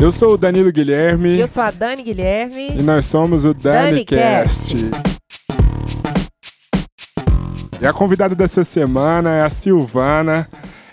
Eu 0.00 0.10
sou 0.10 0.32
o 0.32 0.36
Danilo 0.38 0.72
Guilherme. 0.72 1.38
Eu 1.38 1.46
sou 1.46 1.62
a 1.62 1.70
Dani 1.70 2.02
Guilherme. 2.02 2.70
E 2.70 2.82
nós 2.82 3.04
somos 3.04 3.44
o 3.44 3.52
DaniCast. 3.52 4.90
E 7.78 7.86
a 7.86 7.92
convidada 7.92 8.34
dessa 8.34 8.64
semana 8.64 9.34
é 9.34 9.42
a 9.42 9.50
Silvana. 9.50 10.48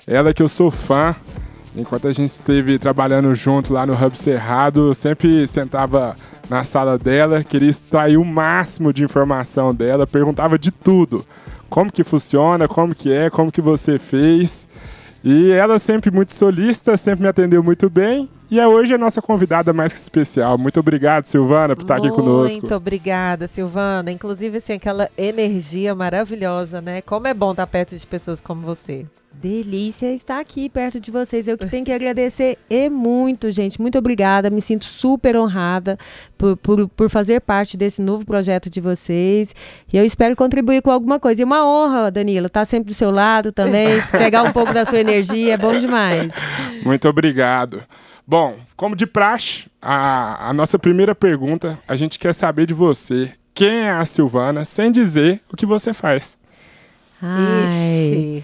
Ela 0.06 0.34
que 0.34 0.44
eu 0.44 0.50
sou 0.50 0.70
fã. 0.70 1.16
Enquanto 1.74 2.10
a 2.10 2.12
gente 2.12 2.32
esteve 2.32 2.78
trabalhando 2.78 3.34
junto 3.34 3.72
lá 3.72 3.86
no 3.86 3.94
Hub 3.94 4.20
Cerrado, 4.20 4.90
eu 4.90 4.94
sempre 4.94 5.48
sentava 5.48 6.14
na 6.50 6.66
sala 6.66 6.98
dela, 6.98 7.46
queria 7.46 7.70
extrair 7.70 8.18
o 8.18 8.26
máximo 8.26 8.92
de 8.92 9.06
informação 9.06 9.74
dela, 9.74 10.06
perguntava 10.06 10.60
de 10.60 10.70
tudo. 10.70 11.24
Como 11.70 11.90
que 11.90 12.04
funciona, 12.04 12.68
como 12.68 12.94
que 12.94 13.14
é, 13.14 13.30
como 13.30 13.54
que 13.54 13.62
você 13.62 13.98
fez. 13.98 14.68
E 15.24 15.50
ela 15.52 15.80
sempre 15.80 16.12
muito 16.12 16.34
solista, 16.34 16.98
sempre 16.98 17.24
me 17.24 17.30
atendeu 17.30 17.64
muito 17.64 17.90
bem. 17.90 18.30
E 18.50 18.60
é 18.60 18.68
hoje 18.68 18.94
a 18.94 18.98
nossa 18.98 19.22
convidada 19.22 19.74
mais 19.74 19.92
que 19.92 20.00
especial. 20.00 20.58
Muito 20.58 20.80
obrigado, 20.80 21.26
Silvana, 21.26 21.76
por 21.76 21.82
estar 21.82 21.98
aqui 21.98 22.10
conosco. 22.10 22.62
Muito 22.62 22.76
obrigada, 22.76 23.46
Silvana. 23.46 24.10
Inclusive, 24.10 24.58
assim, 24.58 24.74
aquela 24.74 25.10
energia 25.18 25.94
maravilhosa, 25.94 26.80
né? 26.80 27.02
Como 27.02 27.28
é 27.28 27.34
bom 27.34 27.52
estar 27.52 27.68
perto 27.68 27.98
de 27.98 28.08
pessoas 28.08 28.40
como 28.40 28.62
você. 28.62 29.06
Delícia 29.34 30.12
estar 30.14 30.40
aqui 30.40 30.70
perto 30.70 31.00
de 31.00 31.12
vocês. 31.12 31.48
Eu 31.48 31.58
que 31.58 31.68
tenho 31.68 31.86
que 31.86 31.92
agradecer 31.92 32.58
e 32.70 32.90
muito, 32.90 33.52
gente. 33.52 33.80
Muito 33.82 33.98
obrigada. 33.98 34.50
Me 34.50 34.62
sinto 34.62 34.86
super 34.86 35.36
honrada 35.36 36.00
por, 36.38 36.56
por, 36.58 36.88
por 36.88 37.10
fazer 37.10 37.42
parte 37.42 37.76
desse 37.76 38.02
novo 38.02 38.26
projeto 38.26 38.70
de 38.70 38.80
vocês. 38.80 39.54
E 39.92 39.98
eu 39.98 40.06
espero 40.06 40.38
contribuir 40.38 40.82
com 40.82 40.90
alguma 40.90 41.20
coisa. 41.20 41.42
E 41.42 41.44
uma 41.44 41.68
honra, 41.68 42.10
Danilo, 42.10 42.48
estar 42.48 42.64
sempre 42.64 42.88
do 42.88 42.96
seu 42.96 43.12
lado 43.12 43.52
também, 43.52 44.02
pegar 44.10 44.42
um 44.42 44.54
pouco 44.54 44.74
da 44.74 44.86
sua 44.86 45.00
energia. 45.00 45.54
É 45.54 45.58
bom 45.58 45.78
demais. 45.78 46.34
Muito 46.84 47.08
obrigado. 47.10 47.84
Bom, 48.30 48.58
como 48.76 48.94
de 48.94 49.08
praxe, 49.08 49.68
a, 49.82 50.50
a 50.50 50.54
nossa 50.54 50.78
primeira 50.78 51.16
pergunta, 51.16 51.80
a 51.88 51.96
gente 51.96 52.20
quer 52.20 52.34
saber 52.34 52.66
de 52.66 52.74
você. 52.74 53.32
Quem 53.54 53.86
é 53.86 53.92
a 53.92 54.04
Silvana, 54.04 54.66
sem 54.66 54.92
dizer 54.92 55.42
o 55.50 55.56
que 55.56 55.66
você 55.66 55.94
faz? 55.94 56.38
Ai, 57.22 58.44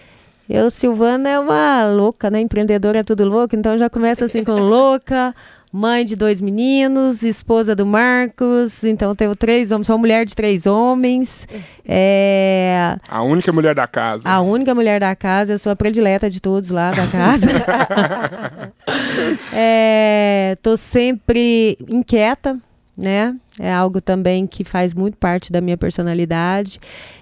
eu, 0.50 0.72
Silvana, 0.72 1.28
é 1.28 1.38
uma 1.38 1.86
louca, 1.86 2.30
né? 2.32 2.40
Empreendedora 2.40 3.00
é 3.00 3.04
tudo 3.04 3.26
louco, 3.26 3.58
então 3.58 3.78
já 3.78 3.90
começa 3.90 4.24
assim 4.24 4.42
com 4.46 4.54
louca, 4.54 5.36
mãe 5.76 6.06
de 6.06 6.16
dois 6.16 6.40
meninos, 6.40 7.24
esposa 7.24 7.76
do 7.76 7.84
Marcos, 7.84 8.84
então 8.84 9.16
tenho 9.16 9.36
três 9.36 9.72
homens, 9.72 9.88
sou 9.88 9.98
mulher 9.98 10.24
de 10.24 10.36
três 10.36 10.68
homens. 10.68 11.48
É... 11.84 12.96
A 13.10 13.24
única 13.24 13.52
mulher 13.52 13.74
da 13.74 13.88
casa. 13.88 14.30
A 14.30 14.40
única 14.40 14.76
mulher 14.76 15.00
da 15.00 15.16
casa, 15.16 15.54
eu 15.54 15.58
sou 15.58 15.72
a 15.72 15.76
predileta 15.76 16.30
de 16.30 16.40
todos 16.40 16.70
lá 16.70 16.92
da 16.92 17.08
casa. 17.08 17.50
é, 19.52 20.56
tô 20.62 20.78
sempre 20.78 21.76
inquieta, 21.90 22.60
né? 22.96 23.36
É 23.60 23.74
algo 23.74 24.00
também 24.00 24.46
que 24.46 24.64
faz 24.64 24.94
muito 24.94 25.18
parte 25.18 25.52
da 25.52 25.60
minha 25.60 25.78
personalidade. 25.78 26.80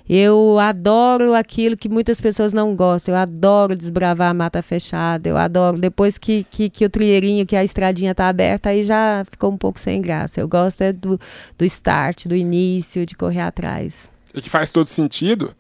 Eu 0.08 0.60
adoro 0.60 1.34
aquilo 1.34 1.78
que 1.78 1.88
muitas 1.88 2.20
pessoas 2.20 2.52
não 2.52 2.76
gostam. 2.76 3.16
Eu 3.16 3.20
adoro 3.22 3.76
desbravar 3.76 4.30
a 4.30 4.34
mata 4.34 4.62
fechada. 4.62 5.28
Eu 5.30 5.38
adoro. 5.38 5.80
Depois 5.80 6.18
que, 6.18 6.46
que, 6.50 6.70
que 6.70 6.86
o 6.86 6.90
trilheirinho, 6.90 7.46
que 7.46 7.56
a 7.56 7.64
estradinha 7.64 8.12
está 8.12 8.28
aberta, 8.28 8.70
aí 8.70 8.84
já 8.84 9.26
ficou 9.30 9.52
um 9.52 9.58
pouco 9.58 9.80
sem 9.80 10.02
graça. 10.02 10.42
Eu 10.42 10.48
gosto 10.48 10.82
é 10.82 10.92
do, 10.92 11.20
do 11.58 11.66
start, 11.66 12.28
do 12.28 12.36
início, 12.36 13.06
de 13.06 13.16
correr 13.16 13.42
atrás. 13.42 14.10
E 14.34 14.42
que 14.42 14.50
faz 14.50 14.72
todo 14.72 14.88
sentido, 14.88 15.54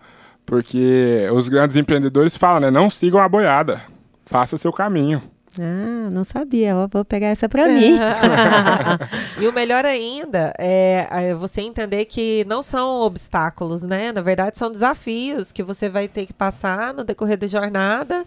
porque 0.46 1.28
os 1.34 1.48
grandes 1.48 1.76
empreendedores 1.78 2.36
falam, 2.36 2.60
né? 2.60 2.72
Não 2.72 2.90
sigam 2.90 3.20
a 3.22 3.30
boiada. 3.30 3.82
Faça 4.26 4.58
seu 4.58 4.72
caminho. 4.74 5.22
Ah, 5.60 6.10
não 6.10 6.24
sabia. 6.24 6.74
Vou, 6.74 6.88
vou 6.88 7.06
pegar 7.06 7.28
essa 7.28 7.50
para 7.50 7.68
mim. 7.68 7.98
e 9.40 9.48
o 9.48 9.54
melhor 9.54 9.86
ainda 9.86 10.54
é 10.58 11.34
você 11.36 11.62
entender 11.62 12.06
que 12.06 12.46
não 12.46 12.62
são 12.62 13.02
obstáculos, 13.02 13.84
né? 13.84 14.12
Na 14.12 14.22
verdade, 14.22 14.58
são 14.58 14.72
desafios 14.72 15.52
que 15.52 15.64
você 15.64 15.90
vai 15.90 16.08
ter 16.08 16.26
que 16.26 16.34
passar 16.34 16.94
no 16.94 17.04
decorrer 17.04 17.38
da 17.38 17.48
jornada. 17.48 18.26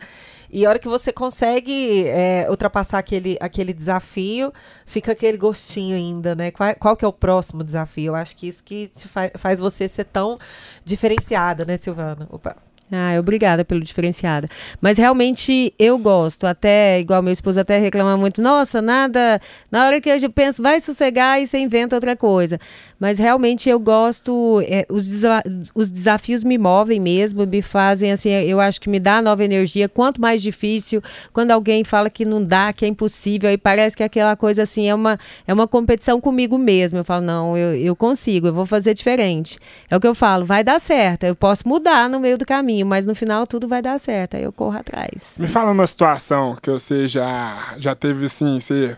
E 0.50 0.64
a 0.64 0.68
hora 0.68 0.78
que 0.78 0.88
você 0.88 1.12
consegue 1.12 2.06
é, 2.06 2.46
ultrapassar 2.48 2.98
aquele, 2.98 3.36
aquele 3.40 3.72
desafio, 3.72 4.52
fica 4.86 5.10
aquele 5.12 5.36
gostinho 5.36 5.96
ainda, 5.96 6.34
né? 6.34 6.50
Qual, 6.52 6.74
qual 6.76 6.96
que 6.96 7.04
é 7.04 7.08
o 7.08 7.12
próximo 7.12 7.64
desafio? 7.64 8.12
Eu 8.12 8.14
acho 8.14 8.36
que 8.36 8.46
isso 8.46 8.62
que 8.62 8.88
faz, 8.94 9.32
faz 9.36 9.58
você 9.58 9.88
ser 9.88 10.04
tão 10.04 10.38
diferenciada, 10.84 11.64
né, 11.64 11.76
Silvana? 11.76 12.28
Opa. 12.30 12.56
Ah, 12.92 13.18
obrigada 13.18 13.64
pelo 13.64 13.80
diferenciada. 13.80 14.46
Mas 14.80 14.98
realmente 14.98 15.72
eu 15.78 15.98
gosto, 15.98 16.46
até, 16.46 17.00
igual 17.00 17.22
meu 17.22 17.32
esposo 17.32 17.58
até 17.58 17.78
reclama 17.78 18.16
muito, 18.16 18.42
nossa, 18.42 18.82
nada, 18.82 19.40
na 19.70 19.86
hora 19.86 20.00
que 20.00 20.10
eu 20.10 20.30
penso, 20.30 20.62
vai 20.62 20.78
sossegar 20.80 21.40
e 21.40 21.46
você 21.46 21.58
inventa 21.58 21.96
outra 21.96 22.14
coisa. 22.14 22.58
Mas 23.04 23.18
realmente 23.18 23.68
eu 23.68 23.78
gosto, 23.78 24.62
é, 24.66 24.86
os, 24.88 25.06
desa 25.06 25.42
os 25.74 25.90
desafios 25.90 26.42
me 26.42 26.56
movem 26.56 26.98
mesmo, 26.98 27.46
me 27.46 27.60
fazem 27.60 28.10
assim, 28.10 28.30
eu 28.30 28.58
acho 28.58 28.80
que 28.80 28.88
me 28.88 28.98
dá 28.98 29.20
nova 29.20 29.44
energia. 29.44 29.90
Quanto 29.90 30.18
mais 30.18 30.40
difícil, 30.40 31.02
quando 31.30 31.50
alguém 31.50 31.84
fala 31.84 32.08
que 32.08 32.24
não 32.24 32.42
dá, 32.42 32.72
que 32.72 32.82
é 32.82 32.88
impossível, 32.88 33.50
aí 33.50 33.58
parece 33.58 33.94
que 33.94 34.02
aquela 34.02 34.34
coisa 34.36 34.62
assim 34.62 34.88
é 34.88 34.94
uma, 34.94 35.18
é 35.46 35.52
uma 35.52 35.68
competição 35.68 36.18
comigo 36.18 36.56
mesmo. 36.56 36.98
Eu 36.98 37.04
falo, 37.04 37.20
não, 37.20 37.58
eu, 37.58 37.74
eu 37.74 37.94
consigo, 37.94 38.46
eu 38.46 38.54
vou 38.54 38.64
fazer 38.64 38.94
diferente. 38.94 39.58
É 39.90 39.94
o 39.94 40.00
que 40.00 40.06
eu 40.06 40.14
falo, 40.14 40.46
vai 40.46 40.64
dar 40.64 40.80
certo, 40.80 41.24
eu 41.24 41.36
posso 41.36 41.68
mudar 41.68 42.08
no 42.08 42.18
meio 42.18 42.38
do 42.38 42.46
caminho, 42.46 42.86
mas 42.86 43.04
no 43.04 43.14
final 43.14 43.46
tudo 43.46 43.68
vai 43.68 43.82
dar 43.82 44.00
certo, 44.00 44.38
aí 44.38 44.44
eu 44.44 44.52
corro 44.52 44.78
atrás. 44.78 45.36
Me 45.38 45.46
fala 45.46 45.72
uma 45.72 45.86
situação 45.86 46.56
que 46.56 46.70
você 46.70 47.06
já, 47.06 47.74
já 47.76 47.94
teve 47.94 48.24
assim, 48.24 48.58
você 48.58 48.96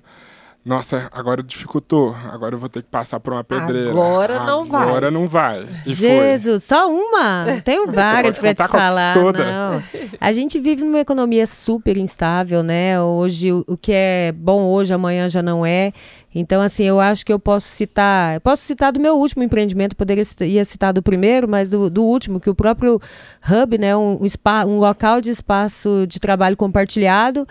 nossa, 0.66 1.08
agora 1.12 1.44
dificultou. 1.44 2.12
Agora 2.28 2.56
eu 2.56 2.58
vou 2.58 2.68
ter 2.68 2.82
que 2.82 2.88
passar 2.88 3.20
por 3.20 3.32
uma 3.32 3.44
pedreira. 3.44 3.90
Agora 3.90 4.44
não 4.44 4.64
vai. 4.64 4.82
Agora 4.82 5.10
não 5.12 5.28
vai. 5.28 5.64
E 5.86 5.94
Jesus, 5.94 6.66
foi. 6.66 6.76
só 6.76 6.90
uma? 6.90 7.46
Tenho 7.64 7.92
várias 7.92 8.36
para 8.36 8.52
te 8.52 8.66
falar. 8.66 9.14
Todas. 9.14 9.46
Não. 9.46 9.80
A 10.20 10.32
gente 10.32 10.58
vive 10.58 10.82
numa 10.82 10.98
economia 10.98 11.46
super 11.46 11.96
instável, 11.96 12.64
né? 12.64 13.00
Hoje, 13.00 13.52
o, 13.52 13.64
o 13.68 13.76
que 13.76 13.92
é 13.94 14.34
bom 14.36 14.64
hoje, 14.64 14.92
amanhã 14.92 15.28
já 15.28 15.40
não 15.40 15.64
é. 15.64 15.92
Então, 16.34 16.60
assim, 16.60 16.82
eu 16.82 16.98
acho 16.98 17.24
que 17.24 17.32
eu 17.32 17.38
posso 17.38 17.68
citar. 17.68 18.34
Eu 18.34 18.40
posso 18.40 18.64
citar 18.64 18.92
do 18.92 18.98
meu 18.98 19.14
último 19.14 19.44
empreendimento, 19.44 19.94
poderia 19.94 20.24
ia 20.40 20.64
citar 20.64 20.92
do 20.92 21.00
primeiro, 21.00 21.46
mas 21.46 21.68
do, 21.68 21.88
do 21.88 22.02
último, 22.02 22.40
que 22.40 22.50
o 22.50 22.54
próprio 22.56 23.00
Hub, 23.48 23.78
né? 23.78 23.96
Um, 23.96 24.18
um, 24.20 24.28
spa, 24.28 24.64
um 24.64 24.80
local 24.80 25.20
de 25.20 25.30
espaço 25.30 26.06
de 26.08 26.18
trabalho 26.18 26.56
compartilhado 26.56 27.46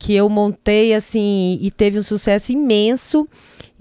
que 0.00 0.14
eu 0.14 0.30
montei 0.30 0.94
assim 0.94 1.58
e 1.60 1.70
teve 1.70 1.98
um 1.98 2.02
sucesso 2.02 2.50
imenso. 2.50 3.28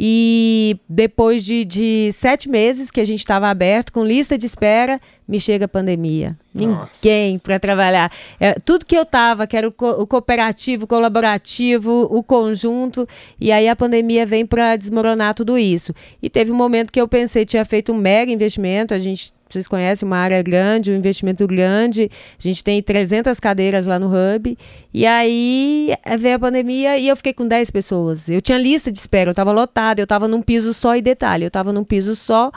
E 0.01 0.77
depois 0.87 1.43
de, 1.43 1.65
de 1.65 2.11
sete 2.13 2.47
meses 2.47 2.89
que 2.89 3.01
a 3.01 3.05
gente 3.05 3.19
estava 3.19 3.49
aberto, 3.49 3.91
com 3.91 4.05
lista 4.05 4.37
de 4.37 4.45
espera, 4.45 4.99
me 5.27 5.39
chega 5.39 5.65
a 5.65 5.67
pandemia. 5.67 6.37
Nossa. 6.53 6.91
Ninguém 7.03 7.37
para 7.37 7.59
trabalhar. 7.59 8.11
É, 8.39 8.53
tudo 8.53 8.85
que 8.85 8.95
eu 8.95 9.03
estava, 9.03 9.45
que 9.45 9.57
era 9.57 9.67
o, 9.67 9.71
co 9.71 9.89
o, 9.91 10.07
cooperativo, 10.07 10.85
o 10.85 10.87
colaborativo, 10.87 12.07
o 12.09 12.23
conjunto, 12.23 13.07
e 13.39 13.51
aí 13.51 13.67
a 13.67 13.75
pandemia 13.75 14.25
vem 14.25 14.45
para 14.45 14.77
desmoronar 14.77 15.35
tudo 15.35 15.57
isso. 15.57 15.93
E 16.21 16.29
teve 16.29 16.49
um 16.49 16.55
momento 16.55 16.93
que 16.93 17.01
eu 17.01 17.07
pensei, 17.07 17.45
tinha 17.45 17.65
feito 17.65 17.91
um 17.91 17.97
mega 17.97 18.31
investimento, 18.31 18.93
a 18.93 18.99
gente 18.99 19.33
vocês 19.53 19.67
conhecem, 19.67 20.05
uma 20.05 20.17
área 20.17 20.41
grande, 20.41 20.91
um 20.91 20.95
investimento 20.95 21.45
grande. 21.47 22.09
A 22.37 22.41
gente 22.41 22.63
tem 22.63 22.81
300 22.81 23.39
cadeiras 23.39 23.85
lá 23.85 23.97
no 23.97 24.07
Hub. 24.07 24.57
E 24.93 25.05
aí 25.05 25.93
veio 26.19 26.35
a 26.35 26.39
pandemia 26.39 26.97
e 26.97 27.07
eu 27.07 27.15
fiquei 27.15 27.33
com 27.33 27.47
10 27.47 27.71
pessoas. 27.71 28.29
Eu 28.29 28.41
tinha 28.41 28.57
lista 28.57 28.91
de 28.91 28.99
espera, 28.99 29.29
eu 29.29 29.31
estava 29.31 29.51
lotada, 29.51 30.01
eu 30.01 30.03
estava 30.03 30.27
num 30.27 30.41
piso 30.41 30.73
só 30.73 30.95
e 30.95 31.01
detalhe, 31.01 31.43
eu 31.43 31.49
estava 31.49 31.73
num 31.73 31.83
piso 31.83 32.15
só 32.15 32.51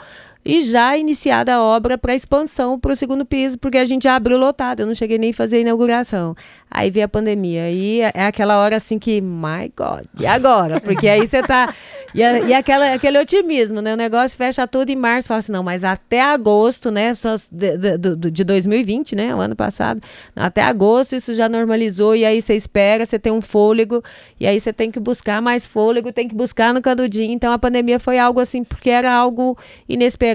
e 0.45 0.61
já 0.61 0.97
iniciada 0.97 1.55
a 1.55 1.61
obra 1.61 1.97
para 1.97 2.13
expansão 2.13 2.77
para 2.77 2.93
o 2.93 2.95
segundo 2.95 3.25
piso, 3.25 3.57
porque 3.57 3.77
a 3.77 3.85
gente 3.85 4.03
já 4.03 4.15
abriu 4.15 4.37
lotado, 4.37 4.81
eu 4.81 4.85
não 4.85 4.93
cheguei 4.93 5.17
nem 5.17 5.31
a 5.31 5.33
fazer 5.33 5.57
a 5.57 5.59
inauguração. 5.59 6.35
Aí 6.69 6.89
veio 6.89 7.05
a 7.05 7.09
pandemia, 7.09 7.69
e 7.69 8.01
é 8.01 8.25
aquela 8.25 8.57
hora 8.57 8.77
assim 8.77 8.97
que, 8.97 9.21
my 9.21 9.71
God, 9.77 10.05
e 10.19 10.25
agora? 10.25 10.81
Porque 10.81 11.07
aí 11.07 11.27
você 11.27 11.43
tá. 11.43 11.73
E, 12.15 12.19
e 12.19 12.53
aquela, 12.53 12.93
aquele 12.93 13.19
otimismo, 13.19 13.79
né? 13.79 13.93
O 13.93 13.97
negócio 13.97 14.35
fecha 14.35 14.67
tudo 14.67 14.89
em 14.89 14.95
março, 14.95 15.27
fala 15.27 15.39
assim, 15.39 15.51
não, 15.51 15.61
mas 15.61 15.83
até 15.83 16.19
agosto, 16.21 16.89
né? 16.89 17.13
Só 17.13 17.35
de, 17.51 17.77
de, 17.77 18.31
de 18.31 18.43
2020, 18.43 19.15
né? 19.15 19.35
O 19.35 19.39
ano 19.39 19.55
passado, 19.55 20.01
até 20.35 20.63
agosto 20.63 21.15
isso 21.15 21.35
já 21.35 21.47
normalizou, 21.47 22.15
e 22.15 22.25
aí 22.25 22.41
você 22.41 22.55
espera, 22.55 23.05
você 23.05 23.19
tem 23.19 23.31
um 23.31 23.41
fôlego, 23.41 24.03
e 24.39 24.47
aí 24.47 24.59
você 24.59 24.73
tem 24.73 24.89
que 24.89 24.99
buscar 24.99 25.43
mais 25.43 25.67
fôlego, 25.67 26.11
tem 26.11 26.27
que 26.27 26.33
buscar 26.33 26.73
no 26.73 26.81
canudinho. 26.81 27.31
Então 27.31 27.53
a 27.53 27.59
pandemia 27.59 27.99
foi 27.99 28.17
algo 28.17 28.39
assim, 28.39 28.63
porque 28.63 28.89
era 28.89 29.13
algo 29.13 29.55
inesperado 29.87 30.32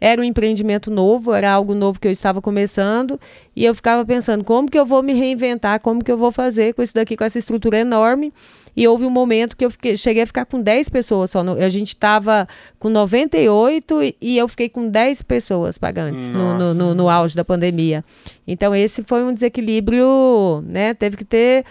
Era 0.00 0.20
um 0.20 0.24
empreendimento 0.24 0.90
novo, 0.90 1.32
era 1.32 1.50
algo 1.50 1.74
novo 1.74 2.00
que 2.00 2.06
eu 2.06 2.12
estava 2.12 2.42
começando, 2.42 3.18
e 3.54 3.64
eu 3.64 3.74
ficava 3.74 4.04
pensando 4.04 4.42
como 4.44 4.68
que 4.68 4.78
eu 4.78 4.84
vou 4.84 5.02
me 5.02 5.14
reinventar, 5.14 5.80
como 5.80 6.02
que 6.02 6.10
eu 6.10 6.18
vou 6.18 6.32
fazer 6.32 6.74
com 6.74 6.82
isso 6.82 6.92
daqui, 6.92 7.16
com 7.16 7.24
essa 7.24 7.38
estrutura 7.38 7.78
enorme. 7.78 8.32
E 8.76 8.88
houve 8.88 9.04
um 9.04 9.10
momento 9.10 9.56
que 9.56 9.64
eu 9.64 9.70
fiquei, 9.70 9.96
cheguei 9.96 10.24
a 10.24 10.26
ficar 10.26 10.46
com 10.46 10.60
10 10.60 10.88
pessoas 10.88 11.30
só. 11.30 11.40
a 11.40 11.68
gente 11.68 11.88
estava 11.88 12.48
com 12.78 12.88
98 12.88 14.02
e, 14.02 14.16
e 14.20 14.36
eu 14.36 14.48
fiquei 14.48 14.68
com 14.68 14.88
10 14.88 15.22
pessoas 15.22 15.78
pagantes 15.78 16.28
no, 16.28 16.58
no, 16.58 16.74
no, 16.74 16.94
no 16.94 17.08
auge 17.08 17.36
da 17.36 17.44
pandemia. 17.44 18.04
Então, 18.46 18.74
esse 18.74 19.04
foi 19.04 19.22
um 19.22 19.32
desequilíbrio, 19.32 20.62
né? 20.66 20.92
Teve 20.92 21.16
que 21.16 21.24
ter 21.24 21.64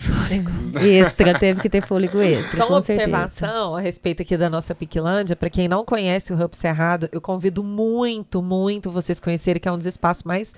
Fôlego 0.00 0.50
extra, 0.80 1.38
teve 1.38 1.60
que 1.60 1.68
ter 1.68 1.84
fôlego 1.86 2.22
extra. 2.22 2.56
Só 2.56 2.66
com 2.66 2.72
uma 2.72 2.78
observação 2.78 3.48
certeza. 3.48 3.76
a 3.76 3.80
respeito 3.80 4.22
aqui 4.22 4.34
da 4.34 4.48
nossa 4.48 4.74
Piquilândia. 4.74 5.36
Para 5.36 5.50
quem 5.50 5.68
não 5.68 5.84
conhece 5.84 6.32
o 6.32 6.42
Hub 6.42 6.56
Cerrado, 6.56 7.06
eu 7.12 7.20
convido 7.20 7.62
muito, 7.62 8.40
muito 8.40 8.90
vocês 8.90 9.20
conhecerem, 9.20 9.60
que 9.60 9.68
é 9.68 9.72
um 9.72 9.76
dos 9.76 9.86
espaços 9.86 10.22
mais 10.22 10.54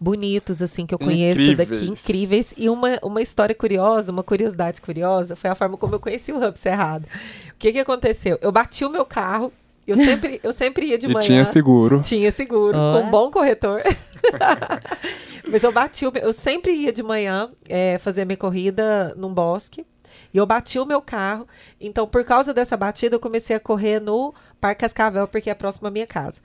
bonitos, 0.00 0.62
assim, 0.62 0.86
que 0.86 0.94
eu 0.94 0.98
conheço 0.98 1.40
Incríveis. 1.40 1.68
daqui, 1.68 1.90
incríveis. 1.90 2.54
E 2.56 2.68
uma, 2.68 2.98
uma 3.02 3.20
história 3.20 3.54
curiosa, 3.54 4.12
uma 4.12 4.22
curiosidade 4.22 4.80
curiosa, 4.80 5.34
foi 5.34 5.50
a 5.50 5.56
forma 5.56 5.76
como 5.76 5.96
eu 5.96 6.00
conheci 6.00 6.30
o 6.32 6.36
Hub 6.36 6.56
Cerrado. 6.56 7.04
O 7.04 7.54
que 7.58 7.72
que 7.72 7.80
aconteceu? 7.80 8.38
Eu 8.40 8.52
bati 8.52 8.84
o 8.84 8.90
meu 8.90 9.04
carro, 9.04 9.52
eu 9.88 9.96
sempre, 9.96 10.40
eu 10.42 10.52
sempre 10.52 10.86
ia 10.86 10.98
de 10.98 11.06
e 11.06 11.12
manhã. 11.12 11.26
tinha 11.26 11.44
seguro. 11.44 12.00
Tinha 12.00 12.30
seguro, 12.30 12.78
Ó. 12.78 13.00
com 13.00 13.08
um 13.08 13.10
bom 13.10 13.28
corretor. 13.30 13.82
Mas 15.48 15.62
eu 15.62 15.72
bati 15.72 16.06
o 16.06 16.12
meu, 16.12 16.22
eu 16.22 16.32
sempre 16.32 16.72
ia 16.72 16.92
de 16.92 17.02
manhã 17.02 17.50
é, 17.68 17.98
fazer 17.98 18.24
minha 18.24 18.36
corrida 18.36 19.14
num 19.16 19.32
bosque. 19.32 19.86
E 20.32 20.36
eu 20.36 20.46
bati 20.46 20.78
o 20.78 20.86
meu 20.86 21.00
carro. 21.00 21.46
Então, 21.80 22.06
por 22.06 22.24
causa 22.24 22.52
dessa 22.52 22.76
batida, 22.76 23.16
eu 23.16 23.20
comecei 23.20 23.54
a 23.56 23.60
correr 23.60 24.00
no 24.00 24.34
Parque 24.60 24.80
Cascavel, 24.80 25.26
porque 25.28 25.50
é 25.50 25.54
próximo 25.54 25.88
à 25.88 25.90
minha 25.90 26.06
casa. 26.06 26.40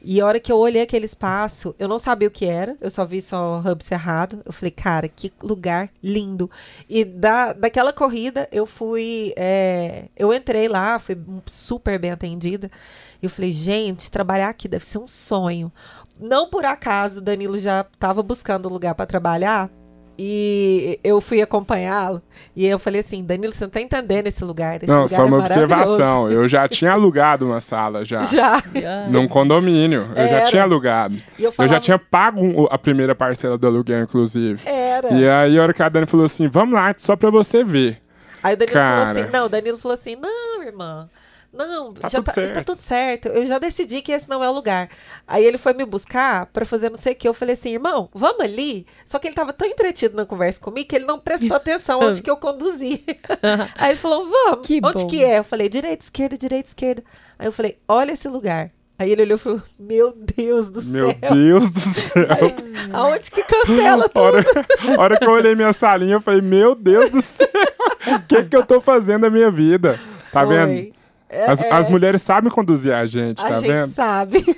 E 0.00 0.20
a 0.20 0.26
hora 0.26 0.38
que 0.38 0.52
eu 0.52 0.56
olhei 0.56 0.82
aquele 0.82 1.04
espaço, 1.06 1.74
eu 1.76 1.88
não 1.88 1.98
sabia 1.98 2.28
o 2.28 2.30
que 2.30 2.46
era, 2.46 2.76
eu 2.80 2.88
só 2.88 3.04
vi 3.04 3.20
só 3.20 3.58
Hub 3.58 3.82
Cerrado. 3.82 4.40
Eu 4.44 4.52
falei, 4.52 4.70
cara, 4.70 5.08
que 5.08 5.32
lugar 5.42 5.90
lindo. 6.02 6.48
E 6.88 7.04
da, 7.04 7.52
daquela 7.52 7.92
corrida, 7.92 8.48
eu 8.52 8.64
fui. 8.64 9.32
é, 9.36 10.04
eu 10.16 10.32
entrei 10.32 10.68
lá, 10.68 10.98
fui 11.00 11.18
super 11.46 11.98
bem 11.98 12.12
atendida. 12.12 12.70
E 13.20 13.26
eu 13.26 13.30
falei, 13.30 13.50
gente, 13.50 14.10
trabalhar 14.10 14.48
aqui 14.48 14.68
deve 14.68 14.84
ser 14.84 14.98
um 14.98 15.08
sonho. 15.08 15.72
Não 16.20 16.48
por 16.48 16.64
acaso, 16.64 17.20
o 17.20 17.22
Danilo 17.22 17.58
já 17.58 17.80
estava 17.92 18.22
buscando 18.22 18.68
lugar 18.68 18.94
para 18.94 19.06
trabalhar. 19.06 19.70
E 20.20 20.98
eu 21.04 21.20
fui 21.20 21.40
acompanhá-lo. 21.40 22.20
E 22.56 22.66
eu 22.66 22.76
falei 22.76 23.02
assim: 23.02 23.22
Danilo, 23.22 23.52
você 23.52 23.64
não 23.64 23.70
tá 23.70 23.80
entendendo 23.80 24.26
esse 24.26 24.42
lugar. 24.44 24.78
Esse 24.78 24.86
Não, 24.88 25.02
lugar 25.02 25.08
só 25.08 25.22
é 25.22 25.24
uma 25.24 25.38
maravilhoso." 25.38 25.72
observação. 25.74 26.28
Eu 26.28 26.48
já 26.48 26.66
tinha 26.68 26.90
alugado 26.90 27.46
uma 27.46 27.60
sala 27.60 28.04
já. 28.04 28.24
Já. 28.24 28.60
Num 29.08 29.28
condomínio. 29.28 30.08
Eu 30.16 30.28
já 30.28 30.36
Era. 30.38 30.44
tinha 30.46 30.62
alugado. 30.64 31.14
Eu 31.38 31.44
Eu 31.44 31.52
falava, 31.52 31.74
já 31.74 31.80
tinha 31.80 31.98
pago 32.00 32.66
a 32.68 32.76
primeira 32.76 33.14
parcela 33.14 33.56
do 33.56 33.64
aluguel, 33.68 34.02
inclusive. 34.02 34.60
Era. 34.68 35.12
E 35.12 35.28
aí, 35.28 35.56
a 35.56 35.62
hora 35.62 35.72
que 35.72 35.82
a 35.84 35.88
Dani 35.88 36.06
falou 36.06 36.26
assim: 36.26 36.48
vamos 36.48 36.74
lá, 36.74 36.92
só 36.98 37.14
pra 37.14 37.30
você 37.30 37.62
ver. 37.62 38.02
Aí 38.42 38.54
o 38.54 38.56
Danilo 38.56 38.74
Cara. 38.74 39.06
falou 39.06 39.22
assim: 39.22 39.30
não, 39.32 39.46
o 39.46 39.48
Danilo 39.48 39.78
falou 39.78 39.94
assim: 39.94 40.16
não, 40.16 40.62
irmã. 40.64 41.08
Não, 41.52 41.94
Tá 41.94 42.08
já 42.08 42.18
tudo 42.18 42.26
tá, 42.26 42.32
certo. 42.32 42.54
tá 42.54 42.64
tudo 42.64 42.82
certo. 42.82 43.28
Eu 43.28 43.46
já 43.46 43.58
decidi 43.58 44.02
que 44.02 44.12
esse 44.12 44.28
não 44.28 44.44
é 44.44 44.48
o 44.48 44.52
lugar. 44.52 44.88
Aí 45.26 45.44
ele 45.44 45.56
foi 45.58 45.72
me 45.72 45.84
buscar 45.84 46.46
pra 46.46 46.66
fazer 46.66 46.90
não 46.90 46.96
sei 46.98 47.14
o 47.14 47.16
que. 47.16 47.26
Eu 47.26 47.32
falei 47.34 47.54
assim, 47.54 47.72
irmão, 47.72 48.08
vamos 48.12 48.42
ali. 48.42 48.86
Só 49.06 49.18
que 49.18 49.26
ele 49.28 49.34
tava 49.34 49.52
tão 49.52 49.66
entretido 49.66 50.14
na 50.14 50.26
conversa 50.26 50.60
comigo 50.60 50.88
que 50.88 50.94
ele 50.96 51.06
não 51.06 51.18
prestou 51.18 51.56
atenção 51.56 52.00
onde 52.00 52.22
que 52.22 52.30
eu 52.30 52.36
conduzi. 52.36 53.02
Aí 53.76 53.92
ele 53.92 53.98
falou, 53.98 54.28
vamos. 54.28 54.66
Que 54.66 54.78
onde 54.84 55.02
bom. 55.04 55.08
que 55.08 55.24
é? 55.24 55.38
Eu 55.38 55.44
falei, 55.44 55.68
direita, 55.68 56.04
esquerda, 56.04 56.36
direita, 56.36 56.68
esquerda. 56.68 57.02
Aí 57.38 57.46
eu 57.48 57.52
falei, 57.52 57.78
olha 57.88 58.12
esse 58.12 58.28
lugar. 58.28 58.70
Aí 58.98 59.12
ele 59.12 59.22
olhou 59.22 59.36
e 59.36 59.38
falou, 59.38 59.62
meu 59.78 60.12
Deus 60.36 60.70
do 60.70 60.82
Meu 60.82 61.16
céu. 61.20 61.34
Deus 61.34 61.70
do 61.70 61.78
céu. 61.80 62.26
Aí, 62.30 62.54
aonde 62.92 63.30
que 63.30 63.42
cancela 63.44 64.08
tudo? 64.08 64.20
hora, 64.20 64.44
a 64.96 65.00
hora 65.00 65.16
que 65.18 65.24
eu 65.24 65.30
olhei 65.30 65.54
minha 65.54 65.72
salinha, 65.72 66.14
eu 66.14 66.20
falei: 66.20 66.40
Meu 66.42 66.74
Deus 66.74 67.08
do 67.08 67.22
céu, 67.22 67.46
o 68.08 68.20
que, 68.26 68.42
que 68.44 68.56
eu 68.56 68.66
tô 68.66 68.80
fazendo 68.80 69.20
da 69.22 69.30
minha 69.30 69.52
vida? 69.52 70.00
Tá 70.32 70.44
Foi. 70.44 70.56
vendo? 70.56 70.97
As, 71.30 71.60
é, 71.60 71.70
as 71.70 71.86
mulheres 71.88 72.22
sabem 72.22 72.50
conduzir 72.50 72.92
a 72.94 73.04
gente, 73.04 73.40
a 73.40 73.48
tá 73.48 73.58
gente 73.60 73.68
vendo? 73.70 73.92
sabe. 73.94 74.44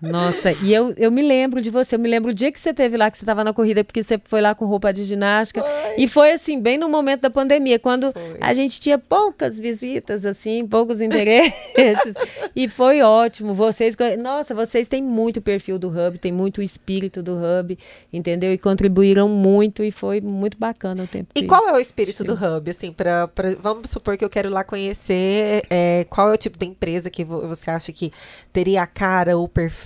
Nossa, 0.00 0.52
e 0.52 0.72
eu, 0.72 0.92
eu 0.96 1.10
me 1.10 1.22
lembro 1.22 1.60
de 1.62 1.70
você, 1.70 1.94
eu 1.94 1.98
me 1.98 2.08
lembro 2.08 2.30
o 2.30 2.34
dia 2.34 2.50
que 2.52 2.58
você 2.60 2.72
teve 2.74 2.96
lá, 2.96 3.10
que 3.10 3.16
você 3.18 3.24
estava 3.24 3.42
na 3.44 3.52
corrida, 3.52 3.82
porque 3.84 4.02
você 4.02 4.20
foi 4.24 4.40
lá 4.40 4.54
com 4.54 4.64
roupa 4.66 4.92
de 4.92 5.04
ginástica. 5.04 5.64
E 5.96 6.06
foi 6.08 6.32
assim, 6.32 6.60
bem 6.60 6.78
no 6.78 6.88
momento 6.88 7.22
da 7.22 7.30
pandemia, 7.30 7.78
quando 7.78 8.12
Foi. 8.12 8.36
a 8.40 8.54
gente 8.54 8.80
tinha 8.80 8.98
poucas 8.98 9.58
visitas, 9.58 10.24
assim, 10.24 10.66
poucos 10.66 11.00
interesses. 11.00 11.52
e 12.54 12.68
foi 12.68 13.02
ótimo. 13.02 13.54
Vocês, 13.54 13.96
nossa, 14.18 14.54
vocês 14.54 14.88
têm 14.88 15.02
muito 15.02 15.40
perfil 15.40 15.78
do 15.78 15.88
Hub, 15.88 16.18
tem 16.18 16.32
muito 16.32 16.62
espírito 16.62 17.22
do 17.22 17.36
Hub, 17.36 17.78
entendeu? 18.12 18.52
E 18.52 18.58
contribuíram 18.58 19.28
muito 19.28 19.82
e 19.82 19.90
foi 19.90 20.20
muito 20.20 20.56
bacana 20.58 21.04
o 21.04 21.06
tempo. 21.06 21.30
E 21.34 21.42
que- 21.42 21.46
qual 21.46 21.68
é 21.68 21.72
o 21.72 21.78
espírito 21.78 22.24
do 22.24 22.34
Hub, 22.34 22.70
assim, 22.70 22.92
pra, 22.92 23.28
pra- 23.28 23.54
vamos 23.60 23.90
supor 23.90 24.16
que 24.16 24.24
eu 24.24 24.28
quero 24.28 24.48
ir 24.48 24.52
lá 24.52 24.64
conhecer, 24.64 25.64
é, 25.70 26.06
qual 26.08 26.30
é 26.30 26.34
o 26.34 26.36
tipo 26.36 26.58
de 26.58 26.66
empresa 26.66 27.10
que 27.10 27.24
vo- 27.24 27.46
você 27.48 27.70
acha 27.70 27.92
que 27.92 28.12
teria 28.52 28.82
a 28.82 28.86
cara, 28.86 29.36
o 29.38 29.48
perfil, 29.48 29.79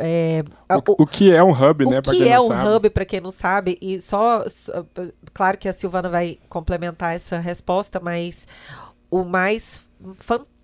é, 0.00 0.42
O, 0.98 1.02
o 1.02 1.06
que 1.06 1.30
é 1.32 1.42
um 1.42 1.50
hub, 1.50 1.84
o 1.84 1.90
né? 1.90 2.00
Pra 2.02 2.12
que 2.12 2.28
é 2.28 2.38
um 2.40 2.46
sabe. 2.48 2.68
hub, 2.68 2.90
para 2.90 3.04
quem 3.04 3.20
não 3.20 3.30
sabe, 3.30 3.78
e 3.80 4.00
só, 4.00 4.48
só- 4.48 4.84
claro 5.32 5.58
que 5.58 5.68
a 5.68 5.72
Silvana 5.72 6.08
vai 6.08 6.38
complementar 6.48 7.14
essa 7.14 7.38
resposta, 7.38 8.00
mas 8.00 8.46
o 9.10 9.24
mais 9.24 9.86
fantástico 10.18 10.55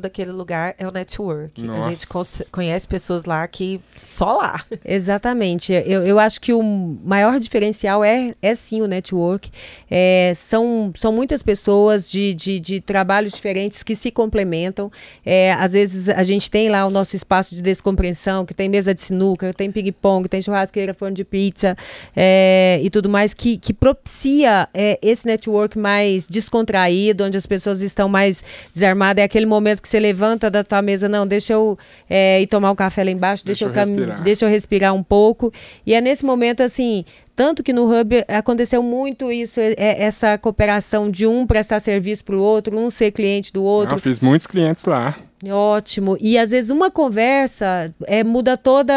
daquele 0.00 0.30
lugar 0.30 0.74
é 0.78 0.86
o 0.86 0.90
network. 0.90 1.62
A 1.62 1.66
Nossa. 1.66 1.88
gente 1.90 2.06
cons- 2.06 2.42
conhece 2.52 2.86
pessoas 2.86 3.24
lá 3.24 3.46
que 3.48 3.80
só 4.02 4.36
lá. 4.36 4.60
Exatamente. 4.84 5.72
Eu, 5.72 6.06
eu 6.06 6.18
acho 6.18 6.40
que 6.40 6.52
o 6.52 6.62
maior 6.62 7.40
diferencial 7.40 8.04
é, 8.04 8.34
é 8.42 8.54
sim 8.54 8.82
o 8.82 8.86
network. 8.86 9.50
É, 9.90 10.32
são, 10.36 10.92
são 10.96 11.12
muitas 11.12 11.42
pessoas 11.42 12.10
de, 12.10 12.34
de, 12.34 12.60
de 12.60 12.80
trabalhos 12.80 13.32
diferentes 13.32 13.82
que 13.82 13.96
se 13.96 14.10
complementam. 14.10 14.90
É, 15.24 15.52
às 15.54 15.72
vezes 15.72 16.08
a 16.10 16.22
gente 16.24 16.50
tem 16.50 16.68
lá 16.68 16.86
o 16.86 16.90
nosso 16.90 17.16
espaço 17.16 17.54
de 17.54 17.62
descompreensão, 17.62 18.44
que 18.44 18.52
tem 18.52 18.68
mesa 18.68 18.94
de 18.94 19.00
sinuca, 19.02 19.52
tem 19.54 19.72
ping-pong, 19.72 20.28
tem 20.28 20.42
churrasqueira, 20.42 20.92
forno 20.92 21.14
de 21.16 21.24
pizza 21.24 21.76
é, 22.14 22.80
e 22.82 22.90
tudo 22.90 23.08
mais, 23.08 23.32
que, 23.32 23.56
que 23.56 23.72
propicia 23.72 24.68
é, 24.74 24.98
esse 25.00 25.26
network 25.26 25.78
mais 25.78 26.26
descontraído, 26.26 27.24
onde 27.24 27.36
as 27.36 27.46
pessoas 27.46 27.80
estão 27.80 28.08
mais 28.08 28.42
desarmadas. 28.74 29.22
É 29.22 29.24
aquele 29.24 29.37
momento 29.46 29.80
que 29.82 29.88
você 29.88 29.98
levanta 30.00 30.50
da 30.50 30.62
tua 30.64 30.82
mesa, 30.82 31.08
não, 31.08 31.26
deixa 31.26 31.52
eu 31.52 31.78
é, 32.08 32.40
ir 32.40 32.46
tomar 32.46 32.70
um 32.70 32.74
café 32.76 33.04
lá 33.04 33.10
embaixo, 33.10 33.44
deixa, 33.44 33.66
Deixa 33.66 33.80
eu 33.80 33.84
eu, 33.84 33.96
respirar. 33.96 34.22
deixa 34.22 34.44
eu 34.44 34.48
respirar 34.50 34.94
um 34.94 35.02
pouco. 35.02 35.52
E 35.86 35.94
é 35.94 36.00
nesse 36.00 36.24
momento, 36.24 36.62
assim, 36.62 37.04
tanto 37.38 37.62
que 37.62 37.72
no 37.72 37.84
Hub 37.88 38.24
aconteceu 38.26 38.82
muito 38.82 39.30
isso, 39.30 39.60
é- 39.60 39.74
é 39.78 40.02
essa 40.02 40.36
cooperação 40.36 41.08
de 41.08 41.24
um 41.24 41.46
prestar 41.46 41.78
serviço 41.78 42.24
para 42.24 42.34
o 42.34 42.40
outro, 42.40 42.76
um 42.76 42.90
ser 42.90 43.12
cliente 43.12 43.52
do 43.52 43.62
outro. 43.62 43.92
Não, 43.94 44.02
fiz 44.02 44.18
muitos 44.18 44.48
clientes 44.48 44.84
lá. 44.86 45.16
Ótimo. 45.48 46.16
E 46.20 46.36
às 46.36 46.50
vezes 46.50 46.68
uma 46.68 46.90
conversa 46.90 47.94
é, 48.08 48.24
muda 48.24 48.56
toda, 48.56 48.92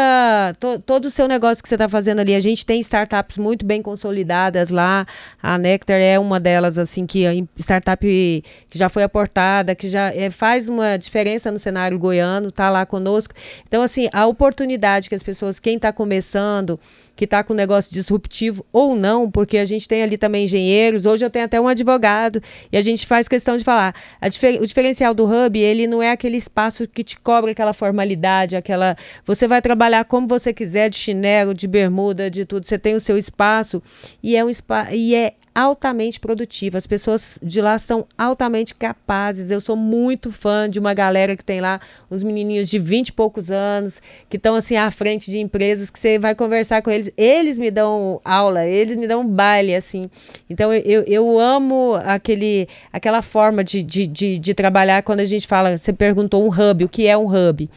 to- 0.58 0.80
todo 0.80 1.04
o 1.04 1.10
seu 1.10 1.28
negócio 1.28 1.62
que 1.62 1.68
você 1.68 1.76
está 1.76 1.88
fazendo 1.88 2.18
ali. 2.18 2.34
A 2.34 2.40
gente 2.40 2.66
tem 2.66 2.80
startups 2.80 3.38
muito 3.38 3.64
bem 3.64 3.80
consolidadas 3.80 4.68
lá. 4.68 5.06
A 5.40 5.56
Nectar 5.56 6.00
é 6.00 6.18
uma 6.18 6.40
delas, 6.40 6.78
assim, 6.78 7.06
que 7.06 7.24
a 7.24 7.32
em- 7.32 7.48
startup 7.56 8.04
que 8.04 8.76
já 8.76 8.88
foi 8.88 9.04
aportada, 9.04 9.72
que 9.76 9.88
já 9.88 10.12
é, 10.12 10.30
faz 10.30 10.68
uma 10.68 10.96
diferença 10.96 11.48
no 11.52 11.60
cenário 11.60 11.96
goiano, 11.96 12.48
está 12.48 12.68
lá 12.70 12.84
conosco. 12.84 13.32
Então, 13.68 13.80
assim, 13.80 14.08
a 14.12 14.26
oportunidade 14.26 15.08
que 15.08 15.14
as 15.14 15.22
pessoas, 15.22 15.60
quem 15.60 15.76
está 15.76 15.92
começando, 15.92 16.76
que 17.14 17.24
está 17.24 17.44
com 17.44 17.54
negócio 17.54 17.92
disruptivo 17.92 18.64
ou 18.72 18.94
não, 18.94 19.30
porque 19.30 19.58
a 19.58 19.64
gente 19.64 19.86
tem 19.86 20.02
ali 20.02 20.16
também 20.16 20.44
engenheiros, 20.44 21.06
hoje 21.06 21.24
eu 21.24 21.30
tenho 21.30 21.44
até 21.44 21.60
um 21.60 21.68
advogado, 21.68 22.42
e 22.70 22.76
a 22.76 22.82
gente 22.82 23.06
faz 23.06 23.28
questão 23.28 23.56
de 23.56 23.64
falar, 23.64 23.94
difer- 24.30 24.60
o 24.60 24.66
diferencial 24.66 25.12
do 25.14 25.24
Hub, 25.24 25.58
ele 25.58 25.86
não 25.86 26.02
é 26.02 26.10
aquele 26.10 26.36
espaço 26.36 26.86
que 26.88 27.04
te 27.04 27.18
cobra 27.18 27.50
aquela 27.52 27.72
formalidade, 27.72 28.56
aquela, 28.56 28.96
você 29.24 29.46
vai 29.46 29.60
trabalhar 29.60 30.04
como 30.04 30.26
você 30.26 30.52
quiser, 30.52 30.88
de 30.88 30.96
chinelo, 30.96 31.54
de 31.54 31.68
bermuda, 31.68 32.30
de 32.30 32.44
tudo, 32.44 32.66
você 32.66 32.78
tem 32.78 32.94
o 32.94 33.00
seu 33.00 33.18
espaço, 33.18 33.82
e 34.22 34.36
é 34.36 34.44
um 34.44 34.50
espaço, 34.50 34.94
e 34.94 35.14
é 35.14 35.34
altamente 35.54 36.18
produtivo. 36.18 36.76
As 36.76 36.86
pessoas 36.86 37.38
de 37.42 37.60
lá 37.60 37.78
são 37.78 38.06
altamente 38.16 38.74
capazes. 38.74 39.50
Eu 39.50 39.60
sou 39.60 39.76
muito 39.76 40.32
fã 40.32 40.68
de 40.68 40.78
uma 40.78 40.94
galera 40.94 41.36
que 41.36 41.44
tem 41.44 41.60
lá 41.60 41.80
uns 42.10 42.22
menininhos 42.22 42.68
de 42.68 42.78
20 42.78 43.08
e 43.08 43.12
poucos 43.12 43.50
anos, 43.50 44.00
que 44.28 44.36
estão 44.36 44.54
assim 44.54 44.76
à 44.76 44.90
frente 44.90 45.30
de 45.30 45.38
empresas 45.38 45.90
que 45.90 45.98
você 45.98 46.18
vai 46.18 46.34
conversar 46.34 46.82
com 46.82 46.90
eles, 46.90 47.10
eles 47.16 47.58
me 47.58 47.70
dão 47.70 48.20
aula, 48.24 48.64
eles 48.66 48.96
me 48.96 49.06
dão 49.06 49.26
baile 49.26 49.74
assim. 49.74 50.08
Então 50.48 50.72
eu, 50.72 50.82
eu, 50.82 51.04
eu 51.06 51.38
amo 51.38 51.94
aquele 52.04 52.68
aquela 52.92 53.22
forma 53.22 53.62
de, 53.62 53.82
de, 53.82 54.06
de, 54.06 54.38
de 54.38 54.54
trabalhar 54.54 55.02
quando 55.02 55.20
a 55.20 55.24
gente 55.24 55.46
fala, 55.46 55.76
você 55.76 55.92
perguntou 55.92 56.44
um 56.44 56.48
hub, 56.48 56.84
o 56.84 56.88
que 56.88 57.06
é 57.06 57.16
um 57.16 57.26
hub? 57.26 57.68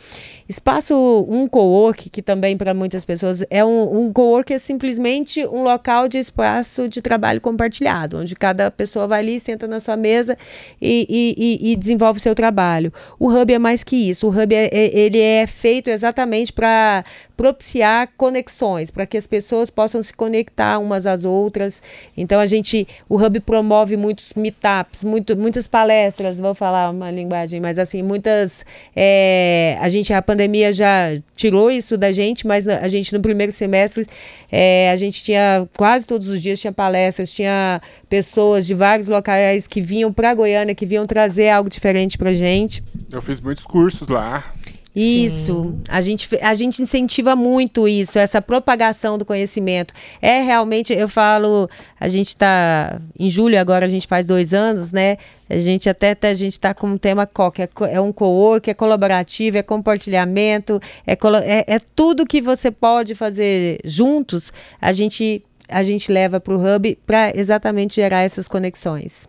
Espaço, 0.47 0.93
um 1.27 1.47
co-work, 1.47 2.07
que 2.07 2.21
também 2.21 2.55
para 2.55 2.71
muitas 2.71 3.03
pessoas 3.03 3.43
é 3.49 3.65
um, 3.65 4.05
um 4.05 4.13
co-work 4.13 4.53
é 4.53 4.59
simplesmente 4.59 5.43
um 5.47 5.63
local 5.63 6.07
de 6.07 6.19
espaço 6.19 6.87
de 6.87 7.01
trabalho 7.01 7.41
compartilhado, 7.41 8.19
onde 8.19 8.35
cada 8.35 8.69
pessoa 8.69 9.07
vai 9.07 9.21
ali, 9.21 9.39
senta 9.39 9.67
na 9.67 9.79
sua 9.79 9.97
mesa 9.97 10.37
e, 10.79 11.07
e, 11.09 11.71
e- 11.71 11.75
desenvolve 11.75 12.19
o 12.19 12.21
seu 12.21 12.35
trabalho. 12.35 12.93
O 13.19 13.27
hub 13.27 13.51
é 13.51 13.57
mais 13.57 13.83
que 13.83 13.95
isso. 14.09 14.27
O 14.27 14.29
hub 14.29 14.53
é, 14.53 14.69
é- 14.71 14.95
ele 14.99 15.19
é 15.19 15.47
feito 15.47 15.89
exatamente 15.89 16.53
para 16.53 17.03
propiciar 17.35 18.09
conexões, 18.17 18.89
para 18.89 19.05
que 19.05 19.17
as 19.17 19.27
pessoas 19.27 19.69
possam 19.69 20.01
se 20.01 20.13
conectar 20.13 20.79
umas 20.79 21.05
às 21.05 21.25
outras. 21.25 21.81
Então 22.15 22.39
a 22.39 22.45
gente, 22.45 22.87
o 23.09 23.21
Hub 23.21 23.39
promove 23.41 23.97
muitos 23.97 24.33
meetups, 24.35 25.03
muito, 25.03 25.35
muitas 25.35 25.67
palestras, 25.67 26.37
vou 26.37 26.55
falar 26.55 26.89
uma 26.89 27.11
linguagem, 27.11 27.59
mas 27.59 27.77
assim, 27.77 28.01
muitas. 28.01 28.65
É, 28.95 29.77
a 29.81 29.89
gente, 29.89 30.13
a 30.13 30.21
pandemia 30.21 30.71
já 30.71 31.15
tirou 31.35 31.69
isso 31.69 31.97
da 31.97 32.11
gente, 32.11 32.47
mas 32.47 32.67
a 32.67 32.87
gente 32.87 33.13
no 33.13 33.21
primeiro 33.21 33.51
semestre 33.51 34.07
é, 34.51 34.89
a 34.91 34.95
gente 34.95 35.23
tinha 35.23 35.67
quase 35.75 36.05
todos 36.05 36.29
os 36.29 36.41
dias 36.41 36.59
tinha 36.59 36.71
palestras, 36.71 37.31
tinha 37.31 37.81
pessoas 38.09 38.65
de 38.65 38.73
vários 38.73 39.07
locais 39.07 39.67
que 39.67 39.81
vinham 39.81 40.13
para 40.13 40.33
Goiânia, 40.33 40.73
que 40.73 40.85
vinham 40.85 41.05
trazer 41.05 41.49
algo 41.49 41.69
diferente 41.69 42.17
para 42.17 42.33
gente. 42.33 42.83
Eu 43.11 43.21
fiz 43.21 43.39
muitos 43.41 43.65
cursos 43.65 44.07
lá. 44.07 44.53
Isso, 44.95 45.75
a 45.89 45.99
gente, 45.99 46.29
a 46.41 46.53
gente 46.53 46.81
incentiva 46.81 47.35
muito 47.35 47.85
isso, 47.85 48.17
essa 48.17 48.41
propagação 48.41 49.17
do 49.17 49.25
conhecimento. 49.25 49.93
É 50.21 50.41
realmente, 50.41 50.93
eu 50.93 51.09
falo, 51.09 51.69
a 51.99 52.07
gente 52.07 52.29
está 52.29 53.01
em 53.19 53.29
julho 53.29 53.59
agora, 53.59 53.85
a 53.85 53.89
gente 53.89 54.07
faz 54.07 54.25
dois 54.25 54.53
anos, 54.53 54.93
né? 54.93 55.17
A 55.49 55.57
gente 55.57 55.89
até, 55.89 56.11
até 56.11 56.29
a 56.29 56.33
gente 56.33 56.53
está 56.53 56.73
com 56.73 56.87
um 56.87 56.97
tema 56.97 57.27
que 57.53 57.61
é, 57.61 57.69
é 57.91 57.99
um 57.99 58.13
co-work, 58.13 58.69
é 58.69 58.73
colaborativo, 58.73 59.57
é 59.57 59.63
compartilhamento, 59.63 60.79
é, 61.05 61.13
é, 61.13 61.75
é 61.75 61.79
tudo 61.93 62.25
que 62.25 62.41
você 62.41 62.71
pode 62.71 63.13
fazer 63.15 63.79
juntos, 63.83 64.53
a 64.79 64.93
gente, 64.93 65.43
a 65.67 65.83
gente 65.83 66.09
leva 66.09 66.39
para 66.39 66.53
o 66.53 66.57
Hub 66.57 66.97
para 67.05 67.31
exatamente 67.35 67.95
gerar 67.95 68.21
essas 68.21 68.47
conexões. 68.47 69.27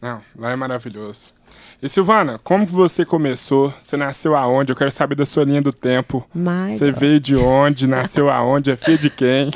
Não, 0.00 0.20
lá 0.36 0.52
é 0.52 0.56
maravilhoso. 0.56 1.35
E 1.82 1.88
Silvana, 1.88 2.40
como 2.42 2.64
você 2.64 3.04
começou? 3.04 3.72
Você 3.78 3.96
nasceu 3.96 4.34
aonde? 4.34 4.72
Eu 4.72 4.76
quero 4.76 4.90
saber 4.90 5.14
da 5.14 5.26
sua 5.26 5.44
linha 5.44 5.60
do 5.60 5.72
tempo. 5.72 6.26
My 6.34 6.70
você 6.70 6.90
God. 6.90 7.00
veio 7.00 7.20
de 7.20 7.36
onde? 7.36 7.86
Nasceu 7.96 8.30
aonde? 8.30 8.70
É 8.70 8.76
filho 8.76 8.98
de 8.98 9.10
quem? 9.10 9.50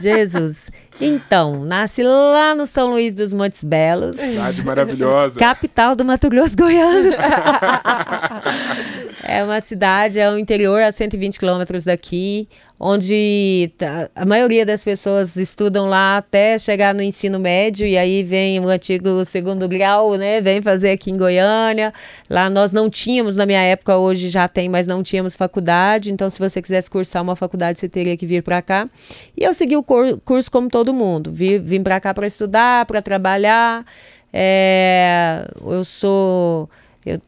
Jesus. 0.00 0.70
Então, 1.00 1.64
nasci 1.64 2.02
lá 2.02 2.56
no 2.56 2.66
São 2.66 2.90
Luís 2.90 3.14
dos 3.14 3.32
Montes 3.32 3.62
Belos. 3.62 4.18
Cidade 4.18 4.64
maravilhosa. 4.64 5.38
Capital 5.38 5.94
do 5.94 6.04
Mato 6.04 6.28
Grosso 6.28 6.56
Goiano. 6.56 7.14
é 9.22 9.44
uma 9.44 9.60
cidade, 9.60 10.18
é 10.18 10.28
um 10.28 10.36
interior 10.36 10.82
a 10.82 10.90
120 10.90 11.38
quilômetros 11.38 11.84
daqui, 11.84 12.48
onde 12.80 13.72
a 14.14 14.24
maioria 14.24 14.64
das 14.64 14.82
pessoas 14.82 15.36
estudam 15.36 15.88
lá 15.88 16.18
até 16.18 16.58
chegar 16.58 16.94
no 16.94 17.02
ensino 17.02 17.38
médio 17.38 17.86
e 17.86 17.98
aí 17.98 18.22
vem 18.22 18.60
o 18.60 18.68
antigo 18.68 19.24
segundo 19.24 19.66
grau, 19.66 20.14
né? 20.14 20.40
Vem 20.40 20.62
fazer 20.62 20.90
aqui 20.90 21.10
em 21.10 21.18
Goiânia. 21.18 21.92
Lá 22.30 22.48
nós 22.48 22.72
não 22.72 22.88
tínhamos, 22.88 23.34
na 23.34 23.44
minha 23.44 23.60
época, 23.60 23.96
hoje 23.96 24.28
já 24.28 24.46
tem, 24.46 24.68
mas 24.68 24.86
não 24.86 25.02
tínhamos 25.02 25.34
faculdade. 25.34 26.12
Então, 26.12 26.30
se 26.30 26.38
você 26.38 26.62
quisesse 26.62 26.88
cursar 26.88 27.22
uma 27.22 27.34
faculdade, 27.34 27.80
você 27.80 27.88
teria 27.88 28.16
que 28.16 28.26
vir 28.26 28.42
para 28.42 28.62
cá. 28.62 28.88
E 29.36 29.42
eu 29.42 29.52
segui 29.52 29.76
o 29.76 29.82
curso 29.82 30.50
como 30.50 30.68
todo 30.68 30.94
mundo. 30.94 31.32
Vim, 31.32 31.58
vim 31.58 31.82
para 31.82 31.98
cá 31.98 32.14
para 32.14 32.26
estudar, 32.26 32.86
para 32.86 33.02
trabalhar. 33.02 33.84
É, 34.32 35.48
eu 35.66 35.84
sou. 35.84 36.68
Eu, 37.04 37.20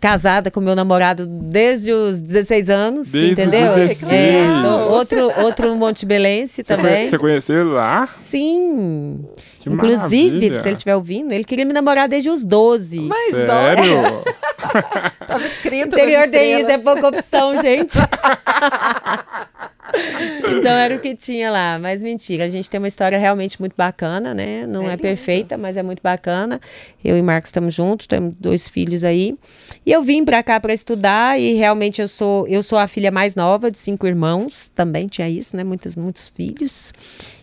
casada 0.00 0.50
com 0.50 0.60
meu 0.60 0.74
namorado 0.76 1.26
desde 1.26 1.92
os 1.92 2.22
16 2.22 2.70
anos, 2.70 3.10
desde 3.10 3.32
entendeu? 3.32 3.74
16. 3.74 4.10
É, 4.10 4.66
outro, 4.90 5.32
outro 5.42 5.76
Montebelense 5.76 6.62
também. 6.62 7.08
Você 7.08 7.18
conheceu 7.18 7.60
ele 7.60 7.70
lá? 7.70 8.08
Sim. 8.14 9.24
Que 9.58 9.68
Inclusive, 9.68 10.28
maravilha. 10.30 10.62
se 10.62 10.68
ele 10.68 10.76
estiver 10.76 10.96
ouvindo, 10.96 11.32
ele 11.32 11.44
queria 11.44 11.64
me 11.64 11.72
namorar 11.72 12.08
desde 12.08 12.30
os 12.30 12.44
12. 12.44 13.00
Mas 13.00 13.30
Sério? 13.30 14.22
tava 15.26 15.46
escrito 15.46 15.94
Interior 15.94 16.28
de 16.28 16.38
isso 16.38 16.70
é 16.70 16.78
pouca 16.78 17.08
opção, 17.08 17.60
gente. 17.60 17.98
então 19.94 20.70
era 20.72 20.94
o 20.94 21.00
que 21.00 21.14
tinha 21.14 21.50
lá, 21.50 21.78
mas 21.78 22.02
mentira. 22.02 22.44
A 22.44 22.48
gente 22.48 22.68
tem 22.68 22.78
uma 22.78 22.88
história 22.88 23.18
realmente 23.18 23.58
muito 23.60 23.74
bacana, 23.76 24.34
né? 24.34 24.66
Não 24.66 24.88
É 24.88 24.94
é, 24.94 24.96
perfeita, 24.96 25.56
mas 25.56 25.76
é 25.76 25.82
muito 25.82 26.02
bacana. 26.02 26.60
Eu 27.04 27.16
e 27.16 27.22
Marcos 27.22 27.48
estamos 27.48 27.74
juntos, 27.74 28.06
temos 28.06 28.34
dois 28.38 28.68
filhos 28.68 29.04
aí. 29.04 29.36
E 29.84 29.92
eu 29.92 30.02
vim 30.02 30.24
pra 30.24 30.42
cá 30.42 30.58
para 30.60 30.72
estudar 30.72 31.40
e 31.40 31.54
realmente 31.54 32.00
eu 32.00 32.08
sou 32.08 32.46
eu 32.48 32.62
sou 32.62 32.78
a 32.78 32.86
filha 32.86 33.10
mais 33.10 33.34
nova 33.34 33.70
de 33.70 33.78
cinco 33.78 34.06
irmãos, 34.06 34.70
também 34.74 35.06
tinha 35.06 35.28
isso, 35.28 35.56
né? 35.56 35.64
Muitos 35.64 35.96
muitos 35.96 36.28
filhos. 36.28 36.92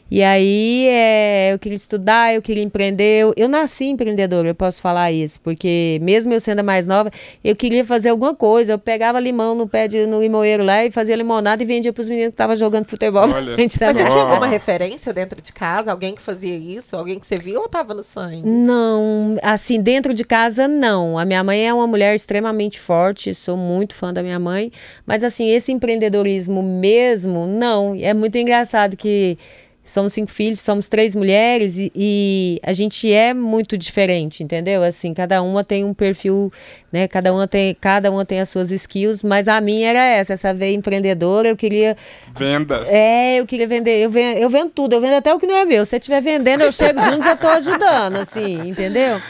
E 0.10 0.22
aí 0.22 0.88
é, 0.88 1.54
eu 1.54 1.58
queria 1.58 1.76
estudar, 1.76 2.34
eu 2.34 2.42
queria 2.42 2.62
empreender. 2.62 3.24
Eu, 3.24 3.34
eu 3.36 3.50
nasci 3.50 3.86
empreendedora, 3.86 4.48
eu 4.48 4.56
posso 4.56 4.82
falar 4.82 5.12
isso, 5.12 5.42
porque 5.42 6.00
mesmo 6.02 6.32
eu 6.32 6.40
sendo 6.40 6.60
a 6.60 6.64
mais 6.64 6.86
nova, 6.86 7.10
eu 7.44 7.56
queria 7.56 7.84
fazer 7.84 8.10
alguma 8.10 8.36
coisa. 8.36 8.74
Eu 8.74 8.80
pegava 8.80 9.20
limão 9.20 9.56
no 9.56 9.68
pé 9.68 9.88
de, 9.88 10.06
no 10.06 10.22
limoeiro 10.22 10.64
lá 10.64 10.86
e 10.86 10.92
fazia 10.92 11.16
limonada 11.16 11.64
e 11.64 11.66
vendia 11.66 11.92
para 11.92 12.02
os 12.02 12.10
meninos 12.10 12.30
que 12.30 12.34
estavam 12.36 12.56
jogando 12.56 12.88
futebol. 12.88 13.28
Olha 13.28 13.56
Mas 13.58 13.72
você 13.72 13.94
tinha 13.94 14.24
alguma 14.24 14.46
referência 14.46 15.12
dentro 15.12 15.42
de 15.42 15.52
casa? 15.52 15.92
Alguém 15.92 16.14
que 16.14 16.22
fazia 16.22 16.56
isso? 16.56 16.96
Alguém 16.96 17.20
que 17.20 17.26
você 17.26 17.38
viu 17.38 17.62
ou 17.62 17.68
tava 17.68 17.94
no 17.96 18.04
sangue? 18.04 18.48
Não, 18.48 19.38
assim, 19.42 19.82
dentro 19.82 20.14
de 20.14 20.24
casa, 20.24 20.68
não. 20.68 21.18
A 21.18 21.26
minha 21.26 21.44
mãe 21.44 21.68
é 21.68 21.74
uma 21.74 21.88
mulher 21.88 22.14
extremamente 22.14 22.80
forte, 22.80 23.34
sou 23.34 23.58
muito 23.58 23.96
fã 23.96 24.14
da 24.14 24.22
minha 24.22 24.40
mãe. 24.40 24.72
Mas, 25.06 25.24
assim, 25.24 25.50
esse 25.50 25.72
empreendedorismo 25.72 26.62
mesmo, 26.62 27.48
não. 27.48 27.96
É 28.00 28.14
muito 28.14 28.38
engraçado 28.38 28.96
que 28.96 29.38
somos 29.86 30.14
cinco 30.14 30.32
filhos, 30.32 30.60
somos 30.60 30.88
três 30.88 31.16
mulheres 31.16 31.78
e, 31.78 31.92
e 31.96 32.60
a 32.64 32.74
gente 32.74 33.12
é 33.12 33.34
muito 33.34 33.78
diferente, 33.78 34.44
entendeu? 34.44 34.84
Assim, 34.84 35.14
cada 35.14 35.42
uma 35.42 35.64
tem 35.64 35.84
um 35.84 35.94
perfil, 35.94 36.52
né? 36.92 37.08
Cada 37.08 37.32
uma 37.32 37.48
tem, 37.48 37.76
cada 37.80 38.10
uma 38.10 38.26
tem 38.26 38.40
as 38.40 38.50
suas 38.50 38.72
skills, 38.72 39.22
mas 39.22 39.48
a 39.48 39.62
minha 39.62 39.90
era 39.90 40.04
essa, 40.04 40.34
essa 40.34 40.54
veia 40.54 40.76
empreendedora. 40.76 41.48
Eu 41.48 41.56
queria 41.56 41.96
Vendas. 42.36 42.88
é, 42.90 43.40
eu 43.40 43.46
queria 43.46 43.68
vender. 43.68 44.04
Eu 44.04 44.10
vendo, 44.10 44.38
eu 44.40 44.50
vendo 44.50 44.72
tudo, 44.72 44.94
eu 44.94 45.02
vendo 45.02 45.16
até 45.16 45.34
o 45.34 45.40
que 45.40 45.46
não 45.46 45.56
é 45.56 45.64
meu. 45.64 45.86
Se 45.86 45.92
você 45.92 45.98
estiver 45.98 46.22
vendendo, 46.22 46.62
eu 46.62 46.72
chego 46.72 47.00
junto 47.02 47.24
já 47.24 47.36
tô 47.36 47.48
ajudando, 47.48 48.18
assim, 48.18 48.70
entendeu? 48.70 49.22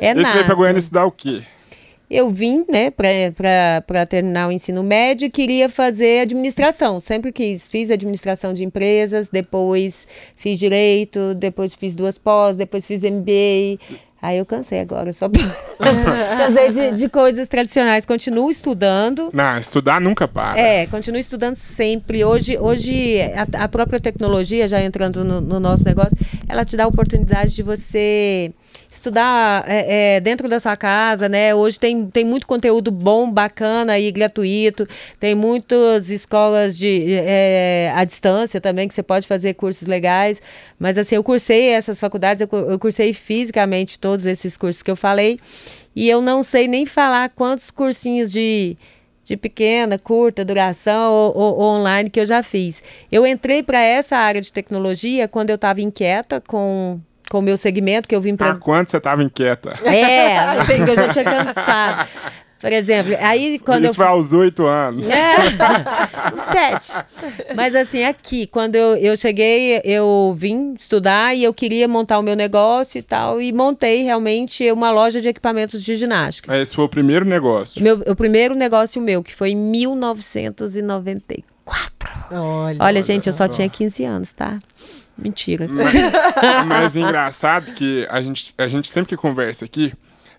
É 0.00 0.10
Esse 0.10 0.14
veio 0.14 0.22
nada. 0.22 0.54
Goiânia 0.54 0.78
estudar 0.78 1.04
o 1.04 1.12
quê? 1.12 1.42
Eu 2.10 2.28
vim, 2.28 2.64
né, 2.68 2.90
para 2.90 4.04
terminar 4.04 4.48
o 4.48 4.52
ensino 4.52 4.82
médio 4.82 5.26
e 5.26 5.30
queria 5.30 5.68
fazer 5.68 6.22
administração. 6.22 7.00
Sempre 7.00 7.30
quis. 7.30 7.68
Fiz 7.68 7.88
administração 7.88 8.52
de 8.52 8.64
empresas, 8.64 9.28
depois 9.28 10.08
fiz 10.34 10.58
direito, 10.58 11.34
depois 11.34 11.72
fiz 11.74 11.94
duas 11.94 12.18
pós, 12.18 12.56
depois 12.56 12.84
fiz 12.84 13.02
MBA. 13.02 13.78
Aí 14.22 14.36
eu 14.36 14.44
cansei 14.44 14.80
agora, 14.80 15.12
só 15.14 15.28
tô... 15.28 15.38
cansei 15.78 16.72
de, 16.72 16.98
de 16.98 17.08
coisas 17.08 17.46
tradicionais. 17.46 18.04
Continuo 18.04 18.50
estudando. 18.50 19.30
Não, 19.32 19.56
estudar 19.56 20.00
nunca 20.00 20.26
para. 20.26 20.60
É, 20.60 20.86
continuo 20.88 21.20
estudando 21.20 21.56
sempre. 21.56 22.24
Hoje, 22.24 22.58
hoje 22.58 23.18
a, 23.32 23.64
a 23.64 23.68
própria 23.68 24.00
tecnologia, 24.00 24.66
já 24.66 24.82
entrando 24.82 25.24
no, 25.24 25.40
no 25.40 25.60
nosso 25.60 25.84
negócio, 25.84 26.18
ela 26.48 26.64
te 26.64 26.76
dá 26.76 26.84
a 26.84 26.88
oportunidade 26.88 27.54
de 27.54 27.62
você 27.62 28.52
estudar 28.90 29.64
é, 29.66 30.16
é, 30.16 30.20
dentro 30.20 30.48
da 30.48 30.60
sua 30.60 30.76
casa, 30.76 31.28
né? 31.28 31.54
Hoje 31.54 31.78
tem, 31.78 32.06
tem 32.06 32.24
muito 32.24 32.46
conteúdo 32.46 32.90
bom, 32.90 33.30
bacana 33.30 33.98
e 33.98 34.10
gratuito. 34.10 34.86
Tem 35.18 35.34
muitas 35.34 36.10
escolas 36.10 36.76
de 36.76 37.06
é, 37.12 37.92
à 37.94 38.04
distância 38.04 38.60
também 38.60 38.88
que 38.88 38.94
você 38.94 39.02
pode 39.02 39.26
fazer 39.26 39.54
cursos 39.54 39.86
legais. 39.88 40.40
Mas 40.78 40.98
assim, 40.98 41.14
eu 41.14 41.24
cursei 41.24 41.68
essas 41.68 41.98
faculdades, 42.00 42.46
eu, 42.50 42.58
eu 42.70 42.78
cursei 42.78 43.12
fisicamente 43.12 43.98
todos 43.98 44.26
esses 44.26 44.56
cursos 44.56 44.82
que 44.82 44.90
eu 44.90 44.96
falei. 44.96 45.38
E 45.94 46.08
eu 46.08 46.20
não 46.20 46.42
sei 46.42 46.68
nem 46.68 46.84
falar 46.86 47.30
quantos 47.30 47.70
cursinhos 47.70 48.30
de 48.30 48.76
de 49.22 49.36
pequena, 49.36 49.96
curta 49.96 50.44
duração 50.44 51.12
ou- 51.12 51.36
ou 51.36 51.60
online 51.60 52.10
que 52.10 52.18
eu 52.18 52.26
já 52.26 52.42
fiz. 52.42 52.82
Eu 53.12 53.24
entrei 53.24 53.62
para 53.62 53.80
essa 53.80 54.16
área 54.16 54.40
de 54.40 54.52
tecnologia 54.52 55.28
quando 55.28 55.50
eu 55.50 55.54
estava 55.54 55.80
inquieta 55.80 56.40
com 56.44 56.98
com 57.30 57.38
o 57.38 57.42
meu 57.42 57.56
segmento 57.56 58.06
que 58.08 58.14
eu 58.14 58.20
vim 58.20 58.36
para 58.36 58.50
Há 58.50 58.56
quanto 58.56 58.90
você 58.90 59.00
tava 59.00 59.22
inquieta? 59.22 59.72
é, 59.84 60.58
eu 60.58 60.96
já 60.96 61.08
tinha 61.08 61.24
cansado. 61.24 62.08
Por 62.60 62.70
exemplo, 62.72 63.16
aí 63.20 63.58
quando 63.58 63.84
Isso 63.84 63.92
eu 63.92 63.94
foi 63.94 64.06
aos 64.06 64.34
oito 64.34 64.66
anos. 64.66 65.08
é, 65.08 65.36
uns 66.34 66.42
sete. 66.42 66.92
Mas 67.54 67.74
assim, 67.74 68.04
aqui, 68.04 68.46
quando 68.46 68.74
eu, 68.74 68.96
eu 68.96 69.16
cheguei, 69.16 69.80
eu 69.82 70.36
vim 70.36 70.74
estudar 70.78 71.34
e 71.34 71.42
eu 71.42 71.54
queria 71.54 71.88
montar 71.88 72.18
o 72.18 72.22
meu 72.22 72.36
negócio 72.36 72.98
e 72.98 73.02
tal, 73.02 73.40
e 73.40 73.50
montei 73.50 74.02
realmente 74.02 74.70
uma 74.72 74.90
loja 74.90 75.22
de 75.22 75.28
equipamentos 75.28 75.82
de 75.82 75.96
ginástica. 75.96 76.54
Esse 76.54 76.74
foi 76.74 76.84
o 76.84 76.88
primeiro 76.88 77.24
negócio. 77.24 77.82
Meu, 77.82 78.02
o 78.06 78.16
primeiro 78.16 78.54
negócio 78.54 79.00
meu, 79.00 79.22
que 79.22 79.34
foi 79.34 79.52
em 79.52 79.56
1994. 79.56 82.10
Olha. 82.32 82.76
Olha, 82.78 83.02
gente, 83.02 83.28
eu 83.28 83.32
só 83.32 83.46
só. 83.46 83.52
tinha 83.54 83.70
15 83.70 84.04
anos, 84.04 84.32
tá? 84.32 84.58
Mentira. 85.22 85.68
Mas, 85.68 85.94
mas 86.66 86.96
engraçado 86.96 87.72
que 87.72 88.06
a 88.10 88.20
gente, 88.22 88.54
a 88.56 88.66
gente 88.68 88.88
sempre 88.90 89.08
que 89.08 89.16
conversa 89.16 89.64
aqui, 89.64 89.92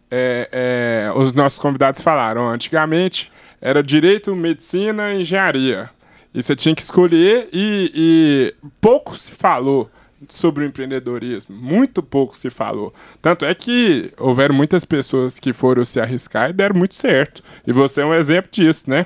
é, 0.09 0.49
é, 0.51 1.11
os 1.15 1.33
nossos 1.33 1.59
convidados 1.59 2.01
falaram, 2.01 2.49
antigamente 2.49 3.31
era 3.61 3.81
direito, 3.83 4.35
medicina 4.35 5.13
e 5.13 5.21
engenharia. 5.21 5.89
E 6.33 6.41
você 6.41 6.55
tinha 6.55 6.73
que 6.73 6.81
escolher 6.81 7.49
e, 7.51 7.91
e 7.93 8.53
pouco 8.79 9.17
se 9.17 9.33
falou 9.33 9.89
sobre 10.29 10.63
o 10.63 10.67
empreendedorismo. 10.67 11.55
Muito 11.55 12.01
pouco 12.01 12.37
se 12.37 12.49
falou. 12.49 12.93
Tanto 13.21 13.43
é 13.45 13.53
que 13.53 14.11
houveram 14.17 14.55
muitas 14.55 14.85
pessoas 14.85 15.39
que 15.39 15.51
foram 15.51 15.83
se 15.83 15.99
arriscar 15.99 16.49
e 16.49 16.53
deram 16.53 16.77
muito 16.77 16.95
certo. 16.95 17.43
E 17.67 17.71
você 17.73 18.01
é 18.01 18.05
um 18.05 18.13
exemplo 18.13 18.49
disso, 18.51 18.85
né? 18.89 19.05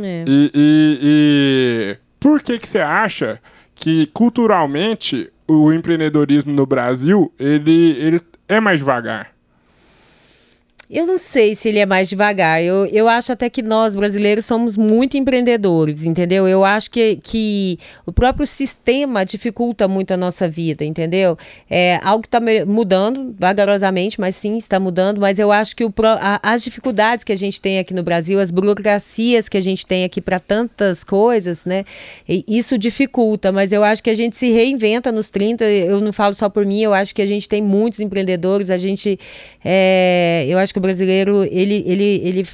É. 0.00 0.24
E, 0.26 0.50
e- 0.54 0.98
e 1.02 1.96
por 2.18 2.40
que, 2.42 2.58
que 2.58 2.66
você 2.68 2.78
acha 2.78 3.38
que 3.74 4.06
culturalmente 4.06 5.30
o 5.46 5.72
empreendedorismo 5.72 6.52
no 6.52 6.64
Brasil 6.64 7.32
ele, 7.38 7.90
ele 7.98 8.20
é 8.48 8.60
mais 8.60 8.80
devagar? 8.80 9.33
Eu 10.90 11.06
não 11.06 11.16
sei 11.16 11.54
se 11.54 11.68
ele 11.68 11.78
é 11.78 11.86
mais 11.86 12.08
devagar. 12.08 12.62
Eu, 12.62 12.86
eu 12.86 13.08
acho 13.08 13.32
até 13.32 13.48
que 13.48 13.62
nós, 13.62 13.96
brasileiros, 13.96 14.44
somos 14.44 14.76
muito 14.76 15.16
empreendedores, 15.16 16.04
entendeu? 16.04 16.46
Eu 16.46 16.64
acho 16.64 16.90
que, 16.90 17.16
que 17.22 17.78
o 18.04 18.12
próprio 18.12 18.46
sistema 18.46 19.24
dificulta 19.24 19.88
muito 19.88 20.12
a 20.12 20.16
nossa 20.16 20.46
vida, 20.46 20.84
entendeu? 20.84 21.38
É 21.70 21.98
algo 22.02 22.22
que 22.22 22.28
está 22.28 22.40
mudando 22.66 23.34
vagarosamente, 23.38 24.20
mas 24.20 24.36
sim, 24.36 24.58
está 24.58 24.78
mudando. 24.78 25.20
Mas 25.20 25.38
eu 25.38 25.50
acho 25.50 25.74
que 25.74 25.84
o, 25.84 25.92
a, 26.20 26.40
as 26.42 26.62
dificuldades 26.62 27.24
que 27.24 27.32
a 27.32 27.36
gente 27.36 27.60
tem 27.60 27.78
aqui 27.78 27.94
no 27.94 28.02
Brasil, 28.02 28.38
as 28.38 28.50
burocracias 28.50 29.48
que 29.48 29.56
a 29.56 29.62
gente 29.62 29.86
tem 29.86 30.04
aqui 30.04 30.20
para 30.20 30.38
tantas 30.38 31.02
coisas, 31.02 31.64
né? 31.64 31.84
Isso 32.28 32.76
dificulta, 32.76 33.50
mas 33.50 33.72
eu 33.72 33.82
acho 33.82 34.02
que 34.02 34.10
a 34.10 34.14
gente 34.14 34.36
se 34.36 34.50
reinventa 34.50 35.10
nos 35.10 35.30
30. 35.30 35.64
Eu 35.64 36.00
não 36.00 36.12
falo 36.12 36.34
só 36.34 36.50
por 36.50 36.66
mim, 36.66 36.82
eu 36.82 36.92
acho 36.92 37.14
que 37.14 37.22
a 37.22 37.26
gente 37.26 37.48
tem 37.48 37.62
muitos 37.62 38.00
empreendedores, 38.00 38.68
a 38.68 38.76
gente. 38.76 39.18
É, 39.64 40.44
eu 40.46 40.58
acho 40.58 40.73
que 40.74 40.78
o 40.78 40.82
brasileiro, 40.82 41.44
ele, 41.44 41.84
ele, 41.86 42.20
ele 42.24 42.46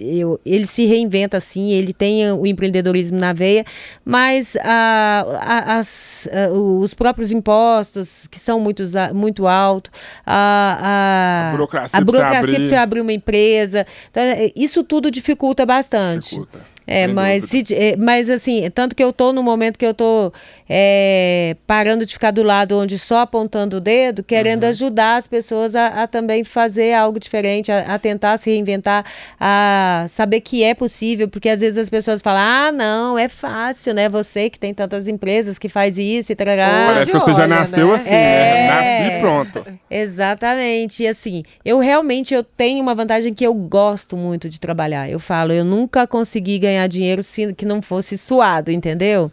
eu, 0.00 0.40
ele 0.44 0.66
se 0.66 0.84
reinventa 0.84 1.36
assim, 1.36 1.72
ele 1.72 1.92
tem 1.92 2.30
o 2.32 2.46
empreendedorismo 2.46 3.18
na 3.18 3.32
veia, 3.32 3.64
mas 4.04 4.56
a, 4.56 5.24
a, 5.40 5.78
as, 5.78 6.28
a, 6.32 6.50
os 6.52 6.92
próprios 6.92 7.32
impostos, 7.32 8.26
que 8.26 8.38
são 8.38 8.60
muito, 8.60 8.82
muito 9.14 9.46
altos, 9.46 9.90
a, 10.26 11.50
a, 11.50 11.52
burocracia, 11.52 11.98
a 11.98 12.04
burocracia 12.04 12.58
para 12.58 12.68
você 12.68 12.74
abrir 12.74 13.00
uma 13.00 13.12
empresa, 13.12 13.86
então, 14.10 14.22
é, 14.22 14.50
isso 14.56 14.82
tudo 14.82 15.10
dificulta 15.10 15.64
bastante. 15.64 16.30
Dificulta. 16.30 16.75
É, 16.86 17.06
mas, 17.08 17.44
se, 17.44 17.64
é, 17.72 17.96
mas 17.96 18.30
assim, 18.30 18.70
tanto 18.70 18.94
que 18.94 19.02
eu 19.02 19.12
tô 19.12 19.32
no 19.32 19.42
momento 19.42 19.76
que 19.76 19.84
eu 19.84 19.92
tô 19.92 20.32
é, 20.68 21.56
parando 21.66 22.06
de 22.06 22.12
ficar 22.12 22.30
do 22.30 22.44
lado 22.44 22.78
onde 22.78 22.96
só 22.96 23.20
apontando 23.20 23.78
o 23.78 23.80
dedo, 23.80 24.22
querendo 24.22 24.62
uhum. 24.62 24.68
ajudar 24.68 25.16
as 25.16 25.26
pessoas 25.26 25.74
a, 25.74 26.04
a, 26.04 26.06
também 26.06 26.44
fazer 26.44 26.94
algo 26.94 27.18
diferente, 27.18 27.72
a, 27.72 27.94
a, 27.94 27.98
tentar 27.98 28.36
se 28.36 28.50
reinventar, 28.50 29.04
a 29.38 30.06
saber 30.08 30.40
que 30.40 30.62
é 30.62 30.74
possível, 30.74 31.28
porque 31.28 31.48
às 31.48 31.60
vezes 31.60 31.76
as 31.76 31.90
pessoas 31.90 32.22
falam, 32.22 32.42
ah, 32.42 32.70
não, 32.70 33.18
é 33.18 33.28
fácil, 33.28 33.92
né? 33.92 34.08
Você 34.08 34.48
que 34.48 34.58
tem 34.58 34.72
tantas 34.72 35.08
empresas 35.08 35.58
que 35.58 35.68
faz 35.68 35.98
isso 35.98 36.30
e 36.30 36.36
trará. 36.36 36.86
Parece 36.86 37.10
que 37.10 37.18
você 37.18 37.34
já 37.34 37.48
nasceu 37.48 37.88
né? 37.88 37.94
assim, 37.94 38.10
né? 38.10 38.16
é... 38.16 38.68
né? 38.68 39.08
Nasci 39.08 39.20
pronto. 39.20 39.64
Exatamente. 39.90 41.02
E 41.02 41.08
assim, 41.08 41.42
eu 41.64 41.80
realmente 41.80 42.32
eu 42.32 42.44
tenho 42.44 42.80
uma 42.80 42.94
vantagem 42.94 43.34
que 43.34 43.44
eu 43.44 43.54
gosto 43.54 44.16
muito 44.16 44.48
de 44.48 44.60
trabalhar. 44.60 45.10
Eu 45.10 45.18
falo, 45.18 45.52
eu 45.52 45.64
nunca 45.64 46.06
consegui 46.06 46.58
ganhar 46.58 46.75
ganhar 46.76 46.86
dinheiro 46.86 47.22
se, 47.22 47.52
que 47.54 47.64
não 47.64 47.80
fosse 47.80 48.18
suado, 48.18 48.70
entendeu? 48.70 49.30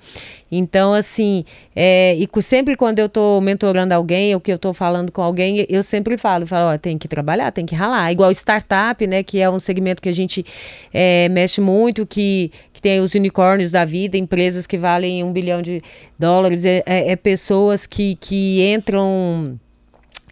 Então, 0.52 0.94
assim, 0.94 1.44
é, 1.76 2.16
e 2.16 2.30
sempre 2.42 2.76
quando 2.76 3.00
eu 3.00 3.08
estou 3.08 3.42
mentorando 3.42 3.94
alguém 3.94 4.34
ou 4.36 4.40
que 4.40 4.52
eu 4.52 4.56
estou 4.56 4.74
falando 4.74 5.12
com 5.12 5.22
alguém, 5.22 5.66
eu 5.68 5.82
sempre 5.82 6.18
falo, 6.18 6.46
falo, 6.46 6.74
ó, 6.74 6.78
tem 6.78 6.98
que 6.98 7.08
trabalhar, 7.08 7.52
tem 7.52 7.66
que 7.66 7.74
ralar. 7.74 8.12
Igual 8.12 8.32
startup, 8.32 9.06
né, 9.08 9.24
que 9.24 9.40
é 9.40 9.50
um 9.50 9.60
segmento 9.60 10.02
que 10.02 10.10
a 10.10 10.14
gente 10.14 10.46
é, 10.94 11.28
mexe 11.30 11.60
muito, 11.60 12.06
que, 12.06 12.52
que 12.72 12.82
tem 12.82 13.00
os 13.00 13.16
unicórnios 13.16 13.72
da 13.72 13.84
vida, 13.84 14.16
empresas 14.16 14.68
que 14.68 14.78
valem 14.78 15.24
um 15.24 15.32
bilhão 15.32 15.62
de 15.62 15.82
dólares, 16.20 16.66
é, 16.66 16.84
é, 16.86 17.12
é 17.12 17.16
pessoas 17.16 17.88
que, 17.88 18.16
que 18.16 18.62
entram 18.74 19.60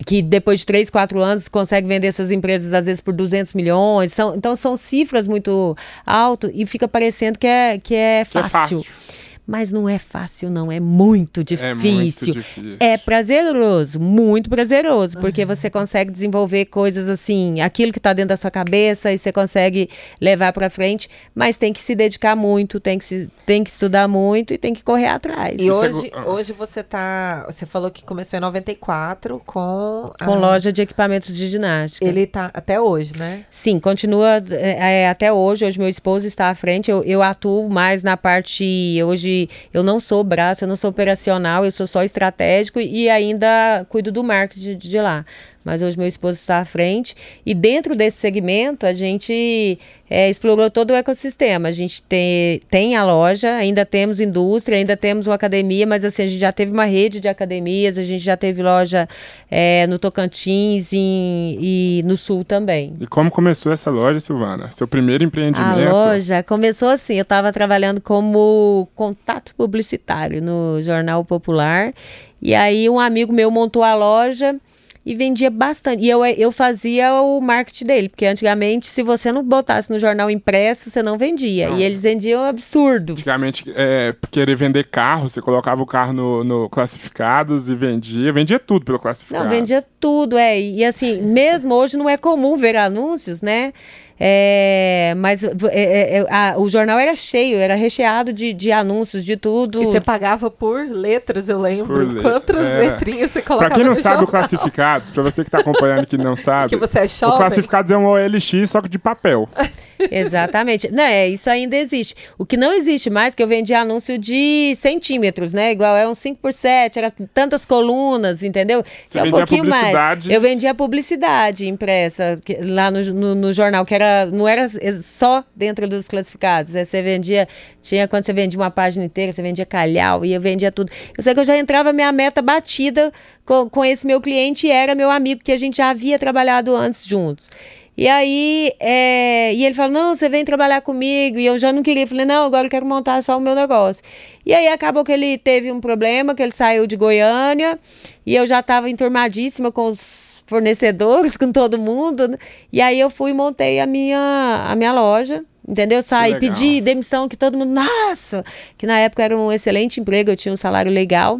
que 0.06 0.22
depois 0.22 0.60
de 0.60 0.66
três, 0.66 0.90
quatro 0.90 1.20
anos 1.22 1.48
consegue 1.48 1.88
vender 1.88 2.12
suas 2.12 2.32
empresas 2.32 2.74
às 2.74 2.86
vezes 2.86 3.02
por 3.02 3.14
200 3.14 3.54
milhões. 3.54 4.14
São, 4.14 4.36
então 4.36 4.56
são 4.56 4.76
cifras 4.76 5.28
muito 5.28 5.76
altas 6.06 6.52
e 6.54 6.66
fica 6.66 6.88
parecendo 6.88 7.38
que 7.38 7.48
é, 7.48 7.78
que 7.78 7.96
é 7.96 8.26
fácil. 8.26 8.42
Que 8.42 8.46
é 8.46 8.50
fácil 8.50 9.31
mas 9.52 9.70
não 9.70 9.90
é 9.90 10.00
fácil, 10.00 10.50
não. 10.50 10.72
É 10.72 10.80
muito 10.80 11.44
difícil. 11.44 11.68
É, 11.68 11.74
muito 11.74 12.32
difícil. 12.32 12.78
é 12.80 12.98
prazeroso, 12.98 14.00
muito 14.00 14.50
prazeroso, 14.50 15.18
porque 15.20 15.44
você 15.44 15.70
consegue 15.70 16.10
desenvolver 16.10 16.68
coisas 16.68 17.10
assim, 17.10 17.60
aquilo 17.60 17.92
que 17.92 18.00
está 18.00 18.14
dentro 18.14 18.30
da 18.30 18.38
sua 18.38 18.50
cabeça 18.50 19.12
e 19.12 19.18
você 19.18 19.30
consegue 19.30 19.90
levar 20.22 20.54
para 20.54 20.70
frente, 20.70 21.10
mas 21.36 21.58
tem 21.58 21.74
que 21.74 21.82
se 21.82 21.94
dedicar 21.94 22.34
muito, 22.34 22.80
tem 22.80 22.98
que, 22.98 23.04
se, 23.04 23.30
tem 23.46 23.62
que 23.62 23.70
estudar 23.70 24.08
muito 24.08 24.54
e 24.54 24.58
tem 24.58 24.74
que 24.74 24.86
correr 24.86 25.08
atrás. 25.08 25.58
E 25.60 25.70
hoje, 25.70 26.10
ah. 26.14 26.24
hoje 26.28 26.54
você 26.54 26.82
tá. 26.82 27.46
Você 27.50 27.66
falou 27.66 27.92
que 27.92 28.06
começou 28.06 28.38
em 28.38 28.42
94 28.42 29.42
com. 29.46 30.14
Com 30.18 30.32
a... 30.32 30.36
loja 30.36 30.72
de 30.72 30.82
equipamentos 30.82 31.36
de 31.36 31.50
ginástica. 31.50 32.06
Ele 32.06 32.26
tá 32.26 32.50
até 32.54 32.80
hoje, 32.80 33.16
né? 33.20 33.44
Sim, 33.52 33.82
continua 33.82 34.42
é, 34.50 35.02
é, 35.02 35.10
até 35.10 35.34
hoje. 35.34 35.66
Hoje 35.66 35.78
meu 35.78 35.90
esposo 35.90 36.26
está 36.26 36.48
à 36.48 36.56
frente. 36.56 36.90
Eu, 36.90 37.04
eu 37.04 37.22
atuo 37.22 37.70
mais 37.70 38.02
na 38.02 38.16
parte. 38.16 38.98
Hoje 39.06 39.41
eu 39.74 39.84
não 39.84 40.00
sou 40.00 40.24
braço, 40.24 40.64
eu 40.64 40.68
não 40.68 40.76
sou 40.76 40.90
operacional, 40.90 41.64
eu 41.66 41.72
sou 41.72 41.88
só 41.88 42.04
estratégico 42.04 42.80
e 42.80 43.10
ainda 43.10 43.86
cuido 43.90 44.12
do 44.12 44.24
marketing 44.24 44.78
de, 44.78 44.90
de 44.90 45.00
lá 45.00 45.26
mas 45.64 45.82
hoje 45.82 45.98
meu 45.98 46.08
esposo 46.08 46.40
está 46.40 46.58
à 46.58 46.66
frente. 46.66 47.16
E 47.46 47.54
dentro 47.54 47.96
desse 47.96 48.18
segmento, 48.18 48.86
a 48.86 48.94
gente 48.94 49.78
é, 50.10 50.30
explorou 50.30 50.70
todo 50.70 50.92
o 50.92 50.94
ecossistema. 50.94 51.70
A 51.70 51.72
gente 51.72 52.02
tem, 52.02 52.60
tem 52.70 52.96
a 52.96 53.06
loja, 53.06 53.54
ainda 53.54 53.86
temos 53.86 54.20
indústria, 54.20 54.78
ainda 54.78 54.98
temos 54.98 55.28
uma 55.28 55.36
academia, 55.36 55.86
mas 55.86 56.04
assim, 56.04 56.24
a 56.24 56.28
gente 56.28 56.40
já 56.40 56.52
teve 56.52 56.72
uma 56.72 56.86
rede 56.86 57.20
de 57.20 57.28
academias, 57.28 57.98
a 57.98 58.04
gente 58.04 58.24
já 58.24 58.36
teve 58.36 58.62
loja 58.64 59.08
é, 59.50 59.86
no 59.88 60.00
Tocantins 60.00 60.92
em, 60.92 61.58
e 61.62 62.04
no 62.06 62.18
Sul 62.18 62.44
também. 62.44 62.96
E 63.00 63.08
como 63.08 63.30
começou 63.32 63.72
essa 63.72 63.90
loja, 63.90 64.20
Silvana? 64.20 64.72
Seu 64.72 64.88
primeiro 64.88 65.24
empreendimento? 65.24 65.88
A 65.88 65.92
loja 65.92 66.44
começou 66.44 66.90
assim, 66.90 67.16
eu 67.16 67.24
estava 67.24 67.54
trabalhando 67.54 68.02
como 68.02 68.90
contato 68.96 69.56
publicitário 69.56 70.42
no 70.42 70.82
Jornal 70.82 71.24
Popular, 71.24 71.94
e 72.42 72.56
aí 72.56 72.90
um 72.90 73.00
amigo 73.00 73.32
meu 73.32 73.52
montou 73.52 73.84
a 73.84 73.94
loja 73.94 74.60
e 75.06 75.16
vendia 75.16 75.50
bastante. 75.50 76.04
E 76.04 76.10
eu, 76.10 76.24
eu 76.26 76.52
fazia 76.52 77.14
o 77.22 77.42
marketing 77.42 77.86
dele, 77.86 78.10
porque 78.10 78.26
antigamente, 78.26 78.88
se 78.88 79.02
você 79.02 79.32
não 79.32 79.44
botasse 79.44 79.90
no 79.92 79.98
jornal 79.98 80.30
impresso, 80.30 80.90
você 80.90 81.02
não 81.02 81.18
vendia. 81.18 81.70
Não. 81.70 81.78
E 81.78 81.84
eles 81.84 82.02
vendiam 82.02 82.44
absurdo. 82.44 83.14
Antigamente, 83.14 83.66
é, 83.76 84.14
querer 84.30 84.56
vender 84.56 84.86
carro, 84.86 85.28
você 85.28 85.42
colocava 85.42 85.82
o 85.82 85.86
carro 85.86 86.14
no, 86.14 86.44
no 86.44 86.70
classificados 86.70 87.68
e 87.68 87.76
vendia. 87.76 88.32
Vendia 88.32 88.60
tudo 88.60 88.86
pelo 88.86 89.00
classificado. 89.00 89.44
Não, 89.44 89.50
vendia 89.50 89.84
tudo, 90.00 90.38
é. 90.38 90.60
E 90.60 90.86
assim, 90.86 91.22
mesmo 91.22 91.74
hoje 91.74 91.98
não 91.98 92.08
é 92.08 92.18
comum 92.18 92.56
ver 92.56 92.76
anúncios, 92.76 93.42
né? 93.42 93.74
É, 94.24 95.16
mas 95.18 95.44
é, 95.44 95.50
é, 95.72 96.18
é, 96.20 96.26
a, 96.30 96.54
o 96.60 96.70
jornal 96.70 97.00
era 97.00 97.16
cheio, 97.16 97.58
era 97.58 97.74
recheado 97.74 98.32
de, 98.32 98.54
de 98.54 98.72
anúncios, 98.72 99.26
de 99.26 99.36
tudo. 99.36 99.82
E 99.82 99.86
você 99.86 100.00
pagava 100.00 100.52
por 100.52 100.86
letras, 100.88 101.50
eu 101.50 101.60
lembro. 101.60 102.08
Por 102.08 102.22
Quantas 102.22 102.68
é. 102.68 102.78
letrinhas 102.82 103.32
você 103.32 103.42
colocava 103.42 103.72
Pra 103.72 103.76
quem 103.80 103.84
não 103.84 103.96
sabe 103.96 104.04
jornal. 104.18 104.24
o 104.26 104.28
Classificados, 104.28 105.10
pra 105.10 105.24
você 105.24 105.44
que 105.44 105.50
tá 105.50 105.58
acompanhando 105.58 106.06
que 106.06 106.20
não 106.20 106.36
sabe. 106.38 106.70
que 106.70 106.78
você 106.78 107.00
é 107.00 107.08
shopping. 107.08 107.34
O 107.34 107.38
Classificados 107.38 107.90
é 107.90 107.98
um 107.98 108.06
OLX, 108.06 108.70
só 108.70 108.80
que 108.80 108.88
de 108.90 109.00
papel. 109.00 109.50
Exatamente. 110.10 110.92
Não, 110.92 111.04
é, 111.04 111.28
isso 111.28 111.50
ainda 111.50 111.76
existe. 111.76 112.16
O 112.38 112.46
que 112.46 112.58
não 112.58 112.74
existe 112.74 113.10
mais, 113.10 113.36
que 113.36 113.44
eu 113.44 113.48
vendia 113.48 113.80
anúncio 113.82 114.18
de 114.18 114.74
centímetros, 114.76 115.54
né? 115.54 115.72
Igual 115.72 115.96
é 115.96 116.08
um 116.08 116.16
5 116.16 116.40
por 116.40 116.54
7, 116.54 117.00
era 117.00 117.14
tantas 117.34 117.66
colunas, 117.66 118.42
entendeu? 118.42 118.84
Você 119.06 119.20
é 119.20 119.24
um 119.24 119.32
pouquinho 119.32 119.66
mais. 119.66 120.28
Eu 120.28 120.42
vendia 120.42 120.74
publicidade 120.74 121.68
impressa 121.68 122.40
que, 122.44 122.56
lá 122.56 122.90
no, 122.90 123.04
no, 123.14 123.36
no 123.36 123.54
jornal, 123.54 123.86
que 123.86 123.94
era 123.94 124.26
não 124.26 124.48
era 124.48 124.68
só 125.02 125.44
dentro 125.56 125.88
dos 125.88 126.08
classificados. 126.08 126.74
Né? 126.74 126.86
Você 126.86 127.02
vendia, 127.02 127.48
tinha 127.82 128.08
quando 128.08 128.26
você 128.26 128.34
vendia 128.34 128.60
uma 128.60 128.72
página 128.72 129.06
inteira, 129.06 129.32
você 129.32 129.42
vendia 129.42 129.66
calhau 129.66 130.26
e 130.26 130.34
eu 130.34 130.42
vendia 130.42 130.72
tudo. 130.72 130.92
Eu 131.18 131.24
sei 131.24 131.34
que 131.34 131.40
eu 131.40 131.46
já 131.46 131.58
entrava 131.58 131.94
minha 131.94 132.12
meta 132.12 132.42
batida 132.42 133.12
com, 133.46 133.70
com 133.70 133.84
esse 133.84 134.06
meu 134.06 134.22
cliente 134.22 134.68
e 134.68 134.72
era 134.72 134.96
meu 134.96 135.12
amigo, 135.12 135.42
que 135.44 135.52
a 135.52 135.58
gente 135.58 135.78
já 135.78 135.90
havia 135.90 136.18
trabalhado 136.18 136.76
antes 136.76 137.06
juntos. 137.06 137.50
E 137.98 138.08
aí, 138.08 138.72
é, 138.80 139.54
e 139.54 139.66
ele 139.66 139.76
falou: 139.76 139.92
Não, 139.92 140.16
você 140.16 140.30
vem 140.30 140.46
trabalhar 140.46 140.82
comigo. 140.82 141.38
E 141.38 141.46
eu 141.46 141.58
já 141.58 141.74
não 141.74 141.84
queria. 141.84 142.08
Falei: 142.08 142.26
Não, 142.26 142.46
agora 142.46 142.66
eu 142.66 142.70
quero 142.70 142.86
montar 142.86 143.22
só 143.22 143.38
o 143.38 143.42
meu 143.42 143.54
negócio. 143.54 144.04
E 144.46 144.54
aí 144.54 144.68
acabou 144.68 145.04
que 145.04 145.12
ele 145.12 145.38
teve 145.38 145.72
um 145.72 145.80
problema, 145.80 146.34
que 146.34 146.42
ele 146.42 146.54
saiu 146.54 146.88
de 146.88 146.96
Goiânia. 146.96 147.78
E 148.26 148.36
eu 148.36 148.48
já 148.48 148.60
estava 148.60 148.90
enturmadíssima 148.90 149.72
com 149.72 149.88
os 149.88 150.44
fornecedores, 150.48 151.36
com 151.38 151.52
todo 151.52 151.78
mundo. 151.78 152.30
Né? 152.30 152.38
E 152.72 152.82
aí 152.82 153.00
eu 153.00 153.10
fui 153.10 153.32
e 153.32 153.34
montei 153.34 153.80
a 153.80 153.86
minha, 153.86 154.66
a 154.68 154.76
minha 154.76 154.94
loja. 154.94 155.44
Entendeu? 155.68 156.02
Saí, 156.02 156.40
pedi 156.40 156.82
demissão, 156.82 157.30
que 157.30 157.38
todo 157.38 157.56
mundo, 157.56 157.72
nossa! 157.72 158.44
Que 158.78 158.88
na 158.88 158.98
época 158.98 159.24
era 159.24 159.38
um 159.38 159.52
excelente 159.52 160.02
emprego, 160.02 160.32
eu 160.32 160.36
tinha 160.36 160.52
um 160.52 160.58
salário 160.58 160.92
legal. 160.92 161.40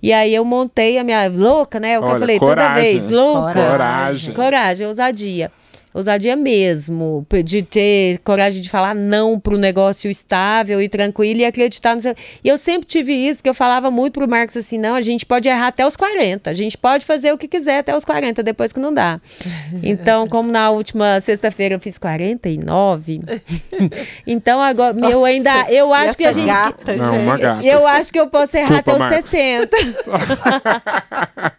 E 0.00 0.12
aí 0.12 0.32
eu 0.32 0.44
montei 0.44 0.98
a 0.98 1.04
minha 1.04 1.26
louca, 1.28 1.80
né? 1.80 1.98
O 1.98 2.04
que 2.04 2.10
eu 2.10 2.18
falei 2.18 2.38
coragem, 2.38 2.64
toda 2.64 2.80
vez, 2.80 3.10
louca. 3.10 3.52
Coragem. 3.52 4.34
Coragem, 4.34 4.86
ousadia. 4.86 5.50
Ousadia 5.96 6.36
mesmo, 6.36 7.26
de 7.44 7.62
ter 7.62 8.18
coragem 8.18 8.60
de 8.60 8.68
falar 8.68 8.94
não 8.94 9.40
para 9.40 9.54
o 9.54 9.58
negócio 9.58 10.10
estável 10.10 10.82
e 10.82 10.88
tranquilo 10.88 11.40
e 11.40 11.44
acreditar 11.44 11.94
no 11.94 12.02
seu. 12.02 12.14
E 12.44 12.48
eu 12.48 12.58
sempre 12.58 12.86
tive 12.86 13.12
isso, 13.12 13.42
que 13.42 13.48
eu 13.48 13.54
falava 13.54 13.90
muito 13.90 14.14
pro 14.14 14.28
Marcos 14.28 14.56
assim: 14.56 14.78
não, 14.78 14.94
a 14.94 15.00
gente 15.00 15.24
pode 15.24 15.48
errar 15.48 15.68
até 15.68 15.86
os 15.86 15.96
40, 15.96 16.50
a 16.50 16.54
gente 16.54 16.76
pode 16.76 17.06
fazer 17.06 17.32
o 17.32 17.38
que 17.38 17.48
quiser 17.48 17.78
até 17.78 17.96
os 17.96 18.04
40, 18.04 18.42
depois 18.42 18.72
que 18.72 18.80
não 18.80 18.92
dá. 18.92 19.20
Então, 19.82 20.26
como 20.26 20.50
na 20.50 20.70
última 20.70 21.20
sexta-feira 21.20 21.74
eu 21.74 21.80
fiz 21.80 21.98
49, 21.98 23.20
então 24.26 24.60
agora 24.60 24.92
Nossa, 24.92 25.12
eu 25.12 25.24
ainda. 25.24 25.66
Eu 25.70 25.92
acho 25.92 26.16
que 26.16 26.24
a 26.24 26.32
gente. 26.32 26.46
Gata, 26.46 26.96
não, 26.96 27.20
uma 27.20 27.36
gata. 27.36 27.64
Eu 27.64 27.86
acho 27.86 28.12
que 28.12 28.18
eu 28.18 28.28
posso 28.28 28.56
errar 28.56 28.82
Desculpa, 28.82 28.90
até 28.90 28.92
os 28.92 28.98
Marcos. 28.98 29.30
60. 29.30 29.76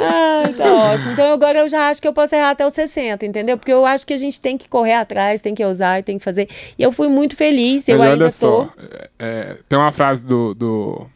ah, 0.00 0.50
tá 0.56 0.72
ótimo. 0.72 1.12
Então 1.12 1.32
agora 1.32 1.60
eu 1.60 1.68
já 1.68 1.88
acho 1.88 2.02
que 2.02 2.08
eu 2.08 2.12
posso 2.12 2.34
errar 2.34 2.50
até 2.50 2.66
os 2.66 2.74
60, 2.74 3.24
entendeu? 3.24 3.56
Porque 3.64 3.72
eu 3.72 3.86
acho 3.86 4.06
que 4.06 4.12
a 4.12 4.18
gente 4.18 4.38
tem 4.38 4.58
que 4.58 4.68
correr 4.68 4.92
atrás, 4.92 5.40
tem 5.40 5.54
que 5.54 5.64
usar, 5.64 6.02
tem 6.02 6.18
que 6.18 6.24
fazer. 6.24 6.50
E 6.78 6.82
eu 6.82 6.92
fui 6.92 7.08
muito 7.08 7.34
feliz, 7.34 7.88
eu 7.88 8.02
ainda 8.02 8.24
olha 8.24 8.30
só, 8.30 8.70
é, 8.78 9.08
é, 9.18 9.56
tem 9.66 9.78
uma 9.78 9.90
frase 9.90 10.26
do, 10.26 10.52
do 10.52 11.06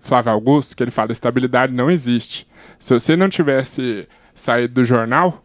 Flávio 0.00 0.30
Augusto 0.30 0.76
que 0.76 0.82
ele 0.84 0.92
fala: 0.92 1.10
estabilidade 1.10 1.72
não 1.72 1.90
existe. 1.90 2.46
Se 2.78 2.94
você 2.94 3.16
não 3.16 3.28
tivesse 3.28 4.06
saído 4.32 4.74
do 4.74 4.84
jornal, 4.84 5.42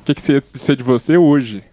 o 0.00 0.04
que, 0.04 0.14
que 0.14 0.22
seria 0.22 0.40
ser 0.44 0.76
de 0.76 0.84
você 0.84 1.16
hoje? 1.16 1.64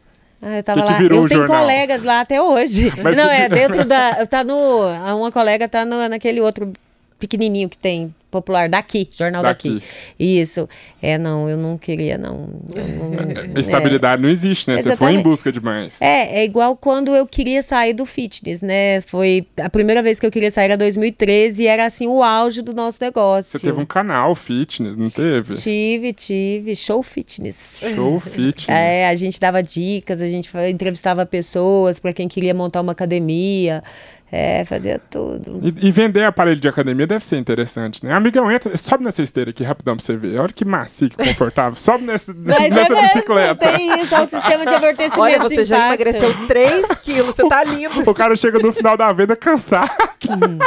Ah, 0.42 0.58
eu 0.58 0.64
tava 0.64 0.82
que 0.82 0.88
lá. 0.88 0.98
Que 0.98 1.04
eu 1.04 1.10
tenho 1.10 1.28
jornal? 1.28 1.62
colegas 1.62 2.02
lá 2.02 2.22
até 2.22 2.42
hoje. 2.42 2.92
Mas 3.04 3.16
não, 3.16 3.26
que... 3.28 3.36
é 3.36 3.50
dentro 3.50 3.86
da. 3.86 4.26
Tá 4.26 4.44
no. 4.44 4.80
Uma 5.16 5.32
colega 5.32 5.70
tá 5.70 5.86
no, 5.86 6.10
naquele 6.10 6.42
outro 6.42 6.74
pequenininho 7.20 7.70
que 7.70 7.78
tem 7.78 8.16
popular 8.30 8.70
daqui, 8.70 9.08
jornal 9.12 9.42
daqui. 9.42 9.76
daqui. 9.76 9.86
Isso. 10.20 10.68
É, 11.02 11.18
não, 11.18 11.50
eu 11.50 11.58
não 11.58 11.78
queria, 11.78 12.18
não. 12.18 12.50
não 12.74 13.56
Estabilidade 13.60 14.22
é. 14.22 14.24
não 14.24 14.30
existe, 14.30 14.70
né? 14.70 14.76
Exatamente. 14.76 15.00
Você 15.00 15.06
foi 15.06 15.14
em 15.14 15.22
busca 15.22 15.52
demais. 15.52 16.02
É, 16.02 16.40
é 16.40 16.44
igual 16.44 16.76
quando 16.76 17.16
eu 17.16 17.26
queria 17.26 17.62
sair 17.62 17.94
do 17.94 18.06
fitness, 18.06 18.62
né? 18.62 19.02
Foi 19.02 19.46
a 19.62 19.70
primeira 19.70 20.02
vez 20.02 20.20
que 20.20 20.26
eu 20.26 20.32
queria 20.32 20.52
sair 20.52 20.66
era 20.66 20.78
2013 20.78 21.64
e 21.64 21.68
era 21.68 21.86
assim 21.86 22.08
o 22.08 22.22
auge 22.22 22.62
do 22.62 22.74
nosso 22.74 22.98
negócio. 23.02 23.52
Você 23.52 23.60
teve 23.60 23.80
um 23.80 23.86
canal 23.86 24.36
fitness, 24.36 24.98
não 24.98 25.10
teve? 25.10 25.56
Tive, 25.56 26.14
tive. 26.14 26.76
Show 26.76 27.02
fitness. 27.02 27.84
Show 27.96 28.20
fitness. 28.22 28.70
É, 28.70 29.08
a 29.08 29.16
gente 29.16 29.40
dava 29.40 29.64
dicas, 29.64 30.22
a 30.22 30.28
gente 30.28 30.50
entrevistava 30.70 31.26
pessoas 31.26 32.00
para 32.00 32.14
quem 32.14 32.28
queria 32.28 32.54
montar 32.54 32.82
uma 32.82 32.92
academia. 32.92 33.84
É, 34.30 34.66
fazia 34.66 35.00
tudo. 35.10 35.62
E, 35.64 35.88
e, 35.88 35.92
vender 35.92 36.26
aparelho 36.26 36.60
de 36.60 36.68
academia 36.68 37.08
deve 37.08 37.26
ser 37.26 37.38
interessante, 37.38 38.06
né? 38.06 38.12
Amigão, 38.14 38.52
entra, 38.52 38.76
sobe 38.76 39.06
nessa 39.06 39.24
esteira 39.24 39.52
aqui 39.52 39.64
rapidão 39.64 39.96
pra 39.96 40.04
você 40.04 40.18
ver. 40.18 40.38
Olha 40.38 40.52
que 40.52 40.66
macio, 40.66 41.10
que 41.10 41.16
confortável. 41.16 41.80
sobe 41.80 42.04
nessa, 42.04 42.34
nessa 42.36 42.94
é 42.94 43.02
bicicleta. 43.04 43.72
Tem 43.72 44.02
isso, 44.02 44.14
é 44.14 44.22
o 44.22 44.28
sistema 44.28 44.66
de 44.66 44.74
amortecimento. 44.74 45.22
Olha, 45.22 45.40
você 45.40 45.64
já 45.64 45.88
emagreceu 45.88 46.46
3 46.46 46.88
quilos, 47.02 47.36
você 47.36 47.48
tá 47.48 47.64
lindo. 47.64 48.10
o 48.10 48.14
cara 48.14 48.36
chega 48.36 48.60
no 48.60 48.74
final 48.74 48.98
da 48.98 49.14
venda 49.14 49.34
cansado. 49.34 49.92
Hum. 50.30 50.60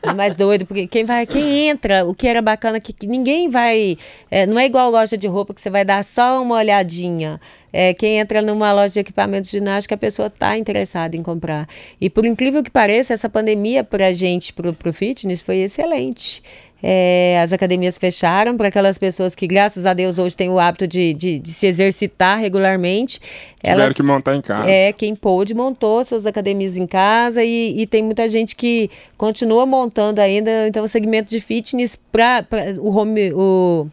É 0.00 0.12
mais 0.12 0.36
doido, 0.36 0.64
porque 0.64 0.86
quem 0.86 1.04
vai, 1.04 1.26
quem 1.26 1.68
entra, 1.68 2.04
o 2.04 2.14
que 2.14 2.28
era 2.28 2.40
bacana, 2.40 2.78
que, 2.78 2.92
que 2.92 3.06
ninguém 3.08 3.48
vai. 3.48 3.98
É, 4.30 4.46
não 4.46 4.60
é 4.60 4.66
igual 4.66 4.90
loja 4.90 5.16
de 5.16 5.26
roupa 5.26 5.52
que 5.52 5.60
você 5.60 5.70
vai 5.70 5.84
dar 5.84 6.04
só 6.04 6.40
uma 6.40 6.54
olhadinha. 6.54 7.40
É, 7.72 7.94
quem 7.94 8.18
entra 8.18 8.42
numa 8.42 8.72
loja 8.72 8.92
de 8.92 9.00
equipamentos 9.00 9.50
de 9.50 9.58
ginástica, 9.58 9.94
a 9.94 9.98
pessoa 9.98 10.28
está 10.28 10.56
interessada 10.58 11.16
em 11.16 11.22
comprar. 11.22 11.66
E 12.00 12.10
por 12.10 12.26
incrível 12.26 12.62
que 12.62 12.70
pareça, 12.70 13.14
essa 13.14 13.28
pandemia 13.28 13.82
para 13.82 14.08
a 14.08 14.12
gente, 14.12 14.52
para 14.52 14.68
o 14.68 14.92
fitness, 14.92 15.40
foi 15.40 15.58
excelente. 15.58 16.42
É, 16.84 17.40
as 17.40 17.52
academias 17.52 17.96
fecharam 17.96 18.56
para 18.56 18.66
aquelas 18.66 18.98
pessoas 18.98 19.36
que, 19.36 19.46
graças 19.46 19.86
a 19.86 19.94
Deus, 19.94 20.18
hoje 20.18 20.36
têm 20.36 20.50
o 20.50 20.58
hábito 20.58 20.84
de, 20.84 21.14
de, 21.14 21.38
de 21.38 21.52
se 21.52 21.66
exercitar 21.66 22.40
regularmente. 22.40 23.20
Tiveram 23.60 23.82
elas, 23.82 23.94
que 23.94 24.02
montar 24.02 24.34
em 24.34 24.40
casa. 24.40 24.68
É, 24.68 24.92
quem 24.92 25.14
pôde 25.14 25.54
montou 25.54 26.04
suas 26.04 26.26
academias 26.26 26.76
em 26.76 26.86
casa 26.86 27.44
e, 27.44 27.80
e 27.80 27.86
tem 27.86 28.02
muita 28.02 28.28
gente 28.28 28.56
que 28.56 28.90
continua 29.16 29.64
montando 29.64 30.20
ainda. 30.20 30.66
Então, 30.66 30.84
o 30.84 30.88
segmento 30.88 31.30
de 31.30 31.40
fitness 31.40 31.96
para 32.10 32.44
o 32.80 32.90
home. 32.96 33.32
O, 33.32 33.86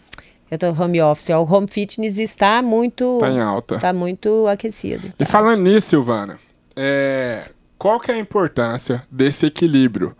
eu 0.49 0.57
tô 0.57 0.67
home 0.69 1.01
office. 1.01 1.29
O 1.29 1.43
home 1.43 1.67
fitness 1.67 2.17
está 2.17 2.61
muito. 2.61 3.19
Tá 3.19 3.29
em 3.29 3.39
alta. 3.39 3.75
Está 3.75 3.93
muito 3.93 4.47
aquecido. 4.47 5.09
Tá. 5.09 5.15
E 5.19 5.25
falando 5.25 5.61
nisso, 5.61 5.89
Silvana, 5.89 6.39
é, 6.75 7.49
qual 7.77 7.99
que 7.99 8.11
é 8.11 8.15
a 8.15 8.17
importância 8.17 9.03
desse 9.11 9.45
equilíbrio 9.45 10.15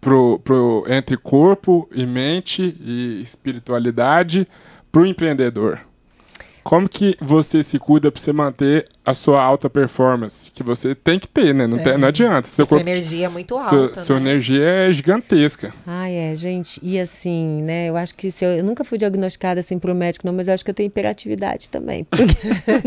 pro, 0.00 0.38
pro, 0.40 0.84
entre 0.88 1.16
corpo 1.16 1.88
e 1.92 2.06
mente 2.06 2.76
e 2.80 3.22
espiritualidade 3.22 4.46
para 4.90 5.02
o 5.02 5.06
empreendedor? 5.06 5.87
Como 6.62 6.88
que 6.88 7.16
você 7.20 7.62
se 7.62 7.78
cuida 7.78 8.10
para 8.10 8.20
você 8.20 8.32
manter 8.32 8.86
a 9.04 9.14
sua 9.14 9.42
alta 9.42 9.70
performance? 9.70 10.50
Que 10.50 10.62
você 10.62 10.94
tem 10.94 11.18
que 11.18 11.26
ter, 11.26 11.54
né? 11.54 11.66
Não, 11.66 11.78
é. 11.78 11.82
tem, 11.82 11.98
não 11.98 12.08
adianta. 12.08 12.46
Seu 12.48 12.66
sua 12.66 12.78
corpo, 12.78 12.90
energia 12.90 13.26
é 13.26 13.28
muito 13.28 13.54
alta. 13.54 13.68
Sua, 13.68 13.88
né? 13.88 13.94
sua 13.94 14.16
energia 14.16 14.62
é 14.62 14.92
gigantesca. 14.92 15.72
Ah, 15.86 16.10
é, 16.10 16.34
gente. 16.36 16.80
E 16.82 16.98
assim, 16.98 17.62
né? 17.62 17.88
Eu 17.88 17.96
acho 17.96 18.14
que 18.14 18.30
se 18.30 18.44
eu, 18.44 18.50
eu 18.50 18.64
nunca 18.64 18.84
fui 18.84 18.98
diagnosticada 18.98 19.60
assim 19.60 19.78
por 19.78 19.90
um 19.90 19.94
médico, 19.94 20.26
não, 20.26 20.32
mas 20.32 20.48
eu 20.48 20.54
acho 20.54 20.64
que 20.64 20.70
eu 20.70 20.74
tenho 20.74 20.88
hiperatividade 20.88 21.68
também. 21.68 22.04
Porque... 22.04 22.24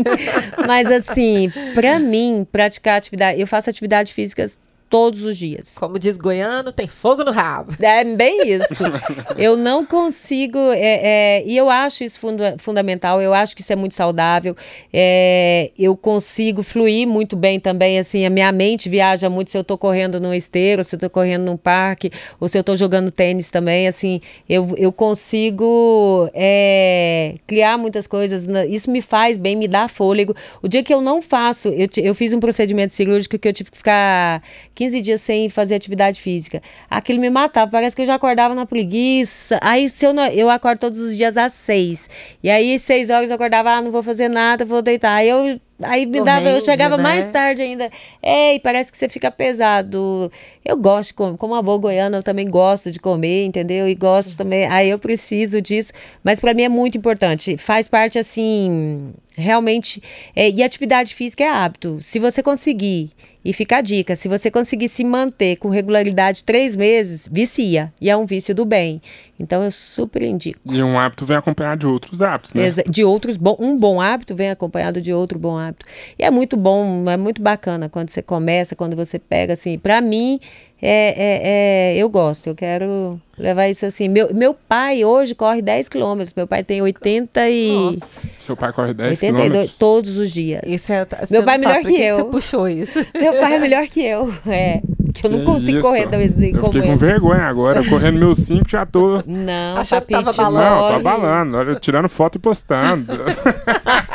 mas 0.66 0.90
assim, 0.90 1.50
para 1.74 1.98
mim, 1.98 2.46
praticar 2.50 2.98
atividade, 2.98 3.40
eu 3.40 3.46
faço 3.46 3.68
atividade 3.70 4.12
física 4.12 4.46
todos 4.92 5.24
os 5.24 5.38
dias. 5.38 5.74
Como 5.78 5.98
diz 5.98 6.18
goiano, 6.18 6.70
tem 6.70 6.86
fogo 6.86 7.24
no 7.24 7.30
rabo. 7.30 7.72
É 7.80 8.04
bem 8.04 8.46
isso. 8.46 8.84
eu 9.38 9.56
não 9.56 9.86
consigo, 9.86 10.58
é, 10.58 11.38
é, 11.38 11.42
e 11.46 11.56
eu 11.56 11.70
acho 11.70 12.04
isso 12.04 12.20
funda 12.20 12.56
fundamental, 12.58 13.18
eu 13.18 13.32
acho 13.32 13.56
que 13.56 13.62
isso 13.62 13.72
é 13.72 13.76
muito 13.76 13.94
saudável. 13.94 14.54
É, 14.92 15.70
eu 15.78 15.96
consigo 15.96 16.62
fluir 16.62 17.08
muito 17.08 17.36
bem 17.36 17.58
também, 17.58 17.98
assim, 17.98 18.26
a 18.26 18.28
minha 18.28 18.52
mente 18.52 18.90
viaja 18.90 19.30
muito 19.30 19.50
se 19.50 19.56
eu 19.56 19.62
estou 19.62 19.78
correndo 19.78 20.20
no 20.20 20.34
esteiro, 20.34 20.84
se 20.84 20.94
eu 20.94 20.98
estou 20.98 21.08
correndo 21.08 21.46
num 21.46 21.56
parque, 21.56 22.12
ou 22.38 22.46
se 22.46 22.58
eu 22.58 22.60
estou 22.60 22.76
jogando 22.76 23.10
tênis 23.10 23.50
também, 23.50 23.88
assim, 23.88 24.20
eu, 24.46 24.74
eu 24.76 24.92
consigo 24.92 26.28
é, 26.34 27.36
criar 27.46 27.78
muitas 27.78 28.06
coisas, 28.06 28.46
isso 28.68 28.90
me 28.90 29.00
faz 29.00 29.38
bem, 29.38 29.56
me 29.56 29.66
dá 29.66 29.88
fôlego. 29.88 30.36
O 30.60 30.68
dia 30.68 30.82
que 30.82 30.92
eu 30.92 31.00
não 31.00 31.22
faço, 31.22 31.68
eu, 31.68 31.88
eu 31.96 32.14
fiz 32.14 32.34
um 32.34 32.40
procedimento 32.40 32.92
cirúrgico 32.92 33.38
que 33.38 33.48
eu 33.48 33.54
tive 33.54 33.70
que 33.70 33.78
ficar 33.78 34.42
15 34.82 35.00
dias 35.00 35.20
sem 35.20 35.48
fazer 35.48 35.76
atividade 35.76 36.20
física. 36.20 36.60
Aquilo 36.90 37.20
me 37.20 37.30
matava, 37.30 37.70
parece 37.70 37.94
que 37.94 38.02
eu 38.02 38.06
já 38.06 38.16
acordava 38.16 38.52
na 38.52 38.66
preguiça. 38.66 39.60
Aí 39.62 39.88
se 39.88 40.04
eu 40.04 40.12
não, 40.12 40.26
eu 40.26 40.50
acordo 40.50 40.80
todos 40.80 40.98
os 41.00 41.16
dias 41.16 41.36
às 41.36 41.52
6. 41.52 42.08
E 42.42 42.50
aí 42.50 42.76
6 42.78 43.10
horas 43.10 43.30
eu 43.30 43.36
acordava, 43.36 43.70
ah, 43.70 43.80
não 43.80 43.92
vou 43.92 44.02
fazer 44.02 44.28
nada, 44.28 44.64
vou 44.64 44.82
deitar. 44.82 45.14
Aí 45.14 45.28
eu 45.28 45.60
Aí 45.84 46.06
me 46.06 46.22
dava, 46.22 46.48
eu 46.48 46.60
chegava 46.60 46.96
né? 46.96 47.02
mais 47.02 47.26
tarde 47.28 47.62
ainda. 47.62 47.90
Ei, 48.22 48.58
parece 48.60 48.90
que 48.90 48.98
você 48.98 49.08
fica 49.08 49.30
pesado. 49.30 50.30
Eu 50.64 50.76
gosto 50.76 51.08
de 51.08 51.14
comer, 51.14 51.36
como 51.36 51.54
uma 51.54 51.62
boa 51.62 51.78
goiana, 51.78 52.18
eu 52.18 52.22
também 52.22 52.48
gosto 52.48 52.90
de 52.90 52.98
comer, 52.98 53.44
entendeu? 53.44 53.88
E 53.88 53.94
gosto 53.94 54.36
também. 54.36 54.66
Aí 54.66 54.90
eu 54.90 54.98
preciso 54.98 55.60
disso. 55.60 55.92
Mas 56.22 56.40
para 56.40 56.54
mim 56.54 56.62
é 56.62 56.68
muito 56.68 56.96
importante. 56.96 57.56
Faz 57.56 57.88
parte, 57.88 58.18
assim, 58.18 59.12
realmente. 59.36 60.02
É, 60.34 60.50
e 60.50 60.62
atividade 60.62 61.14
física 61.14 61.44
é 61.44 61.48
hábito. 61.48 62.00
Se 62.02 62.18
você 62.18 62.42
conseguir 62.42 63.10
e 63.44 63.52
fica 63.52 63.78
a 63.78 63.80
dica: 63.80 64.14
se 64.14 64.28
você 64.28 64.50
conseguir 64.50 64.88
se 64.88 65.04
manter 65.04 65.56
com 65.56 65.68
regularidade 65.68 66.44
três 66.44 66.76
meses, 66.76 67.28
vicia. 67.30 67.92
E 68.00 68.08
é 68.08 68.16
um 68.16 68.24
vício 68.24 68.54
do 68.54 68.64
bem. 68.64 69.00
Então 69.38 69.62
eu 69.62 69.70
super 69.70 70.22
indico. 70.22 70.60
E 70.72 70.82
um 70.82 70.98
hábito 70.98 71.26
vem 71.26 71.36
acompanhado 71.36 71.80
de 71.80 71.86
outros 71.86 72.22
hábitos, 72.22 72.52
né? 72.52 72.70
De 72.88 73.04
outros, 73.04 73.36
um 73.58 73.76
bom 73.76 74.00
hábito 74.00 74.34
vem 74.34 74.50
acompanhado 74.50 75.00
de 75.00 75.12
outro 75.12 75.38
bom 75.38 75.58
hábito. 75.58 75.71
E 76.18 76.24
é 76.24 76.30
muito 76.30 76.56
bom, 76.56 77.04
é 77.08 77.16
muito 77.16 77.42
bacana 77.42 77.88
quando 77.88 78.10
você 78.10 78.22
começa, 78.22 78.76
quando 78.76 78.96
você 78.96 79.18
pega, 79.18 79.52
assim. 79.52 79.78
Para 79.78 80.00
mim, 80.00 80.40
é, 80.84 81.14
é, 81.16 81.40
é, 81.44 81.96
eu 81.96 82.08
gosto, 82.08 82.48
eu 82.48 82.56
quero 82.56 83.20
levar 83.38 83.68
isso 83.68 83.86
assim. 83.86 84.08
Meu, 84.08 84.34
meu 84.34 84.52
pai 84.52 85.04
hoje 85.04 85.32
corre 85.32 85.62
10 85.62 85.88
quilômetros, 85.88 86.34
meu 86.34 86.44
pai 86.44 86.64
tem 86.64 86.82
80 86.82 87.48
e... 87.48 87.68
Nossa. 87.72 88.20
Seu 88.40 88.56
pai 88.56 88.72
corre 88.72 88.92
10 88.92 89.20
quilômetros? 89.20 89.76
todos 89.78 90.18
os 90.18 90.32
dias. 90.32 90.60
Isso 90.66 90.92
é, 90.92 91.06
meu 91.30 91.44
pai 91.44 91.54
é 91.54 91.58
melhor 91.58 91.82
que, 91.82 91.94
que 91.94 92.02
eu. 92.02 92.16
Você 92.16 92.24
puxou 92.24 92.68
isso. 92.68 92.98
Meu 93.14 93.32
pai 93.34 93.54
é 93.54 93.58
melhor 93.58 93.86
que 93.86 94.04
eu, 94.04 94.34
é. 94.46 94.80
Que 95.14 95.26
eu 95.26 95.30
que 95.30 95.36
não 95.36 95.44
consigo 95.44 95.78
isso? 95.78 95.88
correr 95.88 96.08
também. 96.08 96.34
Eu 96.52 96.64
fiquei 96.64 96.82
com 96.82 96.96
vergonha 96.96 97.42
agora, 97.42 97.88
correndo 97.88 98.18
meus 98.18 98.40
5 98.40 98.68
já 98.68 98.84
tô... 98.84 99.22
Não, 99.24 99.76
Achando 99.76 100.04
que 100.04 100.12
tava 100.12 100.32
balando. 100.32 100.64
Não, 100.64 100.88
tô 100.88 100.94
abalando, 100.94 101.80
tirando 101.80 102.08
foto 102.08 102.36
e 102.36 102.38
postando. 102.40 103.06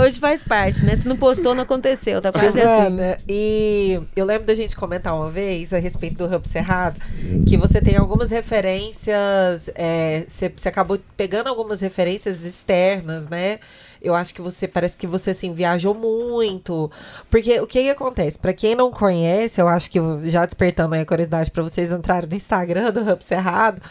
hoje 0.00 0.18
faz 0.18 0.42
parte, 0.42 0.84
né? 0.84 0.96
Se 0.96 1.06
não 1.06 1.16
postou, 1.16 1.54
não 1.54 1.62
aconteceu, 1.62 2.20
tá 2.20 2.32
quase 2.32 2.60
assim. 2.60 2.96
E 3.28 4.00
eu 4.14 4.24
lembro 4.24 4.46
da 4.46 4.54
gente 4.54 4.76
comentar 4.76 5.14
uma 5.14 5.30
vez 5.30 5.72
a 5.72 5.78
respeito 5.78 6.16
do 6.16 6.34
Hub 6.34 6.46
Cerrado, 6.48 7.00
que 7.48 7.56
você 7.56 7.80
tem 7.80 7.96
algumas 7.96 8.30
referências, 8.30 9.70
é, 9.74 10.24
você, 10.26 10.52
você 10.54 10.68
acabou 10.68 10.98
pegando 11.16 11.48
algumas 11.48 11.80
referências 11.80 12.44
externas, 12.44 13.28
né? 13.28 13.58
Eu 14.02 14.14
acho 14.14 14.34
que 14.34 14.40
você 14.40 14.66
parece 14.66 14.96
que 14.96 15.06
você 15.06 15.30
assim 15.32 15.52
viajou 15.52 15.94
muito. 15.94 16.90
Porque 17.28 17.60
o 17.60 17.66
que, 17.66 17.82
que 17.82 17.90
acontece? 17.90 18.38
Para 18.38 18.54
quem 18.54 18.74
não 18.74 18.90
conhece, 18.90 19.60
eu 19.60 19.68
acho 19.68 19.90
que 19.90 19.98
já 20.24 20.46
despertando 20.46 20.94
a 20.94 21.04
curiosidade 21.04 21.50
para 21.50 21.62
vocês 21.62 21.92
entrarem 21.92 22.28
no 22.28 22.34
Instagram 22.34 22.90
do 22.92 23.00
Hub 23.00 23.22
Cerrado, 23.24 23.82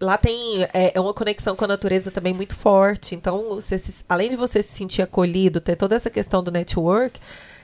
lá 0.00 0.16
tem 0.18 0.64
é, 0.72 0.92
é, 0.94 1.00
uma 1.00 1.14
conexão 1.14 1.56
com 1.56 1.64
a 1.64 1.68
natureza 1.68 2.10
também 2.10 2.32
muito 2.32 2.54
forte. 2.54 3.14
Então, 3.14 3.50
você 3.50 3.78
se, 3.78 4.04
além 4.08 4.30
de 4.30 4.36
você 4.36 4.62
se 4.62 4.72
sentir 4.72 5.02
acolhido, 5.02 5.60
ter 5.60 5.76
toda 5.76 5.94
essa 5.94 6.10
questão 6.10 6.42
do 6.42 6.50
network, 6.50 7.20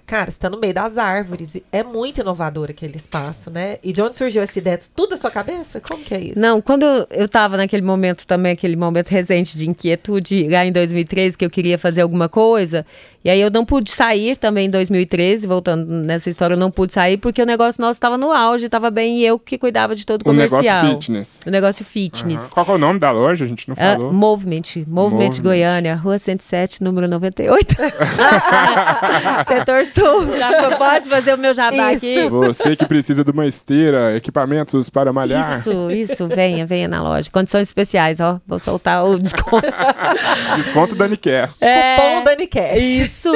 Cara, 0.06 0.30
você 0.30 0.38
tá 0.38 0.50
no 0.50 0.58
meio 0.58 0.74
das 0.74 0.98
árvores. 0.98 1.56
É 1.70 1.82
muito 1.82 2.20
inovador 2.20 2.70
aquele 2.70 2.96
espaço, 2.96 3.50
né? 3.50 3.78
E 3.82 3.92
de 3.92 4.02
onde 4.02 4.16
surgiu 4.16 4.42
essa 4.42 4.58
ideia? 4.58 4.78
Tudo 4.94 5.10
da 5.10 5.16
sua 5.16 5.30
cabeça? 5.30 5.80
Como 5.80 6.02
que 6.04 6.14
é 6.14 6.20
isso? 6.20 6.40
Não, 6.40 6.60
quando 6.60 6.84
eu 7.10 7.28
tava 7.28 7.56
naquele 7.56 7.82
momento 7.82 8.26
também, 8.26 8.52
aquele 8.52 8.76
momento 8.76 9.08
recente 9.08 9.56
de 9.56 9.68
inquietude, 9.68 10.48
lá 10.48 10.66
em 10.66 10.72
2013, 10.72 11.38
que 11.38 11.44
eu 11.44 11.50
queria 11.50 11.78
fazer 11.78 12.02
alguma 12.02 12.28
coisa, 12.28 12.84
e 13.24 13.30
aí 13.30 13.40
eu 13.40 13.50
não 13.50 13.64
pude 13.64 13.90
sair 13.90 14.37
também 14.37 14.66
em 14.66 14.70
2013, 14.70 15.46
voltando 15.46 15.87
nessa 15.87 16.28
história, 16.28 16.54
eu 16.54 16.58
não 16.58 16.70
pude 16.70 16.92
sair 16.92 17.16
porque 17.16 17.40
o 17.40 17.46
negócio 17.46 17.80
nosso 17.80 17.92
estava 17.92 18.18
no 18.18 18.32
auge, 18.32 18.66
estava 18.66 18.90
bem 18.90 19.18
e 19.18 19.24
eu 19.24 19.38
que 19.38 19.56
cuidava 19.56 19.94
de 19.94 20.04
todo 20.04 20.22
o 20.22 20.24
comercial. 20.24 20.61
O 20.61 20.64
negócio 20.64 20.94
fitness. 20.94 21.40
O 21.46 21.50
negócio 21.50 21.85
fitness. 21.85 22.42
Uhum. 22.42 22.48
Qual 22.50 22.66
é 22.66 22.72
o 22.72 22.78
nome 22.78 22.98
da 22.98 23.11
loja? 23.11 23.44
A 23.44 23.48
gente 23.48 23.68
não 23.68 23.76
ah, 23.78 23.94
falou. 23.94 24.11
Uh, 24.11 24.12
Movement. 24.12 24.62
Movement. 24.87 24.87
Movement 24.87 25.42
Goiânia, 25.42 25.94
Rua 25.94 26.18
107, 26.18 26.82
número 26.82 27.06
98. 27.08 27.76
Setor 29.46 29.85
Sul. 29.85 30.37
Já 30.37 30.76
pode 30.76 31.08
fazer 31.08 31.35
o 31.35 31.38
meu 31.38 31.54
jabá 31.54 31.92
isso. 31.92 32.04
aqui. 32.04 32.28
Você 32.28 32.74
que 32.74 32.87
precisa 32.87 33.22
de 33.22 33.30
uma 33.30 33.46
esteira, 33.46 34.16
equipamentos 34.16 34.90
para 34.90 35.12
malhar. 35.12 35.58
Isso, 35.58 35.90
isso. 35.90 36.28
Venha, 36.28 36.66
venha 36.66 36.88
na 36.88 37.02
loja. 37.02 37.30
Condições 37.30 37.68
especiais, 37.68 38.20
ó. 38.20 38.40
Vou 38.46 38.58
soltar 38.58 39.04
o 39.04 39.18
desconto. 39.18 39.66
desconto 40.56 40.94
da 40.94 41.06
Nicast. 41.06 41.64
É, 41.64 41.96
Cupom 41.96 42.24
da 42.24 42.35
Nicast. 42.35 42.78
Isso. 42.78 43.12
Isso! 43.12 43.33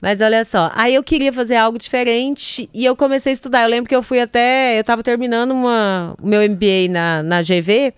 Mas 0.00 0.20
olha 0.20 0.44
só, 0.44 0.70
aí 0.74 0.94
eu 0.94 1.02
queria 1.02 1.32
fazer 1.32 1.56
algo 1.56 1.76
diferente 1.76 2.70
e 2.72 2.84
eu 2.84 2.94
comecei 2.94 3.32
a 3.32 3.34
estudar. 3.34 3.64
Eu 3.64 3.68
lembro 3.68 3.88
que 3.88 3.96
eu 3.96 4.02
fui 4.02 4.20
até. 4.20 4.76
Eu 4.76 4.82
estava 4.82 5.02
terminando 5.02 5.50
uma, 5.50 6.14
o 6.22 6.26
meu 6.26 6.40
MBA 6.48 6.88
na, 6.88 7.22
na 7.22 7.42
GV 7.42 7.92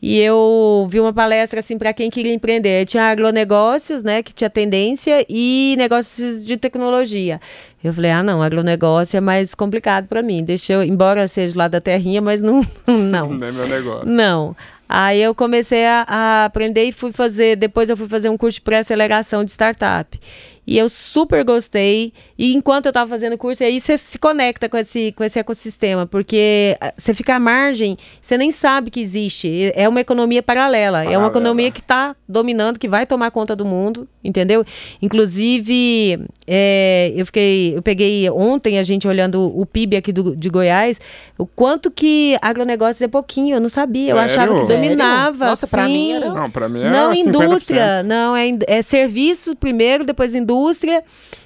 e 0.00 0.18
eu 0.18 0.88
vi 0.90 0.98
uma 0.98 1.12
palestra 1.12 1.60
assim 1.60 1.78
para 1.78 1.92
quem 1.92 2.10
queria 2.10 2.34
empreender. 2.34 2.86
Tinha 2.86 3.04
agronegócios, 3.04 4.02
né, 4.02 4.20
que 4.20 4.34
tinha 4.34 4.50
tendência, 4.50 5.24
e 5.28 5.76
negócios 5.78 6.44
de 6.44 6.56
tecnologia. 6.56 7.38
Eu 7.84 7.92
falei, 7.92 8.10
ah, 8.10 8.22
não, 8.22 8.42
agronegócio 8.42 9.16
é 9.16 9.20
mais 9.20 9.54
complicado 9.54 10.08
para 10.08 10.20
mim. 10.20 10.42
Deixa 10.42 10.72
eu, 10.72 10.82
embora 10.82 11.28
seja 11.28 11.56
lá 11.56 11.68
da 11.68 11.80
terrinha, 11.80 12.20
mas 12.20 12.40
não. 12.40 12.62
Não, 12.86 13.28
não 13.34 13.46
é 13.46 13.52
meu 13.52 13.68
negócio. 13.68 14.08
Não. 14.08 14.56
Aí 14.94 15.22
eu 15.22 15.34
comecei 15.34 15.86
a, 15.86 16.04
a, 16.06 16.44
aprender 16.44 16.84
e 16.84 16.92
fui 16.92 17.12
fazer. 17.12 17.56
Depois 17.56 17.88
eu 17.88 17.96
fui 17.96 18.06
fazer 18.06 18.28
um 18.28 18.36
curso 18.36 18.56
de 18.56 18.60
pré-aceleração 18.60 19.42
de 19.42 19.50
startup. 19.50 20.20
E 20.64 20.78
eu 20.78 20.88
super 20.88 21.44
gostei. 21.44 22.12
E 22.38 22.54
enquanto 22.54 22.86
eu 22.86 22.90
estava 22.90 23.10
fazendo 23.10 23.32
o 23.32 23.38
curso, 23.38 23.64
aí 23.64 23.80
você 23.80 23.98
se 23.98 24.18
conecta 24.18 24.68
com 24.68 24.76
esse, 24.76 25.12
com 25.12 25.24
esse 25.24 25.38
ecossistema, 25.38 26.06
porque 26.06 26.76
ah, 26.80 26.92
você 26.96 27.12
fica 27.12 27.34
à 27.34 27.40
margem, 27.40 27.96
você 28.20 28.38
nem 28.38 28.50
sabe 28.50 28.90
que 28.90 29.00
existe. 29.00 29.72
É 29.74 29.88
uma 29.88 30.00
economia 30.00 30.42
paralela. 30.42 30.98
paralela. 30.98 31.14
É 31.14 31.18
uma 31.18 31.28
economia 31.28 31.70
que 31.70 31.80
está 31.80 32.14
dominando, 32.28 32.78
que 32.78 32.88
vai 32.88 33.06
tomar 33.06 33.30
conta 33.32 33.56
do 33.56 33.64
mundo, 33.64 34.08
entendeu? 34.22 34.64
Inclusive, 35.00 36.24
é, 36.46 37.12
eu 37.16 37.26
fiquei. 37.26 37.76
Eu 37.76 37.82
peguei 37.82 38.30
ontem 38.30 38.78
a 38.78 38.82
gente 38.84 39.08
olhando 39.08 39.42
o 39.58 39.66
PIB 39.66 39.96
aqui 39.96 40.12
do, 40.12 40.36
de 40.36 40.48
Goiás, 40.48 41.00
o 41.36 41.46
quanto 41.46 41.90
que 41.90 42.36
agronegócio 42.40 43.04
é 43.04 43.08
pouquinho, 43.08 43.56
eu 43.56 43.60
não 43.60 43.68
sabia. 43.68 44.06
Sério? 44.06 44.18
Eu 44.18 44.20
achava 44.20 44.60
que 44.60 44.68
dominava. 44.68 45.46
Nossa, 45.46 45.66
para 45.66 45.86
mim 45.86 46.12
era. 46.12 46.32
Não, 46.32 46.50
para 46.50 46.68
mim 46.68 46.82
era. 46.82 46.90
Não, 46.90 47.12
50%. 47.12 47.26
indústria. 47.26 48.02
Não, 48.04 48.36
é, 48.36 48.50
é 48.68 48.82
serviço 48.82 49.56
primeiro, 49.56 50.04
depois 50.04 50.34
indústria 50.34 50.51
indústria. 50.52 51.02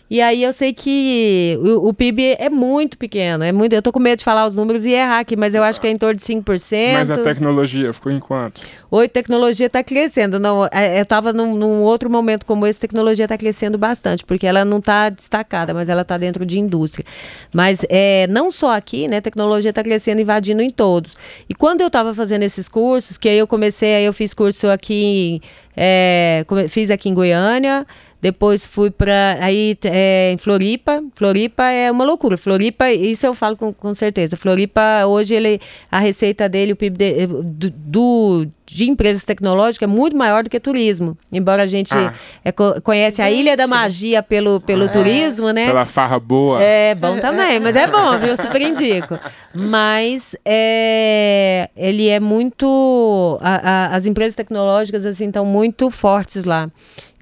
E 0.09 0.21
aí 0.21 0.45
eu 0.45 0.53
sei 0.53 0.73
que 0.73 1.59
o, 1.61 1.89
o, 1.89 1.93
PIB 1.93 2.37
é 2.39 2.49
muito 2.49 2.97
pequeno. 2.97 3.43
É 3.43 3.51
muito, 3.51 3.73
eu 3.73 3.83
tô 3.83 3.91
com 3.91 3.99
medo 3.99 4.19
de 4.19 4.25
falar 4.25 4.47
os 4.47 4.55
números 4.55 4.87
e 4.87 4.93
errar 4.93 5.19
aqui, 5.19 5.35
mas 5.35 5.53
eu 5.53 5.65
acho 5.65 5.81
que 5.81 5.87
é 5.89 5.91
em 5.91 5.97
torno 5.97 6.15
de 6.15 6.23
5%. 6.23 6.93
Mas 6.93 7.11
a 7.11 7.17
tecnologia 7.17 7.93
ficou 7.93 8.13
em 8.13 8.21
quanto? 8.21 8.61
Oi, 8.89 9.09
tecnologia 9.09 9.67
está 9.67 9.83
crescendo. 9.83 10.39
Não, 10.39 10.65
é, 10.71 10.99
eu 10.99 11.03
estava 11.03 11.33
num, 11.33 11.57
num, 11.57 11.83
outro 11.83 12.09
momento 12.09 12.47
como 12.47 12.65
esse, 12.69 12.79
tecnologia 12.79 13.25
está 13.25 13.37
crescendo 13.37 13.77
bastante, 13.77 14.25
porque 14.25 14.47
ela 14.47 14.65
não 14.65 14.79
está 14.79 15.11
destacada, 15.11 15.75
mas 15.75 15.89
ela 15.89 16.03
está 16.03 16.17
dentro 16.17 16.47
de 16.47 16.57
indústria. 16.57 17.05
Mas 17.53 17.85
é, 17.89 18.29
não 18.29 18.53
só 18.53 18.77
aqui, 18.77 19.09
né? 19.09 19.21
Tecnologia 19.21 19.71
está 19.71 19.83
crescendo, 19.83 20.21
invadindo 20.21 20.63
em 20.63 20.71
todos. 20.71 21.17
E 21.49 21.55
quando 21.55 21.81
eu 21.81 21.89
estava 21.89 22.15
fazendo 22.15 22.45
esses 22.45 22.69
cursos, 22.69 23.19
que 23.19 23.29
aí 23.29 23.39
eu 23.39 23.47
comecei, 23.49 23.97
aí 23.97 24.05
eu 24.05 24.13
fiz 24.13 24.33
curso 24.33 24.69
aqui, 24.69 25.43
é, 25.77 26.47
fiz 26.69 26.93
aqui 26.93 27.09
em 27.09 27.15
Goiânia, 27.15 27.85
depois 28.27 28.67
fui 28.67 28.91
para 28.91 29.39
aí 29.41 29.79
é, 29.85 30.33
em 30.33 30.37
Floripa. 30.37 31.01
Floripa 31.15 31.63
é 31.71 31.93
uma 31.93 32.05
loucura. 32.05 32.37
Floripa, 32.37 32.91
isso 32.91 33.25
eu 33.25 33.35
falo 33.35 33.57
com, 33.57 33.73
com 33.73 33.95
certeza. 33.95 34.37
Floripa 34.37 35.07
hoje 35.07 35.33
ele 35.33 35.61
a 35.89 36.01
receita 36.01 36.49
dele, 36.49 36.73
o 36.73 36.77
PIB 36.77 36.99
de, 36.99 37.27
do, 37.29 37.71
do 37.71 38.49
de 38.67 38.91
empresas 38.91 39.25
tecnológicas 39.25 39.89
é 39.89 39.91
muito 39.91 40.17
maior 40.17 40.43
do 40.43 40.51
que 40.51 40.59
turismo. 40.59 41.17
Embora 41.33 41.63
a 41.63 41.67
gente 41.67 41.95
ah. 41.95 42.13
é, 42.45 42.51
conhece 42.83 43.23
a 43.23 43.31
Ilha 43.31 43.57
da 43.57 43.67
Magia 43.67 44.23
pelo, 44.23 44.61
pelo 44.61 44.85
é. 44.85 44.89
turismo, 44.89 45.51
né? 45.51 45.67
Pela 45.67 45.87
farra 45.87 46.19
boa. 46.19 46.61
É 46.61 46.95
bom 46.95 47.19
também, 47.21 47.61
mas 47.61 47.77
é 47.77 47.87
bom, 47.87 48.19
viu? 48.19 48.37
Super 48.37 48.61
indico. 48.61 49.19
Mas 49.55 50.35
é, 50.45 51.71
ele 51.77 52.09
é 52.09 52.19
muito. 52.19 53.39
A, 53.41 53.71
a, 53.71 53.97
as 53.97 54.05
empresas 54.05 54.35
tecnológicas 54.35 55.07
assim 55.07 55.27
estão 55.27 55.47
muito 55.47 55.89
fortes 55.91 56.45
lá. 56.45 56.69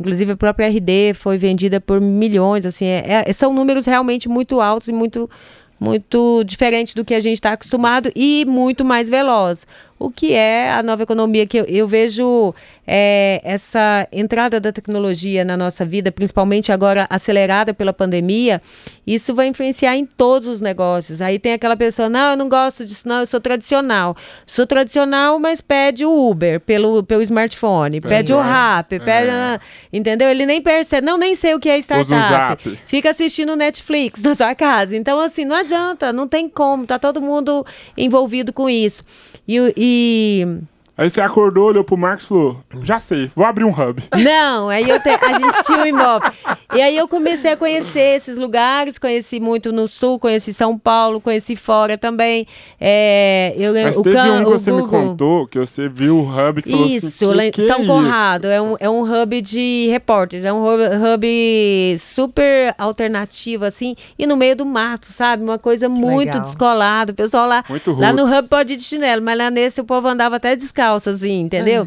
Inclusive 0.01 0.33
a 0.33 0.37
própria 0.37 0.69
RD 0.69 1.15
foi 1.15 1.37
vendida 1.37 1.81
por 1.81 2.01
milhões, 2.01 2.67
assim, 2.67 2.87
é, 2.87 3.25
é, 3.27 3.33
são 3.33 3.53
números 3.53 3.87
realmente 3.87 4.29
muito 4.29 4.61
altos 4.61 4.89
e 4.89 4.93
muito 4.93 5.31
muito 5.79 6.45
diferente 6.45 6.95
do 6.95 7.05
que 7.05 7.15
a 7.15 7.21
gente 7.21 7.35
está 7.35 7.53
acostumado 7.53 8.11
e 8.15 8.45
muito 8.47 8.85
mais 8.85 9.11
veloz 9.11 9.67
o 10.05 10.11
que 10.11 10.35
é 10.35 10.71
a 10.71 10.83
nova 10.83 11.03
economia 11.03 11.47
que 11.47 11.59
eu, 11.59 11.65
eu 11.65 11.89
vejo 11.89 12.55
é, 12.87 13.41
essa 13.43 14.07
entrada 14.13 14.61
da 14.61 14.71
tecnologia 14.71 15.45
na 15.45 15.57
nossa 15.57 15.85
vida, 15.85 16.13
principalmente 16.13 16.71
agora 16.71 17.07
acelerada 17.09 17.73
pela 17.73 17.93
pandemia, 17.93 18.61
isso 19.07 19.35
vai 19.35 19.47
influenciar 19.47 19.97
em 19.97 20.05
todos 20.05 20.47
os 20.47 20.61
negócios. 20.61 21.23
Aí 21.23 21.39
tem 21.39 21.55
aquela 21.55 21.77
pessoa, 21.77 22.09
não, 22.09 22.33
eu 22.33 22.37
não 22.37 22.49
gosto 22.49 22.85
disso, 22.85 23.09
não, 23.09 23.21
eu 23.21 23.27
sou 23.27 23.41
tradicional. 23.41 24.15
Sou 24.45 24.67
tradicional, 24.67 25.39
mas 25.39 25.63
pede 25.63 26.05
o 26.05 26.31
Uber 26.31 26.61
pelo, 26.61 27.03
pelo 27.03 27.23
smartphone, 27.23 28.01
pede, 28.01 28.15
pede 28.15 28.33
o 28.35 28.41
Rap, 28.41 28.99
pede, 29.01 29.31
é. 29.31 29.59
entendeu? 29.91 30.29
Ele 30.29 30.45
nem 30.45 30.61
percebe, 30.61 31.07
não, 31.07 31.17
nem 31.17 31.35
sei 31.35 31.55
o 31.55 31.61
que 31.61 31.71
é 31.71 31.79
startup. 31.79 32.79
Fica 32.85 33.09
assistindo 33.09 33.57
Netflix 33.57 34.21
na 34.21 34.35
sua 34.35 34.55
casa. 34.55 34.95
Então, 34.95 35.19
assim, 35.19 35.47
não 35.47 35.57
adianta, 35.57 36.13
não 36.13 36.29
tem 36.29 36.47
como, 36.47 36.87
tá 36.87 36.99
todo 36.99 37.23
mundo 37.23 37.65
envolvido 37.97 38.53
com 38.53 38.69
isso. 38.69 39.03
E, 39.47 39.57
e 39.77 39.94
Y 39.95 40.67
Aí 40.97 41.11
você 41.11 41.21
acordou, 41.21 41.67
olhou 41.67 41.83
pro 41.83 41.97
Marcos 41.97 42.25
e 42.25 42.29
falou: 42.29 42.61
Já 42.83 43.01
sei, 43.01 43.29
vou 43.35 43.45
abrir 43.45 43.65
um 43.65 43.71
hub. 43.71 44.01
Não, 44.17 44.69
aí 44.69 44.89
eu 44.89 45.01
te, 45.01 45.09
a 45.09 45.39
gente 45.41 45.65
tinha 45.65 45.79
um 45.79 45.87
imóvel. 45.87 46.31
E 46.73 46.81
aí 46.81 46.97
eu 46.97 47.09
comecei 47.09 47.51
a 47.51 47.57
conhecer 47.57 48.17
esses 48.17 48.37
lugares, 48.37 48.97
conheci 48.97 49.41
muito 49.41 49.73
no 49.73 49.89
sul, 49.89 50.21
conheci 50.21 50.55
São 50.55 50.79
Paulo, 50.79 51.21
conheci 51.21 51.57
fora 51.57 51.99
também. 51.99 52.47
É, 52.81 53.55
eu, 53.59 53.73
Mas 53.73 53.97
teve 53.97 54.13
Can, 54.13 54.41
um 54.43 54.45
que 54.45 54.51
você 54.51 54.71
Google. 54.71 54.87
me 54.87 55.09
contou 55.09 55.47
que 55.49 55.59
você 55.59 55.89
viu 55.89 56.19
o 56.19 56.29
hub 56.29 56.63
que 56.63 56.71
falou 56.71 56.87
isso, 56.87 57.07
assim, 57.07 57.51
que, 57.51 57.63
que 57.63 57.67
São 57.67 57.83
é 57.83 57.87
Conrado, 57.87 58.45
isso? 58.45 58.53
é 58.53 58.63
um, 58.63 58.77
é 58.79 58.89
um 58.89 59.03
hub 59.03 59.43
de 59.43 59.89
repórteres, 59.91 60.45
é 60.45 60.53
um 60.53 60.65
hub, 60.65 60.81
hub 60.81 61.97
super 61.99 62.73
alternativo, 62.79 63.65
assim, 63.65 63.97
e 64.17 64.29
no 64.29 64.37
meio 64.37 64.55
do 64.55 64.65
mato, 64.65 65.07
sabe? 65.07 65.43
Uma 65.43 65.59
coisa 65.59 65.87
que 65.87 65.93
muito 65.93 66.39
descolada. 66.39 67.11
O 67.11 67.15
pessoal 67.17 67.49
lá, 67.49 67.65
muito 67.69 67.93
lá 67.95 68.13
no 68.13 68.25
hub 68.25 68.49
pode 68.49 68.75
ir 68.75 68.77
de 68.77 68.85
chinelo, 68.85 69.21
mas 69.23 69.37
lá 69.37 69.51
nesse 69.51 69.81
o 69.81 69.85
povo 69.85 70.07
andava 70.07 70.37
até 70.37 70.55
descalço 70.55 70.84
descalça, 70.85 71.11
assim, 71.11 71.41
entendeu? 71.41 71.87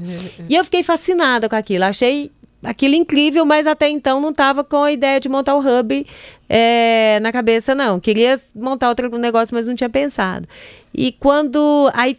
e 0.49 0.55
eu 0.55 0.63
fiquei 0.63 0.83
fascinada 0.83 1.47
com 1.47 1.55
aquilo. 1.55 1.85
Achei 1.85 2.31
aquilo 2.63 2.95
incrível, 2.95 3.45
mas 3.45 3.67
até 3.67 3.87
então 3.87 4.19
não 4.19 4.31
estava 4.31 4.63
com 4.63 4.83
a 4.83 4.91
ideia 4.91 5.19
de 5.19 5.29
montar 5.29 5.55
o 5.55 5.59
hub 5.59 6.05
é, 6.49 7.19
na 7.21 7.31
cabeça, 7.31 7.75
não. 7.75 7.99
Queria 7.99 8.39
montar 8.55 8.89
outro 8.89 9.15
negócio, 9.17 9.55
mas 9.55 9.67
não 9.67 9.75
tinha 9.75 9.89
pensado. 9.89 10.47
E 10.93 11.11
quando. 11.11 11.91
Aí 11.93 12.15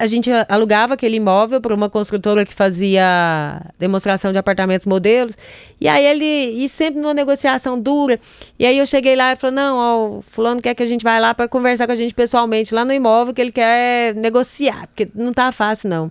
a 0.00 0.06
gente 0.06 0.30
alugava 0.48 0.94
aquele 0.94 1.16
imóvel 1.16 1.60
para 1.60 1.74
uma 1.74 1.90
construtora 1.90 2.46
que 2.46 2.54
fazia 2.54 3.60
demonstração 3.78 4.32
de 4.32 4.38
apartamentos 4.38 4.86
modelos. 4.86 5.36
E 5.78 5.86
aí 5.86 6.06
ele, 6.06 6.24
e 6.24 6.66
sempre 6.70 7.02
numa 7.02 7.12
negociação 7.12 7.78
dura. 7.78 8.18
E 8.58 8.64
aí 8.64 8.78
eu 8.78 8.86
cheguei 8.86 9.14
lá 9.14 9.32
e 9.32 9.36
falei: 9.36 9.56
não, 9.56 9.76
ó, 9.76 10.18
o 10.18 10.22
fulano 10.22 10.62
quer 10.62 10.74
que 10.74 10.82
a 10.82 10.86
gente 10.86 11.04
vá 11.04 11.18
lá 11.18 11.34
para 11.34 11.46
conversar 11.46 11.84
com 11.84 11.92
a 11.92 11.96
gente 11.96 12.14
pessoalmente 12.14 12.74
lá 12.74 12.82
no 12.82 12.94
imóvel, 12.94 13.34
que 13.34 13.42
ele 13.42 13.52
quer 13.52 14.14
negociar, 14.14 14.86
porque 14.86 15.06
não 15.14 15.34
tá 15.34 15.52
fácil, 15.52 15.90
não. 15.90 16.10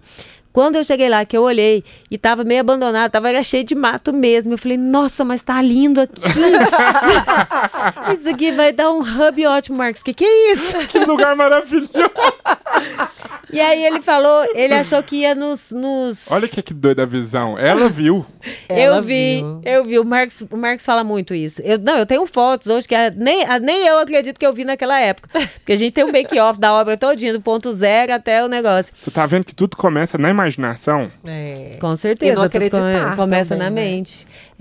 Quando 0.52 0.78
eu 0.78 0.84
cheguei 0.84 1.08
lá, 1.08 1.24
que 1.26 1.38
eu 1.38 1.44
olhei 1.44 1.84
e 2.10 2.18
tava 2.18 2.44
meio 2.44 2.62
abandonado, 2.62 3.12
tava 3.12 3.30
era 3.30 3.44
cheio 3.44 3.64
de 3.64 3.76
mato 3.76 4.12
mesmo. 4.12 4.54
Eu 4.54 4.58
falei, 4.58 4.78
nossa, 4.78 5.24
mas 5.24 5.44
tá 5.44 5.62
lindo 5.62 6.02
aqui. 6.02 6.22
isso 8.18 8.30
aqui 8.30 8.52
vai 8.52 8.72
dar 8.72 8.92
um 8.92 9.00
hub 9.00 9.46
ótimo, 9.46 9.78
Marcos. 9.78 10.02
Que 10.02 10.12
que 10.12 10.26
é 10.26 10.52
isso? 10.52 10.76
Que 10.88 11.00
lugar 11.06 11.36
maravilhoso! 11.36 11.92
E 13.52 13.60
aí 13.60 13.84
ele 13.84 14.02
falou, 14.02 14.46
ele 14.54 14.74
achou 14.74 15.02
que 15.02 15.18
ia 15.18 15.34
nos. 15.34 15.72
nos... 15.72 16.32
Olha 16.32 16.48
que, 16.48 16.62
que 16.62 16.74
doida 16.74 17.04
a 17.04 17.06
visão. 17.06 17.58
Ela 17.58 17.90
viu. 17.90 18.26
eu 18.70 19.02
vi, 19.02 19.38
viu. 19.38 19.62
eu 19.66 19.84
vi. 19.84 20.00
O 20.00 20.06
Marcos, 20.06 20.42
o 20.42 20.58
Marcos 20.58 20.86
fala 20.86 21.04
muito 21.04 21.34
isso. 21.34 21.62
Eu, 21.64 21.80
não, 21.80 21.98
eu 21.98 22.06
tenho 22.06 22.26
fotos 22.28 22.68
hoje 22.68 22.88
que 22.88 22.94
a, 22.94 23.10
nem, 23.10 23.44
a, 23.46 23.60
nem 23.60 23.88
eu 23.88 23.98
acredito 23.98 24.40
que 24.40 24.46
eu 24.46 24.54
vi 24.54 24.64
naquela 24.64 25.00
época. 25.00 25.30
Porque 25.56 25.74
a 25.74 25.76
gente 25.76 25.94
tem 25.94 26.04
um 26.04 26.12
make-off 26.12 26.60
da 26.60 26.74
obra 26.74 26.96
todinha, 26.96 27.34
do 27.34 27.42
ponto 27.42 27.74
zero 27.74 28.14
até 28.14 28.44
o 28.44 28.48
negócio. 28.48 28.94
Você 28.96 29.10
tá 29.10 29.26
vendo 29.26 29.46
que 29.46 29.56
tudo 29.56 29.76
começa 29.76 30.18
na 30.18 30.30
imaginação? 30.30 31.12
É. 31.26 31.78
Com 31.80 31.96
certeza. 31.96 32.48
tudo 32.50 32.70
come, 32.70 33.16
começa 33.16 33.56
também, 33.56 33.70
na 33.70 34.02
né? 34.02 34.04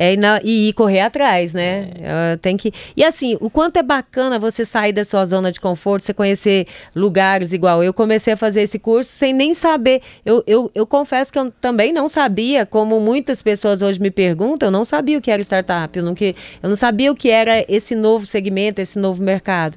É, 0.01 0.13
e, 0.13 0.17
na, 0.17 0.41
e, 0.45 0.73
correr 0.75 1.01
atrás, 1.01 1.53
né? 1.53 1.91
É. 2.01 2.37
Tem 2.37 2.57
que. 2.57 2.73
E 2.97 3.03
assim, 3.03 3.37
o 3.41 3.51
quanto 3.51 3.79
é 3.79 3.83
bacana 3.83 4.39
você 4.39 4.65
sair 4.65 4.93
da 4.93 5.05
sua 5.05 5.27
zona 5.27 5.51
de 5.51 5.59
conforto, 5.59 6.05
você 6.05 6.15
conhecer 6.15 6.69
lugares 6.95 7.53
igual. 7.53 7.83
Eu 7.83 7.93
comecei 7.93 8.35
a 8.35 8.37
fazer 8.37 8.63
esse 8.63 8.79
curso 8.79 9.11
sem 9.11 9.33
nem 9.33 9.53
saber. 9.55 10.01
Eu, 10.25 10.45
eu, 10.47 10.71
eu 10.73 10.87
confesso 10.87 11.33
que 11.33 11.39
eu 11.39 11.51
também 11.61 11.93
não 11.93 12.09
sabia, 12.09 12.65
como 12.65 13.01
muitas 13.01 13.43
pessoas 13.43 13.83
hoje 13.83 14.01
me 14.01 14.11
perguntam, 14.13 14.69
eu 14.69 14.73
não 14.73 14.85
sabia 14.85 15.19
o 15.19 15.21
que 15.21 15.33
era 15.33 15.43
startup, 15.43 15.99
eu 15.99 16.05
não, 16.05 16.15
que, 16.15 16.37
eu 16.63 16.69
não 16.69 16.77
sabia 16.77 17.11
o 17.11 17.15
que 17.17 17.29
era 17.29 17.65
esse 17.69 17.97
novo 17.97 18.25
segmento, 18.25 18.81
esse 18.81 19.01
novo 19.01 19.21
mercado. 19.21 19.77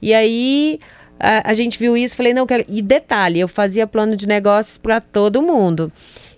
E 0.00 0.14
aí. 0.14 0.78
A, 1.18 1.50
a 1.50 1.54
gente 1.54 1.78
viu 1.78 1.96
isso, 1.96 2.14
falei, 2.14 2.34
não, 2.34 2.46
quero. 2.46 2.62
E 2.68 2.82
detalhe, 2.82 3.40
eu 3.40 3.48
fazia 3.48 3.86
plano 3.86 4.14
de 4.14 4.26
negócios 4.26 4.76
para 4.76 5.00
todo 5.00 5.40
mundo. 5.40 5.90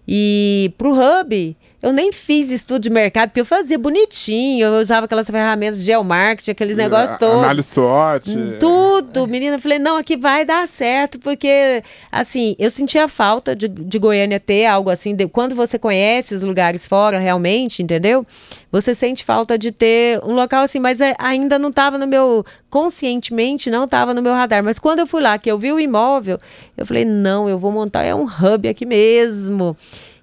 E 0.07 0.73
para 0.79 0.89
o 0.89 0.93
Hub, 0.93 1.57
eu 1.81 1.93
nem 1.93 2.11
fiz 2.11 2.51
estudo 2.51 2.83
de 2.83 2.91
mercado, 2.91 3.29
porque 3.29 3.41
eu 3.41 3.45
fazia 3.45 3.79
bonitinho, 3.79 4.67
eu 4.67 4.81
usava 4.81 5.07
aquelas 5.07 5.31
ferramentas 5.31 5.79
de 5.79 5.85
geomarketing, 5.85 6.51
aqueles 6.51 6.77
é, 6.77 6.83
negócios 6.83 7.17
todos. 7.19 7.45
Análise 7.45 7.69
SWOT. 7.69 8.31
Hum, 8.31 8.53
tudo, 8.59 9.29
menina. 9.29 9.57
Eu 9.57 9.61
falei, 9.61 9.79
não, 9.79 9.97
aqui 9.97 10.17
vai 10.17 10.45
dar 10.45 10.67
certo, 10.67 11.21
porque, 11.21 11.83
assim, 12.11 12.57
eu 12.59 12.69
sentia 12.69 13.07
falta 13.07 13.55
de, 13.55 13.69
de 13.69 13.99
Goiânia 13.99 14.41
ter 14.41 14.67
algo 14.67 14.91
assim. 14.91 15.15
De, 15.15 15.29
quando 15.29 15.55
você 15.55 15.79
conhece 15.79 16.35
os 16.35 16.43
lugares 16.43 16.85
fora, 16.85 17.17
realmente, 17.21 17.81
entendeu? 17.81 18.27
Você 18.73 18.93
sente 18.93 19.25
falta 19.25 19.57
de 19.57 19.71
ter 19.71 20.21
um 20.25 20.35
local 20.35 20.65
assim, 20.65 20.81
mas 20.81 21.01
é, 21.01 21.15
ainda 21.17 21.61
não 21.61 21.69
estava 21.69 21.97
no 21.97 22.09
meu. 22.09 22.45
Conscientemente, 22.69 23.71
não 23.71 23.85
estava 23.85 24.13
no 24.13 24.21
meu 24.21 24.35
radar. 24.35 24.63
Mas 24.63 24.79
quando 24.79 24.99
eu 24.99 25.07
fui 25.07 25.23
lá, 25.23 25.39
que 25.39 25.51
eu 25.51 25.59
vi 25.59 25.73
o 25.73 25.81
imóvel, 25.81 26.39
eu 26.77 26.85
falei, 26.85 27.05
não, 27.05 27.49
eu 27.49 27.59
vou 27.59 27.73
montar, 27.73 28.03
é 28.03 28.15
um 28.15 28.25
hub 28.25 28.69
aqui 28.69 28.85
mesmo. 28.85 29.77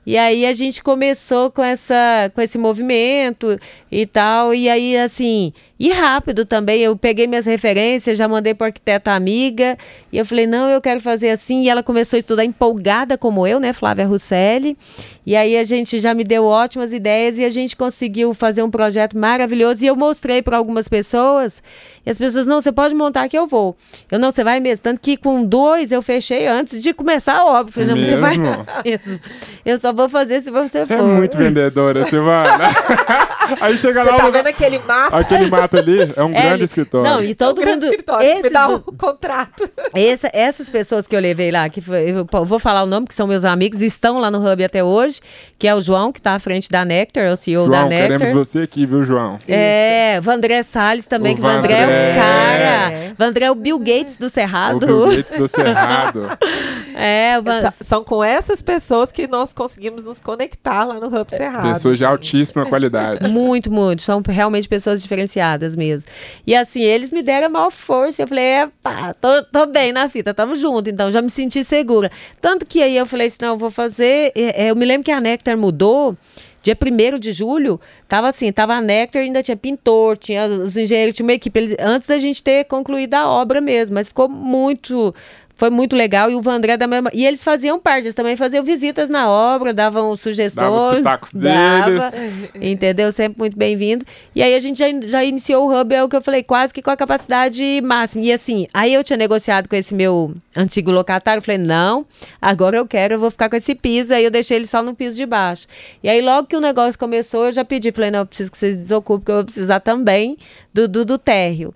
E 0.05 0.17
aí 0.17 0.45
a 0.45 0.53
gente 0.53 0.83
começou 0.83 1.51
com 1.51 1.63
essa 1.63 2.31
com 2.33 2.41
esse 2.41 2.57
movimento 2.57 3.59
e 3.91 4.05
tal. 4.05 4.53
E 4.53 4.69
aí, 4.69 4.97
assim, 4.97 5.51
e 5.77 5.91
rápido 5.91 6.45
também. 6.45 6.81
Eu 6.81 6.95
peguei 6.95 7.27
minhas 7.27 7.45
referências, 7.45 8.17
já 8.17 8.27
mandei 8.27 8.53
para 8.53 8.67
arquiteta 8.67 9.11
amiga. 9.11 9.77
E 10.11 10.17
eu 10.17 10.25
falei, 10.25 10.47
não, 10.47 10.69
eu 10.69 10.79
quero 10.79 11.01
fazer 11.01 11.29
assim. 11.29 11.63
E 11.63 11.69
ela 11.69 11.83
começou 11.83 12.17
a 12.17 12.19
estudar 12.19 12.45
empolgada 12.45 13.17
como 13.17 13.45
eu, 13.45 13.59
né, 13.59 13.73
Flávia 13.73 14.05
Russelli. 14.05 14.77
E 15.25 15.35
aí 15.35 15.57
a 15.57 15.63
gente 15.63 15.99
já 15.99 16.13
me 16.13 16.23
deu 16.23 16.45
ótimas 16.45 16.93
ideias 16.93 17.37
e 17.39 17.43
a 17.43 17.49
gente 17.49 17.75
conseguiu 17.75 18.33
fazer 18.33 18.61
um 18.63 18.69
projeto 18.69 19.17
maravilhoso. 19.17 19.83
E 19.83 19.87
eu 19.87 19.95
mostrei 19.95 20.41
para 20.41 20.55
algumas 20.55 20.87
pessoas. 20.87 21.61
E 22.05 22.09
as 22.09 22.17
pessoas, 22.17 22.45
não, 22.45 22.61
você 22.61 22.71
pode 22.71 22.93
montar 22.93 23.27
que 23.27 23.37
eu 23.37 23.47
vou. 23.47 23.75
Eu, 24.11 24.19
não, 24.19 24.31
você 24.31 24.43
vai 24.43 24.59
mesmo. 24.59 24.83
Tanto 24.83 25.01
que 25.01 25.17
com 25.17 25.43
dois 25.43 25.91
eu 25.91 26.01
fechei 26.01 26.47
antes 26.47 26.81
de 26.81 26.93
começar 26.93 27.37
a 27.37 27.45
obra. 27.45 27.73
Falei, 27.73 27.89
não, 27.89 27.95
mesmo? 27.95 28.11
você 28.11 28.17
vai 28.17 28.37
mesmo. 28.85 29.19
Eu 29.65 29.77
só 29.79 29.91
vou 29.91 30.07
fazer 30.07 30.41
se 30.41 30.51
você, 30.51 30.85
você 30.85 30.93
for. 30.93 31.03
Você 31.03 31.09
é 31.09 31.17
muito 31.17 31.37
vendedora, 31.37 32.03
Silvana. 32.05 32.69
aí 33.59 33.75
chega 33.77 34.03
você 34.03 34.11
lá... 34.11 34.17
Tá 34.17 34.29
vendo 34.29 34.47
aquele 34.47 34.79
mato? 34.79 35.15
Aquele 35.15 35.49
mato 35.65 35.77
ali 35.77 36.13
é 36.15 36.23
um 36.23 36.33
é, 36.33 36.41
grande 36.41 36.63
escritório. 36.63 37.09
Não, 37.09 37.23
e 37.23 37.33
todo 37.33 37.61
é 37.61 37.65
um 37.65 37.69
mundo. 37.71 37.85
Esses, 38.21 38.43
me 38.43 38.49
dá 38.49 38.67
um 38.67 38.79
contrato. 38.79 39.69
Essa, 39.93 40.29
essas 40.33 40.69
pessoas 40.69 41.07
que 41.07 41.15
eu 41.15 41.19
levei 41.19 41.51
lá, 41.51 41.67
que 41.69 41.81
foi, 41.81 42.11
eu 42.11 42.45
vou 42.45 42.59
falar 42.59 42.83
o 42.83 42.85
nome, 42.85 43.07
que 43.07 43.13
são 43.13 43.27
meus 43.27 43.43
amigos, 43.43 43.81
estão 43.81 44.19
lá 44.19 44.29
no 44.29 44.39
Hub 44.39 44.63
até 44.63 44.83
hoje, 44.83 45.19
que 45.57 45.67
é 45.67 45.75
o 45.75 45.81
João, 45.81 46.11
que 46.11 46.19
está 46.19 46.33
à 46.35 46.39
frente 46.39 46.69
da 46.69 46.85
Nectar, 46.85 47.25
é 47.25 47.31
o 47.31 47.37
CEO 47.37 47.65
João, 47.65 47.71
da 47.71 47.85
Nectar. 47.85 48.19
queremos 48.19 48.47
você 48.47 48.59
aqui, 48.59 48.85
viu, 48.85 49.03
João? 49.03 49.39
É, 49.47 50.19
Vandré 50.21 50.63
Salles 50.63 51.05
também, 51.05 51.33
o 51.33 51.35
que 51.35 51.41
Vandré, 51.41 51.81
Vandré 51.81 51.95
é 51.95 52.11
um 52.11 52.15
cara. 52.15 53.15
Vandré 53.17 53.45
é 53.45 53.51
o 53.51 53.55
Bill 53.55 53.79
Gates 53.79 54.17
do 54.17 54.29
Cerrado. 54.29 54.83
O 54.83 55.07
Bill 55.07 55.17
Gates 55.17 55.33
do 55.33 55.47
Cerrado. 55.47 56.29
é, 56.95 57.41
Van... 57.41 57.69
São 57.71 58.03
com 58.03 58.23
essas 58.23 58.61
pessoas 58.61 59.11
que 59.11 59.27
nós 59.27 59.53
conseguimos 59.53 60.05
nos 60.05 60.21
conectar 60.21 60.85
lá 60.85 60.95
no 60.95 61.07
Hub 61.07 61.29
Cerrado. 61.29 61.73
Pessoas 61.73 61.97
de 61.97 62.05
altíssima 62.05 62.65
qualidade. 62.65 63.27
Muito, 63.35 63.71
muito. 63.71 64.01
São 64.01 64.21
realmente 64.25 64.67
pessoas 64.67 65.01
diferenciadas 65.01 65.75
mesmo. 65.75 66.09
E 66.47 66.55
assim, 66.55 66.81
eles 66.81 67.09
me 67.09 67.21
deram 67.21 67.47
a 67.47 67.49
maior 67.49 67.71
força. 67.71 68.23
Eu 68.23 68.27
falei, 68.27 68.67
pá, 68.81 69.13
tô, 69.13 69.43
tô 69.43 69.65
bem 69.65 69.91
na 69.91 70.07
fita, 70.07 70.33
tamo 70.33 70.55
junto. 70.55 70.89
Então 70.89 71.11
já 71.11 71.21
me 71.21 71.29
senti 71.29 71.63
segura. 71.63 72.09
Tanto 72.39 72.65
que 72.65 72.81
aí 72.81 72.95
eu 72.95 73.05
falei 73.05 73.27
assim, 73.27 73.37
não, 73.41 73.49
eu 73.49 73.57
vou 73.57 73.69
fazer. 73.69 74.31
É, 74.35 74.69
eu 74.69 74.75
me 74.75 74.85
lembro 74.85 75.03
que 75.03 75.11
a 75.11 75.19
Nectar 75.19 75.57
mudou. 75.57 76.15
Dia 76.63 76.75
1 76.75 77.19
de 77.19 77.31
julho, 77.31 77.79
tava 78.07 78.27
assim, 78.27 78.51
tava 78.51 78.73
a 78.73 78.81
Nectar, 78.81 79.21
ainda 79.21 79.43
tinha 79.43 79.55
pintor, 79.55 80.17
tinha 80.17 80.47
os 80.47 80.75
engenheiros, 80.75 81.13
tinha 81.13 81.23
uma 81.23 81.33
equipe, 81.33 81.59
eles, 81.59 81.77
antes 81.79 82.07
da 82.07 82.17
gente 82.17 82.41
ter 82.41 82.63
concluído 82.63 83.13
a 83.13 83.29
obra 83.29 83.61
mesmo, 83.61 83.93
mas 83.93 84.07
ficou 84.07 84.27
muito 84.27 85.13
foi 85.55 85.69
muito 85.69 85.95
legal. 85.95 86.29
E 86.29 86.35
o 86.35 86.41
Vandré 86.41 86.77
da 86.77 86.87
mesma. 86.87 87.09
E 87.13 87.25
eles 87.25 87.43
faziam 87.43 87.79
parte, 87.79 88.05
eles 88.05 88.15
também 88.15 88.35
faziam 88.35 88.63
visitas 88.63 89.09
na 89.09 89.29
obra, 89.29 89.73
davam 89.73 90.15
sugestões. 90.17 91.03
Dava 91.03 91.19
os 91.23 91.31
dava, 91.33 92.11
deles. 92.11 92.49
Entendeu? 92.61 93.11
Sempre 93.11 93.39
muito 93.39 93.57
bem-vindo. 93.57 94.05
E 94.35 94.43
aí 94.43 94.53
a 94.53 94.59
gente 94.59 94.77
já, 94.77 94.85
já 95.07 95.23
iniciou 95.23 95.67
o 95.67 95.79
Hub, 95.79 95.93
é 95.93 96.03
o 96.03 96.09
que 96.09 96.15
eu 96.15 96.21
falei, 96.21 96.43
quase 96.43 96.73
que 96.73 96.81
com 96.81 96.91
a 96.91 96.97
capacidade 96.97 97.81
máxima. 97.83 98.23
E 98.23 98.31
assim, 98.31 98.67
aí 98.73 98.93
eu 98.93 99.03
tinha 99.03 99.17
negociado 99.17 99.69
com 99.69 99.75
esse 99.75 99.93
meu 99.93 100.33
antigo 100.55 100.91
locatário, 100.91 101.41
falei, 101.41 101.57
não, 101.57 102.05
agora 102.41 102.77
eu 102.77 102.85
quero, 102.85 103.15
eu 103.15 103.19
vou 103.19 103.31
ficar 103.31 103.49
com 103.49 103.55
esse 103.55 103.73
piso. 103.73 104.13
Aí 104.13 104.23
eu 104.23 104.31
deixei 104.31 104.57
ele 104.57 104.67
só 104.67 104.83
no 104.83 104.93
piso 104.93 105.15
de 105.15 105.25
baixo. 105.25 105.67
E 106.03 106.09
aí 106.09 106.21
logo 106.21 106.47
que 106.47 106.55
o 106.55 106.61
negócio 106.61 106.99
começou, 106.99 107.45
eu 107.45 107.51
já 107.51 107.63
pedi, 107.63 107.91
falei, 107.91 108.11
não, 108.11 108.19
eu 108.19 108.25
preciso 108.25 108.51
que 108.51 108.57
vocês 108.57 108.77
desocupem, 108.77 109.19
porque 109.19 109.31
eu 109.31 109.35
vou 109.35 109.45
precisar 109.45 109.79
também 109.79 110.37
do, 110.73 110.87
do, 110.87 111.05
do 111.05 111.17
térreo. 111.17 111.73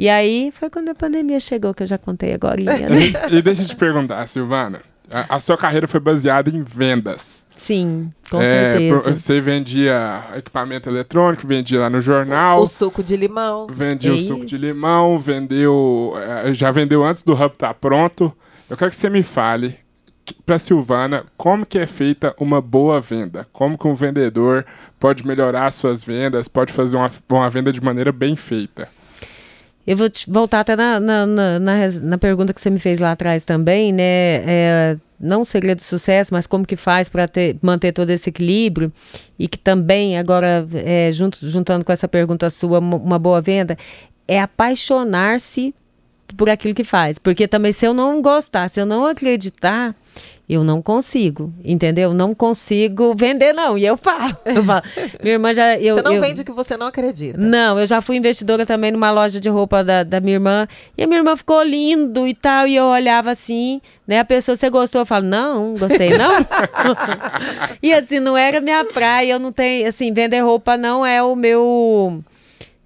E 0.00 0.08
aí 0.08 0.50
foi 0.58 0.70
quando 0.70 0.88
a 0.88 0.94
pandemia 0.94 1.38
chegou, 1.38 1.74
que 1.74 1.82
eu 1.82 1.86
já 1.86 1.98
contei 1.98 2.32
agora. 2.32 2.56
Né? 2.62 3.12
e 3.30 3.42
deixa 3.42 3.60
eu 3.60 3.66
te 3.66 3.76
perguntar, 3.76 4.26
Silvana. 4.26 4.80
A, 5.10 5.36
a, 5.36 5.40
sua 5.40 5.58
carreira 5.58 5.86
foi 5.86 6.00
baseada 6.00 6.48
em 6.48 6.62
vendas. 6.62 7.44
Sim, 7.54 8.10
com 8.30 8.40
é, 8.40 8.46
certeza. 8.46 9.14
Você 9.14 9.42
vendia 9.42 10.24
equipamento 10.36 10.88
eletrônico, 10.88 11.46
vendia 11.46 11.80
lá 11.80 11.90
no 11.90 12.00
jornal. 12.00 12.62
O 12.62 12.66
suco 12.66 13.02
de 13.02 13.14
limão. 13.14 13.66
Vendia 13.66 14.14
o 14.14 14.18
suco 14.18 14.46
de 14.46 14.56
limão, 14.56 15.18
vendeu. 15.18 16.14
É, 16.16 16.54
já 16.54 16.70
vendeu 16.70 17.04
antes 17.04 17.22
do 17.22 17.34
hub 17.34 17.52
estar 17.52 17.68
tá 17.68 17.74
pronto. 17.74 18.32
Eu 18.70 18.78
quero 18.78 18.90
que 18.90 18.96
você 18.96 19.10
me 19.10 19.22
fale 19.22 19.76
para 20.46 20.56
Silvana 20.56 21.26
como 21.36 21.66
que 21.66 21.78
é 21.78 21.86
feita 21.86 22.34
uma 22.38 22.62
boa 22.62 23.02
venda. 23.02 23.46
Como 23.52 23.76
que 23.76 23.86
um 23.86 23.94
vendedor 23.94 24.64
pode 24.98 25.26
melhorar 25.26 25.70
suas 25.72 26.02
vendas, 26.02 26.48
pode 26.48 26.72
fazer 26.72 26.96
uma, 26.96 27.10
uma 27.28 27.50
venda 27.50 27.70
de 27.70 27.82
maneira 27.82 28.10
bem 28.10 28.34
feita. 28.34 28.88
Eu 29.90 29.96
vou 29.96 30.08
voltar 30.28 30.60
até 30.60 30.76
na, 30.76 31.00
na, 31.00 31.26
na, 31.26 31.58
na, 32.00 32.16
pergunta 32.16 32.54
que 32.54 32.60
você 32.60 32.70
me 32.70 32.78
fez 32.78 33.00
lá 33.00 33.10
atrás 33.10 33.42
também, 33.42 33.92
né? 33.92 34.36
É, 34.46 34.96
não 35.18 35.42
o 35.42 35.44
segredo 35.44 35.78
do 35.78 35.82
sucesso, 35.82 36.32
mas 36.32 36.46
como 36.46 36.64
que 36.64 36.76
faz 36.76 37.08
para 37.08 37.26
manter 37.60 37.90
todo 37.90 38.08
esse 38.10 38.30
equilíbrio 38.30 38.92
e 39.36 39.48
que 39.48 39.58
também, 39.58 40.16
agora, 40.16 40.64
é, 40.84 41.10
junto, 41.10 41.38
juntando 41.50 41.84
com 41.84 41.90
essa 41.90 42.06
pergunta 42.06 42.48
sua, 42.50 42.78
uma 42.78 43.18
boa 43.18 43.40
venda, 43.40 43.76
é 44.28 44.40
apaixonar-se 44.40 45.74
por 46.34 46.48
aquilo 46.48 46.74
que 46.74 46.84
faz. 46.84 47.18
Porque 47.18 47.46
também, 47.46 47.72
se 47.72 47.86
eu 47.86 47.94
não 47.94 48.20
gostar, 48.20 48.68
se 48.68 48.80
eu 48.80 48.86
não 48.86 49.06
acreditar, 49.06 49.94
eu 50.52 50.64
não 50.64 50.82
consigo, 50.82 51.54
entendeu? 51.64 52.12
Não 52.12 52.34
consigo 52.34 53.14
vender, 53.16 53.52
não. 53.52 53.78
E 53.78 53.86
eu 53.86 53.96
falo. 53.96 54.36
Eu 54.44 54.64
falo 54.64 54.82
minha 55.22 55.34
irmã 55.34 55.54
já. 55.54 55.78
Eu, 55.78 55.94
você 55.94 56.02
não 56.02 56.12
eu, 56.12 56.20
vende 56.20 56.42
o 56.42 56.44
que 56.44 56.50
você 56.50 56.76
não 56.76 56.88
acredita. 56.88 57.38
Não, 57.38 57.78
eu 57.78 57.86
já 57.86 58.00
fui 58.00 58.16
investidora 58.16 58.66
também 58.66 58.90
numa 58.90 59.12
loja 59.12 59.40
de 59.40 59.48
roupa 59.48 59.84
da, 59.84 60.02
da 60.02 60.20
minha 60.20 60.34
irmã. 60.34 60.66
E 60.98 61.04
a 61.04 61.06
minha 61.06 61.20
irmã 61.20 61.36
ficou 61.36 61.62
lindo 61.62 62.26
e 62.26 62.34
tal. 62.34 62.66
E 62.66 62.74
eu 62.74 62.86
olhava 62.86 63.30
assim, 63.30 63.80
né? 64.08 64.18
A 64.18 64.24
pessoa, 64.24 64.56
você 64.56 64.68
gostou? 64.68 65.02
Eu 65.02 65.06
falo, 65.06 65.24
não, 65.24 65.74
gostei, 65.74 66.10
não. 66.18 66.32
e 67.80 67.92
assim, 67.94 68.18
não 68.18 68.36
era 68.36 68.60
minha 68.60 68.84
praia. 68.84 69.34
Eu 69.34 69.38
não 69.38 69.52
tenho. 69.52 69.88
Assim, 69.88 70.12
vender 70.12 70.40
roupa 70.40 70.76
não 70.76 71.06
é 71.06 71.22
o 71.22 71.36
meu 71.36 72.24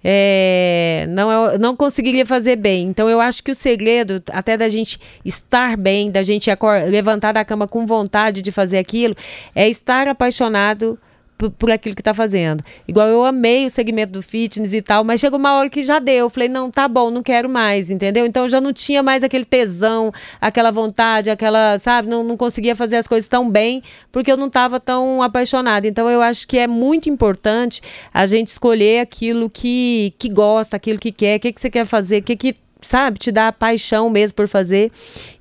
é, 0.07 1.07
não, 1.09 1.57
não 1.57 1.75
conseguiria 1.75 2.27
fazer 2.27 2.57
bem. 2.57 2.87
Então, 2.87 3.09
eu 3.09 3.19
acho 3.19 3.43
que 3.43 3.51
o 3.51 3.55
segredo, 3.55 4.21
até 4.31 4.55
da 4.55 4.69
gente 4.69 4.99
estar 5.25 5.75
bem, 5.75 6.11
da 6.11 6.21
gente 6.21 6.47
levantar 6.87 7.31
da 7.31 7.43
cama 7.43 7.67
com 7.67 7.87
vontade 7.87 8.43
de 8.43 8.51
fazer 8.51 8.77
aquilo, 8.77 9.15
é 9.55 9.67
estar 9.67 10.07
apaixonado 10.07 10.99
por, 11.37 11.51
por 11.51 11.71
aquilo 11.71 11.95
que 11.95 12.01
está 12.01 12.13
fazendo. 12.13 12.63
Igual 12.87 13.07
eu 13.07 13.23
amei 13.23 13.65
o 13.65 13.69
segmento 13.69 14.13
do 14.13 14.21
fitness 14.21 14.73
e 14.73 14.81
tal, 14.81 15.03
mas 15.03 15.19
chegou 15.19 15.37
uma 15.37 15.55
hora 15.55 15.69
que 15.69 15.83
já 15.83 15.99
deu. 15.99 16.25
Eu 16.25 16.29
falei, 16.29 16.49
não, 16.49 16.71
tá 16.71 16.87
bom, 16.87 17.09
não 17.09 17.21
quero 17.21 17.49
mais, 17.49 17.89
entendeu? 17.89 18.25
Então 18.25 18.43
eu 18.43 18.49
já 18.49 18.61
não 18.61 18.73
tinha 18.73 19.03
mais 19.03 19.23
aquele 19.23 19.45
tesão, 19.45 20.11
aquela 20.39 20.71
vontade, 20.71 21.29
aquela, 21.29 21.77
sabe, 21.79 22.09
não, 22.09 22.23
não 22.23 22.37
conseguia 22.37 22.75
fazer 22.75 22.97
as 22.97 23.07
coisas 23.07 23.27
tão 23.27 23.49
bem, 23.49 23.83
porque 24.11 24.31
eu 24.31 24.37
não 24.37 24.47
estava 24.47 24.79
tão 24.79 25.21
apaixonada. 25.21 25.87
Então 25.87 26.09
eu 26.09 26.21
acho 26.21 26.47
que 26.47 26.57
é 26.57 26.67
muito 26.67 27.09
importante 27.09 27.81
a 28.13 28.25
gente 28.25 28.47
escolher 28.47 28.99
aquilo 28.99 29.49
que, 29.49 30.13
que 30.17 30.29
gosta, 30.29 30.77
aquilo 30.77 30.99
que 30.99 31.11
quer, 31.11 31.37
o 31.37 31.39
que, 31.39 31.53
que 31.53 31.61
você 31.61 31.69
quer 31.69 31.85
fazer, 31.85 32.19
o 32.19 32.23
que, 32.23 32.35
que 32.35 32.55
sabe, 32.81 33.17
te 33.17 33.31
dá 33.31 33.51
paixão 33.51 34.09
mesmo 34.09 34.35
por 34.35 34.47
fazer. 34.47 34.91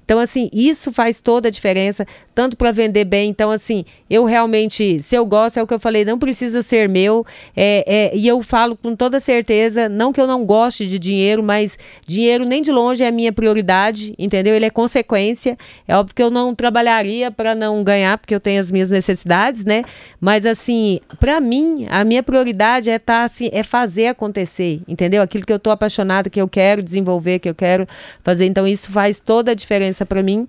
Então, 0.05 0.19
assim, 0.19 0.51
isso 0.53 0.93
faz 0.93 1.21
toda 1.21 1.49
a 1.49 1.51
diferença, 1.51 2.07
tanto 2.35 2.57
para 2.57 2.71
vender 2.71 3.05
bem. 3.05 3.31
Então, 3.31 3.51
assim, 3.51 3.85
eu 4.09 4.25
realmente, 4.25 5.01
se 5.01 5.17
eu 5.17 5.25
gosto, 5.25 5.59
é 5.59 5.63
o 5.63 5.67
que 5.67 5.73
eu 5.73 5.81
falei, 5.81 6.05
não 6.05 6.19
precisa 6.19 6.63
ser 6.63 6.89
meu. 6.89 7.25
É, 7.57 7.85
é, 7.87 8.17
e 8.17 8.29
eu 8.29 8.43
falo 8.43 8.77
com 8.77 8.95
toda 8.95 9.19
certeza, 9.19 9.89
não 9.89 10.13
que 10.13 10.21
eu 10.21 10.27
não 10.27 10.45
goste 10.45 10.87
de 10.87 10.99
dinheiro, 10.99 11.43
mas 11.43 11.79
dinheiro 12.07 12.45
nem 12.45 12.61
de 12.61 12.71
longe 12.71 13.03
é 13.03 13.09
a 13.09 13.13
minha 13.13 13.33
prioridade, 13.33 14.15
entendeu? 14.19 14.55
Ele 14.55 14.67
é 14.67 14.71
consequência. 14.71 15.57
É 15.89 15.97
óbvio 15.97 16.15
que 16.15 16.23
eu 16.23 16.31
não 16.31 16.55
trabalharia 16.55 17.31
para 17.31 17.55
não 17.55 17.83
ganhar, 17.83 18.19
porque 18.19 18.35
eu 18.35 18.41
tenho 18.41 18.61
as 18.61 18.71
minhas 18.71 18.91
necessidades, 18.91 19.65
né? 19.65 19.85
Mas, 20.21 20.45
assim, 20.45 21.01
para 21.19 21.41
mim, 21.41 21.87
a 21.89 22.05
minha 22.05 22.23
prioridade 22.23 22.91
é 22.91 22.99
tá, 22.99 23.25
assim, 23.25 23.49
é 23.53 23.63
fazer 23.63 24.09
acontecer, 24.09 24.81
entendeu? 24.87 25.23
Aquilo 25.23 25.47
que 25.47 25.53
eu 25.53 25.57
estou 25.57 25.73
apaixonado, 25.73 26.29
que 26.29 26.41
eu 26.41 26.49
quero 26.49 26.83
desenvolver, 26.83 27.39
que 27.39 27.49
eu 27.49 27.55
quero 27.55 27.87
fazer. 28.23 28.45
Então, 28.45 28.67
isso 28.67 28.91
faz 28.91 29.19
toda 29.19 29.53
a 29.53 29.55
diferença 29.55 29.94
diferença 29.95 30.05
para 30.05 30.23
mim. 30.23 30.49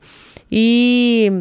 E 0.52 1.32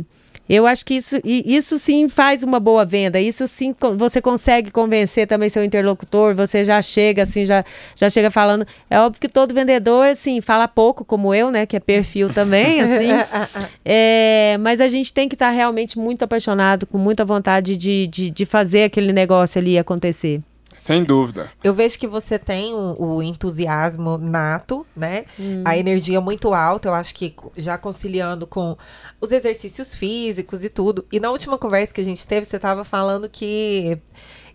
eu 0.48 0.66
acho 0.66 0.84
que 0.84 0.94
isso, 0.94 1.18
isso 1.24 1.78
sim 1.78 2.08
faz 2.08 2.42
uma 2.42 2.60
boa 2.60 2.84
venda. 2.84 3.18
Isso 3.18 3.48
sim 3.48 3.74
você 3.96 4.20
consegue 4.20 4.70
convencer 4.70 5.26
também 5.26 5.48
seu 5.48 5.64
interlocutor. 5.64 6.34
Você 6.34 6.64
já 6.64 6.80
chega 6.82 7.22
assim, 7.22 7.46
já, 7.46 7.64
já 7.96 8.10
chega 8.10 8.30
falando. 8.30 8.66
É 8.90 9.00
óbvio 9.00 9.20
que 9.20 9.28
todo 9.28 9.54
vendedor 9.54 10.08
assim 10.08 10.40
fala 10.42 10.68
pouco, 10.68 11.04
como 11.04 11.34
eu, 11.34 11.50
né? 11.50 11.64
Que 11.64 11.76
é 11.76 11.80
perfil 11.80 12.32
também, 12.32 12.82
assim. 12.82 13.08
é, 13.84 14.56
mas 14.60 14.80
a 14.80 14.88
gente 14.88 15.12
tem 15.12 15.28
que 15.28 15.34
estar 15.34 15.48
tá 15.48 15.52
realmente 15.52 15.98
muito 15.98 16.22
apaixonado, 16.22 16.86
com 16.86 16.98
muita 16.98 17.24
vontade 17.24 17.76
de, 17.76 18.06
de, 18.06 18.30
de 18.30 18.44
fazer 18.44 18.84
aquele 18.84 19.12
negócio 19.12 19.58
ali 19.58 19.78
acontecer. 19.78 20.40
Sem 20.84 21.02
dúvida. 21.02 21.50
Eu 21.62 21.72
vejo 21.72 21.98
que 21.98 22.06
você 22.06 22.38
tem 22.38 22.74
o, 22.74 22.94
o 22.98 23.22
entusiasmo 23.22 24.18
nato, 24.18 24.86
né? 24.94 25.24
Hum. 25.40 25.62
A 25.64 25.78
energia 25.78 26.20
muito 26.20 26.52
alta, 26.52 26.88
eu 26.90 26.92
acho 26.92 27.14
que 27.14 27.34
já 27.56 27.78
conciliando 27.78 28.46
com 28.46 28.76
os 29.18 29.32
exercícios 29.32 29.94
físicos 29.94 30.62
e 30.62 30.68
tudo. 30.68 31.06
E 31.10 31.18
na 31.18 31.30
última 31.30 31.56
conversa 31.56 31.94
que 31.94 32.02
a 32.02 32.04
gente 32.04 32.26
teve, 32.26 32.44
você 32.44 32.56
estava 32.56 32.84
falando 32.84 33.30
que 33.30 33.98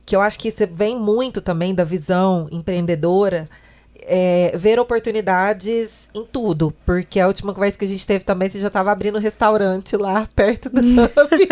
que 0.06 0.16
eu 0.16 0.22
acho 0.22 0.38
que 0.38 0.52
você 0.52 0.68
vem 0.68 1.00
muito 1.00 1.42
também 1.42 1.74
da 1.74 1.84
visão 1.84 2.48
empreendedora 2.52 3.50
é, 4.04 4.52
ver 4.56 4.80
oportunidades 4.80 6.10
em 6.14 6.26
tudo. 6.26 6.74
Porque 6.86 7.20
a 7.20 7.28
última 7.28 7.54
conversa 7.54 7.78
que 7.78 7.86
a 7.86 7.88
gente 7.88 8.06
teve 8.06 8.24
também, 8.24 8.50
você 8.50 8.60
já 8.60 8.68
estava 8.68 8.92
abrindo 8.92 9.18
um 9.18 9.22
restaurante 9.22 9.96
lá 9.96 10.28
perto 10.36 10.70
do 10.70 10.80
Hub. 10.82 11.48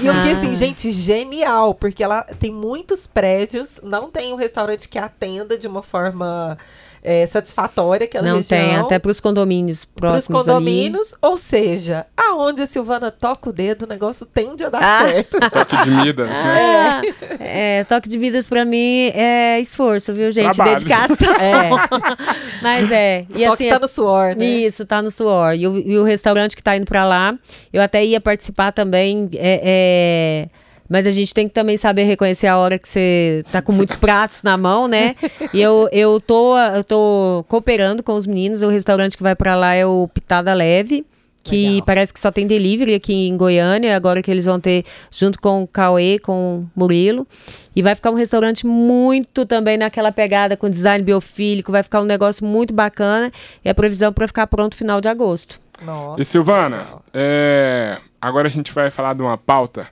e 0.00 0.06
eu 0.06 0.14
fiquei 0.14 0.32
assim, 0.32 0.50
ah. 0.50 0.54
gente, 0.54 0.90
genial. 0.90 1.74
Porque 1.74 2.02
ela 2.02 2.22
tem 2.22 2.52
muitos 2.52 3.06
prédios, 3.06 3.80
não 3.82 4.10
tem 4.10 4.32
um 4.32 4.36
restaurante 4.36 4.88
que 4.88 4.98
atenda 4.98 5.56
de 5.56 5.66
uma 5.66 5.82
forma 5.82 6.58
é, 7.04 7.26
satisfatória 7.26 8.06
aquela 8.06 8.26
Não 8.26 8.36
região. 8.36 8.58
tem, 8.58 8.76
até 8.76 8.98
para 8.98 9.10
os 9.10 9.20
condomínios 9.20 9.84
próximos 9.84 10.26
Para 10.26 10.38
os 10.38 10.46
condomínios, 10.46 11.12
ali. 11.12 11.18
ou 11.20 11.36
seja, 11.36 12.06
aonde 12.16 12.62
a 12.62 12.66
Silvana 12.66 13.10
toca 13.10 13.50
o 13.50 13.52
dedo, 13.52 13.82
o 13.82 13.86
negócio 13.86 14.24
tende 14.24 14.64
a 14.64 14.70
dar 14.70 14.82
ah. 14.82 15.06
certo. 15.06 15.38
toque 15.52 15.76
de 15.84 15.90
Midas, 15.90 16.30
né? 16.30 17.02
É, 17.38 17.78
é 17.78 17.84
toque 17.84 18.08
de 18.08 18.18
Midas 18.18 18.48
para 18.48 18.64
mim 18.64 19.12
é 19.14 19.60
esforço, 19.60 20.14
viu, 20.14 20.30
gente? 20.30 20.56
Trabalho. 20.56 20.78
Dedicação. 20.78 21.34
É. 21.36 21.70
Mas 22.62 22.90
é. 22.90 23.26
E 23.34 23.44
o 23.44 23.50
toque 23.50 23.64
assim, 23.64 23.68
tá 23.68 23.78
no 23.78 23.88
suor, 23.88 24.34
né? 24.34 24.44
Isso, 24.44 24.86
tá 24.86 25.02
no 25.02 25.10
suor. 25.10 25.54
E 25.54 25.66
o, 25.66 25.76
e 25.76 25.98
o 25.98 26.04
restaurante 26.04 26.56
que 26.56 26.62
tá 26.62 26.74
indo 26.74 26.86
para 26.86 27.04
lá, 27.04 27.38
eu 27.70 27.82
até 27.82 28.02
ia 28.02 28.20
participar 28.20 28.72
também, 28.72 29.28
é, 29.34 30.48
é 30.48 30.63
mas 30.94 31.08
a 31.08 31.10
gente 31.10 31.34
tem 31.34 31.48
que 31.48 31.52
também 31.52 31.76
saber 31.76 32.04
reconhecer 32.04 32.46
a 32.46 32.56
hora 32.56 32.78
que 32.78 32.88
você 32.88 33.44
tá 33.50 33.60
com 33.60 33.72
muitos 33.72 33.96
pratos 33.96 34.44
na 34.44 34.56
mão, 34.56 34.86
né? 34.86 35.16
E 35.52 35.60
eu, 35.60 35.88
eu, 35.90 36.20
tô, 36.20 36.56
eu 36.56 36.84
tô 36.84 37.44
cooperando 37.48 38.00
com 38.00 38.12
os 38.12 38.28
meninos. 38.28 38.62
O 38.62 38.68
restaurante 38.68 39.16
que 39.16 39.22
vai 39.24 39.34
para 39.34 39.56
lá 39.56 39.74
é 39.74 39.84
o 39.84 40.06
Pitada 40.06 40.54
Leve 40.54 41.04
que 41.42 41.66
Legal. 41.66 41.84
parece 41.84 42.14
que 42.14 42.20
só 42.20 42.30
tem 42.30 42.46
delivery 42.46 42.94
aqui 42.94 43.12
em 43.12 43.36
Goiânia, 43.36 43.96
agora 43.96 44.22
que 44.22 44.30
eles 44.30 44.44
vão 44.44 44.60
ter 44.60 44.84
junto 45.10 45.40
com 45.40 45.64
o 45.64 45.66
Cauê, 45.66 46.20
com 46.20 46.60
o 46.60 46.70
Murilo. 46.74 47.26
E 47.74 47.82
vai 47.82 47.96
ficar 47.96 48.12
um 48.12 48.14
restaurante 48.14 48.64
muito 48.64 49.44
também 49.44 49.76
naquela 49.76 50.12
pegada 50.12 50.56
com 50.56 50.70
design 50.70 51.04
biofílico, 51.04 51.72
vai 51.72 51.82
ficar 51.82 52.02
um 52.02 52.04
negócio 52.04 52.46
muito 52.46 52.72
bacana 52.72 53.32
e 53.64 53.68
a 53.68 53.74
previsão 53.74 54.12
para 54.12 54.28
ficar 54.28 54.46
pronto 54.46 54.76
final 54.76 55.00
de 55.00 55.08
agosto. 55.08 55.60
Nossa. 55.84 56.22
E 56.22 56.24
Silvana, 56.24 56.86
é... 57.12 57.98
agora 58.20 58.46
a 58.46 58.50
gente 58.50 58.72
vai 58.72 58.92
falar 58.92 59.12
de 59.14 59.22
uma 59.22 59.36
pauta 59.36 59.88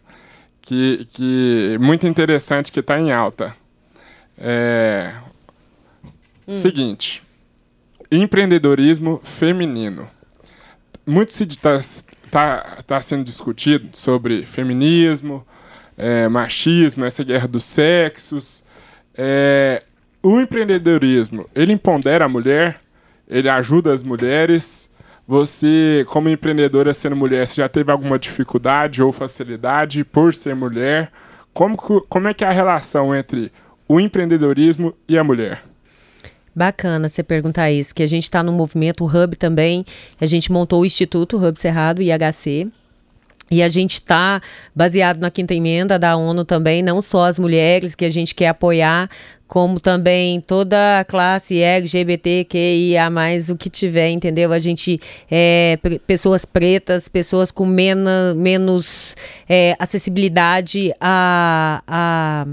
que, 0.62 1.06
que 1.12 1.76
muito 1.80 2.06
interessante 2.06 2.72
que 2.72 2.80
está 2.80 2.98
em 2.98 3.12
alta. 3.12 3.54
É, 4.38 5.12
hum. 6.46 6.52
Seguinte, 6.52 7.22
empreendedorismo 8.10 9.20
feminino. 9.22 10.08
Muito 11.04 11.32
se 11.34 11.44
está 11.44 11.78
tá, 12.30 12.82
tá 12.86 13.02
sendo 13.02 13.24
discutido 13.24 13.88
sobre 13.92 14.46
feminismo, 14.46 15.46
é, 15.98 16.28
machismo, 16.28 17.04
essa 17.04 17.24
guerra 17.24 17.48
dos 17.48 17.64
sexos. 17.64 18.62
É, 19.14 19.82
o 20.22 20.40
empreendedorismo, 20.40 21.48
ele 21.54 21.72
empodera 21.72 22.24
a 22.24 22.28
mulher, 22.28 22.78
ele 23.28 23.48
ajuda 23.48 23.92
as 23.92 24.02
mulheres, 24.02 24.88
você, 25.32 26.04
como 26.08 26.28
empreendedora 26.28 26.92
sendo 26.92 27.16
mulher, 27.16 27.48
já 27.48 27.66
teve 27.66 27.90
alguma 27.90 28.18
dificuldade 28.18 29.02
ou 29.02 29.10
facilidade 29.10 30.04
por 30.04 30.34
ser 30.34 30.54
mulher? 30.54 31.10
Como, 31.54 31.74
como 31.74 32.28
é 32.28 32.34
que 32.34 32.44
é 32.44 32.48
a 32.48 32.52
relação 32.52 33.16
entre 33.16 33.50
o 33.88 33.98
empreendedorismo 33.98 34.92
e 35.08 35.16
a 35.16 35.24
mulher? 35.24 35.64
Bacana 36.54 37.08
você 37.08 37.22
perguntar 37.22 37.72
isso, 37.72 37.94
que 37.94 38.02
a 38.02 38.06
gente 38.06 38.24
está 38.24 38.42
no 38.42 38.52
movimento, 38.52 39.06
Hub 39.06 39.34
também, 39.36 39.86
a 40.20 40.26
gente 40.26 40.52
montou 40.52 40.82
o 40.82 40.84
Instituto 40.84 41.38
Hub 41.38 41.58
Cerrado, 41.58 42.02
IHC, 42.02 42.70
e 43.52 43.62
a 43.62 43.68
gente 43.68 43.94
está 43.94 44.40
baseado 44.74 45.20
na 45.20 45.30
quinta 45.30 45.52
emenda 45.52 45.98
da 45.98 46.16
ONU 46.16 46.42
também, 46.42 46.82
não 46.82 47.02
só 47.02 47.26
as 47.26 47.38
mulheres 47.38 47.94
que 47.94 48.06
a 48.06 48.08
gente 48.08 48.34
quer 48.34 48.48
apoiar, 48.48 49.10
como 49.46 49.78
também 49.78 50.40
toda 50.40 51.00
a 51.00 51.04
classe 51.04 51.60
LGBTQIA, 51.60 53.10
o 53.50 53.56
que 53.58 53.68
tiver, 53.68 54.08
entendeu? 54.08 54.54
A 54.54 54.58
gente, 54.58 54.98
é, 55.30 55.78
pessoas 56.06 56.46
pretas, 56.46 57.08
pessoas 57.08 57.50
com 57.50 57.66
menos, 57.66 59.14
é, 59.46 59.76
acessibilidade 59.78 60.90
a. 60.98 61.82
a 61.86 62.46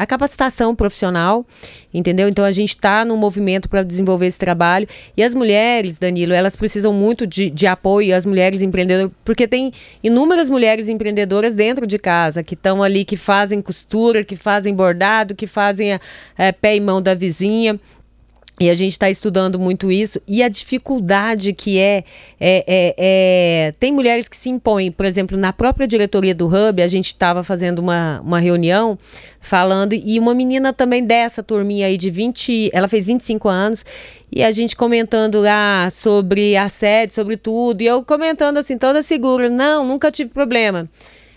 a 0.00 0.06
capacitação 0.06 0.74
profissional, 0.74 1.44
entendeu? 1.92 2.26
Então 2.26 2.42
a 2.42 2.50
gente 2.50 2.70
está 2.70 3.04
no 3.04 3.18
movimento 3.18 3.68
para 3.68 3.82
desenvolver 3.82 4.28
esse 4.28 4.38
trabalho. 4.38 4.88
E 5.14 5.22
as 5.22 5.34
mulheres, 5.34 5.98
Danilo, 5.98 6.32
elas 6.32 6.56
precisam 6.56 6.90
muito 6.90 7.26
de, 7.26 7.50
de 7.50 7.66
apoio, 7.66 8.16
as 8.16 8.24
mulheres 8.24 8.62
empreendedoras, 8.62 9.12
porque 9.22 9.46
tem 9.46 9.70
inúmeras 10.02 10.48
mulheres 10.48 10.88
empreendedoras 10.88 11.52
dentro 11.52 11.86
de 11.86 11.98
casa, 11.98 12.42
que 12.42 12.54
estão 12.54 12.82
ali, 12.82 13.04
que 13.04 13.14
fazem 13.14 13.60
costura, 13.60 14.24
que 14.24 14.36
fazem 14.36 14.74
bordado, 14.74 15.34
que 15.34 15.46
fazem 15.46 16.00
é, 16.38 16.50
pé 16.50 16.76
e 16.76 16.80
mão 16.80 17.02
da 17.02 17.12
vizinha. 17.12 17.78
E 18.60 18.68
a 18.68 18.74
gente 18.74 18.92
está 18.92 19.08
estudando 19.08 19.58
muito 19.58 19.90
isso. 19.90 20.20
E 20.28 20.42
a 20.42 20.48
dificuldade 20.50 21.54
que 21.54 21.78
é, 21.78 22.04
é, 22.38 22.64
é, 22.68 22.94
é, 22.98 23.74
Tem 23.80 23.90
mulheres 23.90 24.28
que 24.28 24.36
se 24.36 24.50
impõem. 24.50 24.92
Por 24.92 25.06
exemplo, 25.06 25.34
na 25.38 25.50
própria 25.50 25.88
diretoria 25.88 26.34
do 26.34 26.46
Hub, 26.46 26.82
a 26.82 26.86
gente 26.86 27.06
estava 27.06 27.42
fazendo 27.42 27.78
uma, 27.78 28.20
uma 28.20 28.38
reunião 28.38 28.98
falando. 29.40 29.94
E 29.94 30.18
uma 30.18 30.34
menina 30.34 30.74
também 30.74 31.02
dessa 31.02 31.42
turminha 31.42 31.86
aí 31.86 31.96
de 31.96 32.10
20. 32.10 32.68
Ela 32.74 32.86
fez 32.86 33.06
25 33.06 33.48
anos. 33.48 33.82
E 34.30 34.44
a 34.44 34.52
gente 34.52 34.76
comentando 34.76 35.40
lá 35.40 35.88
sobre 35.90 36.54
assédio, 36.54 37.14
sobre 37.14 37.38
tudo. 37.38 37.80
E 37.80 37.86
eu 37.86 38.04
comentando 38.04 38.58
assim, 38.58 38.76
toda 38.76 39.00
segura. 39.00 39.48
Não, 39.48 39.86
nunca 39.86 40.12
tive 40.12 40.28
problema. 40.28 40.86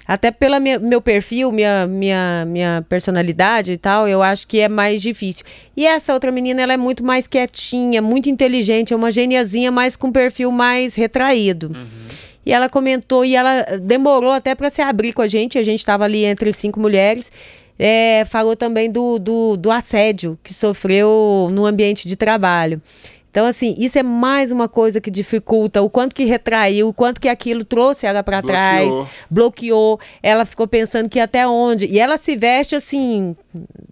Até 0.06 0.32
pelo 0.32 0.60
meu 0.60 1.02
perfil, 1.02 1.52
minha, 1.52 1.88
minha, 1.88 2.46
minha 2.46 2.86
personalidade 2.90 3.72
e 3.72 3.78
tal, 3.78 4.08
eu 4.08 4.22
acho 4.22 4.46
que 4.48 4.60
é 4.60 4.68
mais 4.68 5.02
difícil. 5.02 5.46
E 5.78 5.86
essa 5.86 6.14
outra 6.14 6.30
menina, 6.30 6.62
ela 6.62 6.74
é 6.74 6.78
muito 6.78 7.04
mais 7.04 7.26
quietinha, 7.26 8.02
muito 8.02 8.30
inteligente, 8.30 8.94
é 8.94 8.96
uma 8.96 9.12
geniazinha, 9.12 9.72
mas 9.72 9.96
com 9.96 10.12
perfil 10.12 10.52
mais 10.52 10.94
retraído. 10.96 11.72
Uhum. 11.74 11.88
E 12.46 12.52
ela 12.52 12.68
comentou, 12.68 13.24
e 13.24 13.36
ela 13.36 13.64
demorou 13.82 14.32
até 14.32 14.54
para 14.54 14.70
se 14.70 14.82
abrir 14.82 15.14
com 15.14 15.22
a 15.22 15.28
gente, 15.28 15.58
a 15.58 15.64
gente 15.64 15.80
estava 15.80 16.04
ali 16.04 16.26
entre 16.26 16.52
cinco 16.52 16.80
mulheres. 16.80 17.32
É, 17.80 18.24
falou 18.26 18.56
também 18.56 18.92
do, 18.92 19.18
do, 19.18 19.58
do 19.58 19.72
assédio 19.72 20.38
que 20.44 20.54
sofreu 20.54 21.50
no 21.52 21.66
ambiente 21.66 22.08
de 22.08 22.16
trabalho. 22.16 22.82
Então, 23.34 23.48
assim, 23.48 23.74
isso 23.80 23.98
é 23.98 24.04
mais 24.04 24.52
uma 24.52 24.70
coisa 24.70 25.02
que 25.02 25.10
dificulta, 25.10 25.82
o 25.82 25.90
quanto 25.90 26.14
que 26.14 26.24
retraiu, 26.24 26.90
o 26.90 26.94
quanto 26.94 27.20
que 27.20 27.28
aquilo 27.28 27.66
trouxe 27.66 28.06
ela 28.06 28.22
para 28.22 28.44
trás, 28.44 28.94
bloqueou. 29.28 30.00
Ela 30.22 30.46
ficou 30.46 30.68
pensando 30.68 31.10
que 31.10 31.20
até 31.20 31.48
onde. 31.48 31.88
E 31.88 31.98
ela 31.98 32.16
se 32.16 32.36
veste 32.36 32.76
assim, 32.76 33.36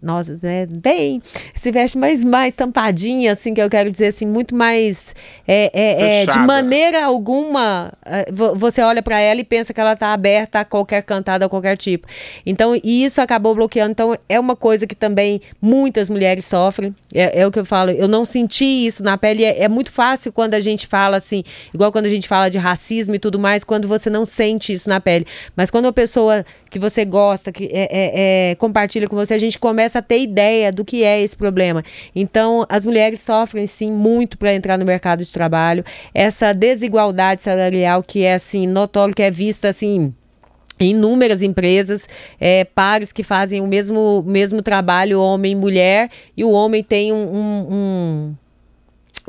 nossa, 0.01 0.39
né, 0.41 0.66
bem, 0.66 1.22
se 1.53 1.72
veste 1.72 1.97
mais, 1.97 2.24
mais 2.24 2.53
tampadinha, 2.55 3.34
assim, 3.34 3.53
que 3.53 3.62
eu 3.62 3.70
quero 3.70 3.91
dizer 3.91 4.07
assim, 4.07 4.26
muito 4.26 4.55
mais. 4.55 5.14
É, 5.47 5.72
é, 5.74 6.24
é 6.24 6.26
de 6.26 6.39
maneira 6.39 7.05
alguma, 7.05 7.93
é, 8.05 8.26
você 8.32 8.82
olha 8.82 9.01
para 9.01 9.20
ela 9.20 9.39
e 9.39 9.43
pensa 9.43 9.74
que 9.74 9.80
ela 9.80 9.95
tá 9.95 10.14
aberta 10.14 10.62
a 10.62 10.66
qualquer 10.66 11.03
cantada, 11.03 11.45
a 11.45 11.49
qualquer 11.49 11.78
tipo. 11.78 12.07
Então, 12.45 12.80
isso 12.84 13.22
acabou 13.22 13.53
bloqueando. 13.53 13.91
Então, 13.91 14.18
é 14.28 14.39
uma 14.39 14.55
coisa 14.55 14.88
que 14.88 14.95
também 14.95 15.41
muitas 15.62 16.09
mulheres 16.09 16.45
sofrem. 16.45 16.95
É, 17.14 17.41
é 17.41 17.47
o 17.47 17.51
que 17.51 17.59
eu 17.59 17.66
falo, 17.66 17.91
eu 17.91 18.07
não 18.07 18.26
senti 18.26 18.66
isso 18.66 19.03
na 19.03 19.18
pele. 19.18 19.43
É, 19.43 19.64
é, 19.64 19.70
muito 19.70 19.91
fácil 19.91 20.32
quando 20.32 20.53
a 20.53 20.59
gente 20.59 20.88
fala 20.88 21.18
assim, 21.18 21.43
igual 21.74 21.91
quando 21.91 22.05
a 22.05 22.09
gente 22.09 22.28
fala 22.28 22.49
de 22.49 22.57
racismo 22.57 23.16
e 23.16 23.20
tudo 23.20 23.38
mais, 23.38 23.64
quando 23.64 23.88
você 23.88 24.09
não 24.09 24.26
sente 24.26 24.74
isso 24.74 24.89
na 24.89 24.99
pele. 24.99 25.26
Mas 25.55 25.70
quando 25.70 25.88
a 25.88 25.93
pessoa 25.93 26.45
que 26.70 26.80
você 26.80 27.03
gosta, 27.03 27.51
que 27.51 27.66
é, 27.66 27.89
é, 27.91 28.51
é, 28.51 28.55
compartilha 28.55 29.07
com 29.07 29.16
você, 29.16 29.34
a 29.34 29.38
gente 29.38 29.51
começa 29.60 29.99
a 29.99 30.02
ter 30.02 30.20
ideia 30.20 30.72
do 30.72 30.86
que 30.86 31.04
é 31.04 31.22
esse 31.22 31.36
problema. 31.36 31.84
Então, 32.16 32.66
as 32.70 32.86
mulheres 32.86 33.22
sofrem 33.22 33.68
sim 33.68 33.91
muito 33.91 34.38
para 34.38 34.54
entrar 34.54 34.78
no 34.78 34.86
mercado 34.86 35.24
de 35.24 35.32
trabalho. 35.32 35.84
Essa 36.14 36.54
desigualdade 36.54 37.41
salarial 37.41 38.04
que 38.04 38.24
é 38.24 38.34
assim 38.34 38.68
notório, 38.68 39.16
que 39.16 39.24
é 39.24 39.32
vista 39.32 39.70
assim 39.70 40.14
inúmeras 40.80 41.41
empresas, 41.41 42.08
é, 42.39 42.66
pares 42.66 43.12
que 43.12 43.24
fazem 43.24 43.62
o 43.62 43.68
mesmo, 43.68 44.24
mesmo 44.26 44.62
trabalho, 44.62 45.22
homem 45.22 45.52
e 45.52 45.56
mulher, 45.56 46.10
e 46.36 46.43
o 46.43 46.49
homem 46.49 46.84
tem 46.84 47.14
um, 47.14 47.18
um, 47.18 47.68
um 47.72 48.36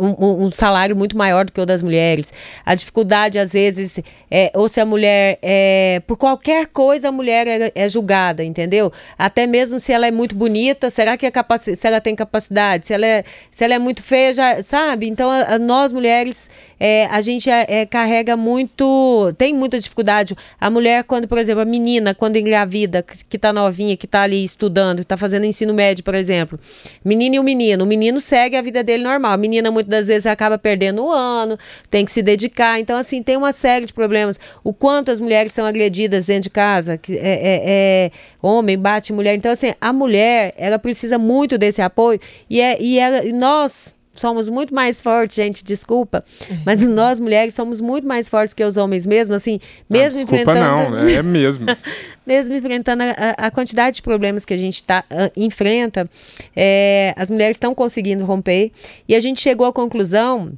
um, 0.03 0.45
um, 0.45 0.51
salário 0.51 0.97
muito 0.97 1.17
maior 1.17 1.45
do 1.45 1.53
que 1.53 1.61
o 1.61 1.67
das 1.67 1.83
mulheres. 1.83 2.33
A 2.65 2.75
dificuldade, 2.75 3.39
às 3.39 3.53
vezes, 3.53 4.01
é, 4.31 4.51
ou 4.55 4.69
se 4.69 4.81
a 4.81 4.85
mulher, 4.85 5.39
é, 5.43 6.03
por 6.07 6.17
qualquer 6.17 6.67
coisa, 6.67 7.09
a 7.09 7.13
mulher 7.13 7.47
é, 7.47 7.73
é, 7.75 7.89
julgada, 7.89 8.43
entendeu? 8.43 8.93
Até 9.19 9.47
mesmo 9.47 9.79
se 9.79 9.93
ela 9.93 10.07
é 10.07 10.11
muito 10.11 10.35
bonita, 10.35 10.91
será 10.91 11.17
que 11.17 11.31
capaci 11.31 11.77
se 11.77 11.87
ela 11.87 12.01
tem 12.01 12.15
capacidade? 12.15 12.87
Se 12.87 12.95
ela 12.95 13.07
é, 13.07 13.25
se 13.51 13.65
ela 13.65 13.75
é 13.75 13.79
muito 13.79 14.03
feia, 14.03 14.33
já, 14.33 14.63
sabe? 14.63 15.09
Então, 15.09 15.31
a, 15.31 15.55
a 15.55 15.59
nós 15.59 15.93
mulheres 15.93 16.49
é, 16.85 17.07
a 17.13 17.21
gente 17.21 17.49
é, 17.49 17.65
é, 17.69 17.87
carrega 17.87 18.37
muito, 18.37 19.33
tem 19.39 19.55
muita 19.55 19.79
dificuldade. 19.79 20.37
A 20.61 20.69
mulher, 20.69 21.05
quando, 21.05 21.29
por 21.29 21.39
exemplo, 21.39 21.63
a 21.63 21.65
menina, 21.65 22.13
quando 22.13 22.35
engravida, 22.35 23.05
que 23.05 23.37
está 23.37 23.53
novinha, 23.53 23.97
que 23.97 24.05
está 24.05 24.23
ali 24.23 24.43
estudando, 24.43 24.99
está 24.99 25.17
fazendo 25.17 25.47
ensino 25.47 25.73
médio, 25.73 26.03
por 26.03 26.17
exemplo, 26.17 26.59
menina 27.05 27.37
e 27.37 27.39
o 27.39 27.45
menino, 27.45 27.85
o 27.85 27.87
menino 27.87 28.21
segue 28.21 28.57
a 28.57 28.63
vida 28.63 28.83
dele 28.83 29.05
normal, 29.05 29.31
a 29.31 29.37
menina 29.37 29.71
muitas 29.71 29.92
das 29.93 30.09
vezes 30.09 30.27
acaba 30.27 30.59
perdendo 30.59 31.05
o 31.05 31.11
ano, 31.11 31.59
tem 31.91 32.05
que 32.05 32.11
se 32.11 32.23
dedicar, 32.23 32.81
então 32.81 32.97
assim, 32.97 33.23
tem 33.23 33.37
uma 33.37 33.53
série 33.53 33.87
de 33.87 33.93
problemas. 33.93 34.41
O 34.65 34.73
quanto 34.73 35.11
as 35.11 35.21
mulheres 35.21 35.53
são 35.53 35.65
agredidas 35.65 36.27
dentro 36.27 36.45
de 36.45 36.51
casa, 36.51 36.99
que 36.99 37.17
é, 37.17 37.19
é, 37.19 37.61
é 37.65 38.11
homem 38.41 38.77
bate 38.77 39.13
mulher, 39.13 39.35
então 39.35 39.53
assim, 39.53 39.75
a 39.81 39.93
mulher, 39.93 40.53
ela 40.57 40.79
precisa 40.79 41.19
muito 41.19 41.57
desse 41.57 41.81
apoio 41.81 42.21
e, 42.49 42.61
é, 42.61 42.81
e, 42.81 42.99
ela, 42.99 43.23
nós 43.33 43.95
somos 44.13 44.49
muito 44.49 44.75
mais 44.75 45.01
fortes, 45.01 45.37
gente, 45.37 45.65
desculpa. 45.65 46.25
Mas 46.65 46.87
nós 46.87 47.19
mulheres 47.19 47.55
somos 47.55 47.81
muito 47.81 48.07
mais 48.07 48.29
fortes 48.29 48.53
que 48.53 48.63
os 48.63 48.77
homens 48.77 49.07
mesmo, 49.07 49.35
assim, 49.35 49.59
mesmo 49.89 50.21
ah, 50.21 50.25
desculpa 50.25 50.51
enfrentando. 50.51 50.97
Não, 50.97 51.09
é 51.09 51.23
mesmo. 51.23 51.67
mesmo 52.27 52.55
enfrentando 52.55 53.03
a, 53.03 53.47
a, 53.47 53.51
quantidade 53.51 53.97
de 53.97 54.03
problemas 54.03 54.45
que 54.45 54.55
a 54.55 54.57
gente 54.57 54.83
tá, 54.83 55.05
uh, 55.11 55.33
enfrenta, 55.37 56.09
é, 56.55 57.15
as 57.17 57.31
mulheres 57.31 57.57
estão 57.57 57.75
conseguindo 57.75 58.25
romper. 58.25 58.71
E 59.09 59.15
a 59.15 59.21
gente 59.21 59.41
chegou 59.41 59.67
à 59.67 59.73
conclusão, 59.73 60.53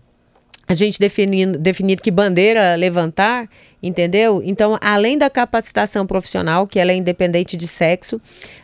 a 0.66 0.74
gente 0.74 0.98
definindo, 0.98 1.58
definindo 1.58 2.02
que 2.02 2.10
bandeira 2.10 2.74
levantar 2.74 3.48
entendeu? 3.86 4.40
Então, 4.44 4.78
além 4.80 5.18
da 5.18 5.28
capacitação 5.28 6.06
profissional, 6.06 6.66
que 6.66 6.78
ela 6.78 6.92
é 6.92 6.94
independente 6.94 7.56
de 7.56 7.68
sexo, 7.68 8.20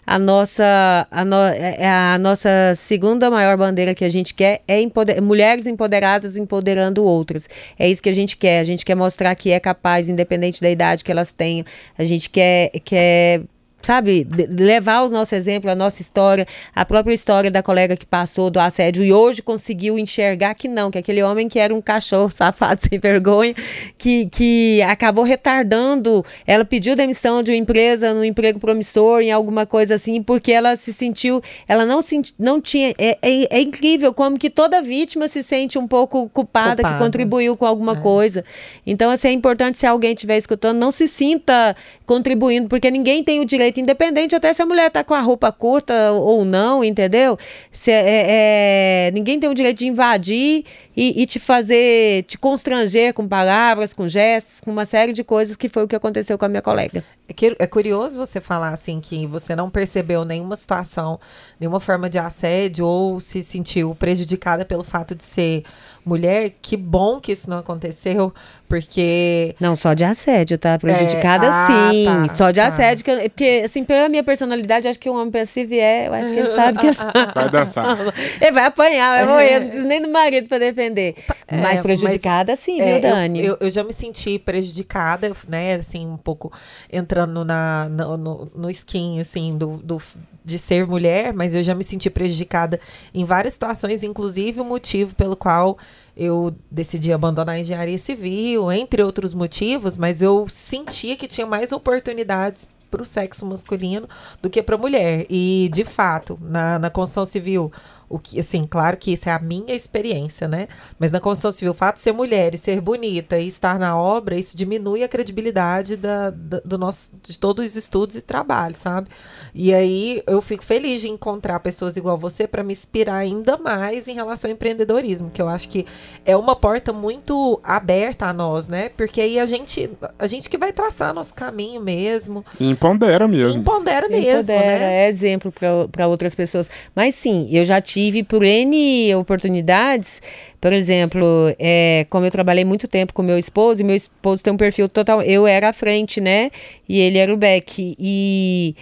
a 0.07 0.19
nossa, 0.19 1.07
a, 1.11 1.25
no, 1.25 1.37
é, 1.37 1.77
é 1.79 1.89
a 1.89 2.19
nossa 2.19 2.49
segunda 2.75 3.31
maior 3.31 3.57
bandeira 3.57 3.95
que 3.95 4.05
a 4.05 4.09
gente 4.09 4.33
quer 4.35 4.63
é 4.67 4.81
empoder, 4.81 5.21
mulheres 5.21 5.67
empoderadas 5.67 6.37
empoderando 6.37 7.05
outras. 7.05 7.49
É 7.79 7.89
isso 7.89 8.03
que 8.03 8.09
a 8.09 8.15
gente 8.15 8.37
quer. 8.37 8.61
A 8.61 8.65
gente 8.65 8.85
quer 8.85 8.95
mostrar 8.95 9.35
que 9.35 9.51
é 9.51 9.61
capaz, 9.61 10.09
independente 10.09 10.61
da 10.61 10.71
idade 10.71 11.05
que 11.05 11.13
elas 11.13 11.33
tenham. 11.33 11.65
A 11.99 12.05
gente 12.05 12.31
quer, 12.31 12.71
quer 12.85 13.43
sabe, 13.83 14.27
levar 14.51 15.03
o 15.03 15.09
nosso 15.09 15.35
exemplo, 15.35 15.71
a 15.71 15.75
nossa 15.75 16.03
história, 16.03 16.47
a 16.75 16.85
própria 16.85 17.15
história 17.15 17.51
da 17.51 17.63
colega 17.63 17.97
que 17.97 18.07
passou 18.07 18.51
do 18.51 18.61
assédio 18.61 19.05
e 19.05 19.13
hoje 19.13 19.43
conseguiu 19.43 19.99
enxergar 19.99 20.55
que 20.55 20.69
não, 20.69 20.91
que 20.91 20.99
aquele 20.99 21.23
homem 21.23 21.49
que 21.49 21.59
era 21.59 21.75
um 21.75 21.81
cachorro 21.81 22.31
safado 22.33 22.81
sem 22.89 22.99
vergonha, 22.99 23.55
que, 23.97 24.27
que 24.27 24.83
acabou 24.83 25.25
retardando, 25.25 26.25
ela 26.47 26.65
pediu 26.65 26.95
demissão 26.95 27.43
de 27.43 27.51
uma 27.51 27.57
empresa 27.57 28.13
no 28.13 28.25
emprego 28.25 28.59
promissor, 28.59 29.23
em 29.23 29.33
alguma 29.33 29.65
coisa 29.67 29.95
assim, 29.95 30.23
porque 30.23 30.53
ela 30.53 30.77
se 30.77 30.93
sentiu, 30.93 31.43
ela 31.67 31.87
não, 31.87 32.03
senti, 32.03 32.35
não 32.39 32.61
tinha, 32.61 32.95
é, 32.99 33.19
é, 33.23 33.59
é 33.59 33.61
incrível 33.61 34.13
como 34.13 34.39
que 34.39 34.51
toda 34.51 34.83
vítima 34.83 35.29
se 35.29 35.43
sente 35.43 35.79
um 35.79 35.87
pouco 35.87 36.29
culpada, 36.29 36.77
culpada. 36.77 36.99
que 36.99 37.03
contribuiu 37.03 37.57
com 37.57 37.67
alguma 37.67 37.93
é. 37.93 38.01
coisa. 38.01 38.45
Então, 38.87 39.11
assim, 39.11 39.29
é 39.29 39.33
importante 39.33 39.79
se 39.79 39.87
alguém 39.87 40.13
estiver 40.13 40.37
escutando, 40.37 40.79
não 40.79 40.91
se 40.91 41.07
sinta 41.09 41.77
contribuindo, 42.07 42.69
porque 42.69 42.91
ninguém 42.91 43.23
tem 43.23 43.41
o 43.41 43.45
direito 43.45 43.70
independente 43.79 44.35
até 44.35 44.53
se 44.53 44.63
a 44.63 44.67
mulher 44.67 44.91
tá 44.91 45.05
com 45.05 45.13
a 45.13 45.21
roupa 45.21 45.53
curta 45.53 46.13
ou 46.13 46.45
não, 46.45 46.83
entendeu? 46.83 47.39
Se, 47.71 47.91
é, 47.91 48.01
é, 48.01 49.07
é 49.09 49.11
ninguém 49.13 49.39
tem 49.39 49.51
o 49.51 49.55
direito 49.55 49.79
de 49.79 49.87
invadir 49.87 50.65
e, 50.97 51.23
e, 51.23 51.27
te 51.27 51.39
fazer, 51.39 52.25
te 52.25 52.37
constranger 52.37 53.15
com 53.15 53.29
palavras, 53.29 53.95
com 53.95 54.09
gestos, 54.09 54.61
com 54.61 54.71
uma 54.71 54.85
série 54.85 55.13
de 55.13 55.23
coisas 55.23 55.57
que 55.57 55.69
foi 55.69 55.85
o 55.85 55.89
que 55.89 55.95
aconteceu 55.95 56.37
com 56.37 56.45
a 56.45 56.49
minha 56.49 56.63
colega. 56.63 57.05
É, 57.29 57.65
é 57.65 57.67
curioso 57.67 58.17
você 58.17 58.41
falar 58.41 58.71
assim 58.71 59.01
que 59.01 59.27
você 59.27 59.55
não 59.55 59.71
percebeu 59.71 60.25
nenhuma 60.25 60.57
situação, 60.57 61.21
nenhuma 61.61 61.79
forma 61.79 62.11
de 62.11 62.19
assédio 62.19 62.87
ou 62.87 63.21
se 63.21 63.43
sentiu 63.43 63.95
prejudicada 63.95 64.65
pelo 64.65 64.83
fato 64.83 65.15
de 65.15 65.25
ser 65.25 65.63
mulher. 66.11 66.53
Que 66.61 66.77
bom 66.77 67.21
que 67.21 67.33
isso 67.33 67.49
não 67.49 67.59
aconteceu, 67.59 68.33
porque. 68.69 69.55
Não, 69.61 69.77
só 69.77 69.95
de 69.95 70.05
assédio, 70.05 70.59
tá? 70.59 70.79
Prejudicada 70.79 71.47
é, 71.47 71.49
ah, 71.49 71.67
sim. 71.67 72.05
Tá, 72.05 72.35
só 72.35 72.51
de 72.51 72.61
tá. 72.61 72.67
assédio. 72.67 73.05
Que 73.05 73.11
eu, 73.11 73.21
porque, 73.31 73.63
assim, 73.65 73.85
pela 73.85 74.09
minha 74.09 74.25
personalidade, 74.25 74.89
acho 74.89 74.99
que 74.99 75.09
um 75.09 75.15
homem 75.15 75.31
pensa 75.31 75.53
se 75.53 75.65
vier, 75.65 76.09
eu 76.09 76.15
acho 76.15 76.33
que 76.33 76.39
ele 76.39 76.49
sabe 76.49 76.79
que. 76.79 76.87
vai 77.35 77.51
dançar. 77.51 77.97
Ele 78.41 78.53
vai 78.53 78.65
apanhar, 78.65 79.25
vai 79.25 79.27
morrer. 79.27 79.61
Não 79.61 79.67
precisa 79.67 79.87
nem 79.87 80.03
do 80.03 80.09
marido 80.09 80.49
pra 80.49 80.59
defender. 80.59 81.15
É, 81.47 81.57
mas 81.57 81.81
prejudicada 81.81 82.53
mas, 82.53 82.61
sim, 82.61 82.81
é, 82.81 82.93
viu, 82.93 83.03
Dani? 83.03 83.39
Eu, 83.41 83.45
eu, 83.45 83.57
eu, 83.61 83.71
já 83.71 83.85
me 83.85 83.93
senti 83.93 84.39
prejudicada, 84.39 85.33
né? 85.49 85.75
Assim, 85.75 86.07
um 86.07 86.17
pouco 86.17 86.53
entrando 86.91 87.45
na, 87.45 87.89
no, 87.89 88.17
no, 88.17 88.53
no 88.55 88.71
skin, 88.71 89.21
assim, 89.21 89.57
do, 89.57 89.77
do 89.79 90.01
de 90.45 90.59
ser 90.59 90.87
mulher, 90.87 91.33
mas 91.33 91.55
eu 91.55 91.63
já 91.63 91.75
me 91.75 91.85
senti 91.85 92.09
prejudicada 92.09 92.81
em 93.13 93.25
várias 93.25 93.55
situações, 93.55 94.03
inclusive 94.03 94.61
o 94.61 94.65
motivo 94.65 95.15
pelo 95.15 95.37
qual 95.37 95.79
eu 96.17 96.55
decidi 96.71 97.13
abandonar 97.13 97.55
a 97.55 97.59
engenharia 97.59 97.99
civil, 97.99 98.71
entre 98.73 99.03
outros 99.03 99.33
motivos, 99.33 99.97
mas 99.97 100.21
eu 100.21 100.47
sentia 100.49 101.17
que 101.17 101.29
tinha 101.29 101.47
mais 101.47 101.73
oportunidades 101.73 102.67
para 102.91 103.03
o 103.03 103.07
sexo 103.07 103.47
masculino 103.47 104.09
do 104.43 104.51
que 104.51 104.63
para 104.63 104.75
a 104.75 104.79
mulher. 104.79 105.25
E, 105.31 105.71
de 105.73 105.85
fato, 105.85 106.39
na, 106.43 106.79
na 106.79 106.91
construção 106.91 107.25
civil, 107.25 107.73
o 108.11 108.19
que, 108.19 108.41
assim, 108.41 108.67
claro 108.67 108.97
que 108.97 109.13
isso 109.13 109.29
é 109.29 109.33
a 109.33 109.39
minha 109.39 109.73
experiência, 109.73 110.49
né? 110.49 110.67
Mas 110.99 111.13
na 111.13 111.21
construção 111.21 111.53
civil, 111.53 111.71
o 111.71 111.75
fato 111.75 111.95
de 111.95 112.03
ser 112.03 112.13
mulher 112.13 112.53
e 112.53 112.59
ser 112.59 112.81
bonita 112.81 113.39
e 113.39 113.47
estar 113.47 113.79
na 113.79 113.97
obra, 113.97 114.35
isso 114.35 114.57
diminui 114.57 115.05
a 115.05 115.09
credibilidade 115.09 115.97
da, 115.97 116.31
da, 116.31 116.59
do 116.59 116.77
nosso, 116.77 117.09
de 117.23 117.39
todos 117.39 117.65
os 117.65 117.77
estudos 117.77 118.17
e 118.17 118.21
trabalho, 118.21 118.75
sabe? 118.75 119.09
E 119.55 119.73
aí 119.73 120.25
eu 120.27 120.43
fico 120.43 120.65
feliz 120.65 121.03
de 121.03 121.09
encontrar 121.09 121.61
pessoas 121.61 121.97
igual 121.97 122.19
você 122.19 122.49
para 122.49 122.65
me 122.65 122.73
inspirar 122.73 123.15
ainda 123.15 123.57
mais 123.57 124.09
em 124.09 124.15
relação 124.15 124.51
ao 124.51 124.55
empreendedorismo, 124.57 125.31
que 125.31 125.41
eu 125.41 125.49
acho 125.49 125.69
que 125.69 125.87
é 126.27 126.37
uma 126.37 126.57
porta 126.57 126.93
muito 126.93 127.61
aberta 127.63 128.27
a 128.27 128.33
nós, 128.33 128.67
né? 128.67 128.89
Porque 128.89 129.21
aí 129.21 129.39
a 129.39 129.47
gente, 129.47 129.89
a 130.19 130.27
gente 130.27 130.51
que 130.51 130.59
vai 130.59 130.73
traçar 130.73 131.15
nosso 131.15 131.33
caminho 131.33 131.81
mesmo. 131.81 132.45
Impondera 132.59 133.29
mesmo. 133.29 133.61
Impondera 133.61 134.09
mesmo, 134.09 134.41
Impondera, 134.41 134.81
né? 134.81 135.05
É 135.05 135.09
exemplo 135.09 135.53
para 135.93 136.09
outras 136.09 136.35
pessoas. 136.35 136.69
Mas 136.93 137.15
sim, 137.15 137.49
eu 137.53 137.65
já 137.65 137.81
tive 137.81 138.00
tive 138.01 138.23
por 138.23 138.43
N 138.43 139.15
oportunidades. 139.15 140.23
Por 140.59 140.73
exemplo, 140.73 141.55
é, 141.59 142.07
como 142.09 142.25
eu 142.25 142.31
trabalhei 142.31 142.65
muito 142.65 142.89
tempo 142.89 143.13
com 143.13 143.23
meu 143.23 143.39
esposo, 143.39 143.83
e 143.83 143.85
meu 143.85 143.95
esposo 143.95 144.43
tem 144.43 144.53
um 144.53 144.57
perfil 144.57 144.89
total. 144.89 145.23
Eu 145.23 145.47
era 145.47 145.69
à 145.69 145.73
frente, 145.73 146.21
né? 146.21 146.51
E 146.89 146.99
ele 146.99 147.19
era 147.19 147.33
o 147.33 147.37
back. 147.37 147.95
E 147.99 148.75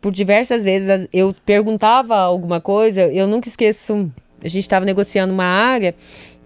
por 0.00 0.12
diversas 0.12 0.62
vezes 0.62 1.08
eu 1.12 1.34
perguntava 1.46 2.16
alguma 2.16 2.60
coisa, 2.60 3.02
eu 3.02 3.26
nunca 3.26 3.48
esqueço. 3.48 4.10
A 4.44 4.48
gente 4.48 4.64
estava 4.64 4.84
negociando 4.84 5.32
uma 5.32 5.46
área 5.46 5.94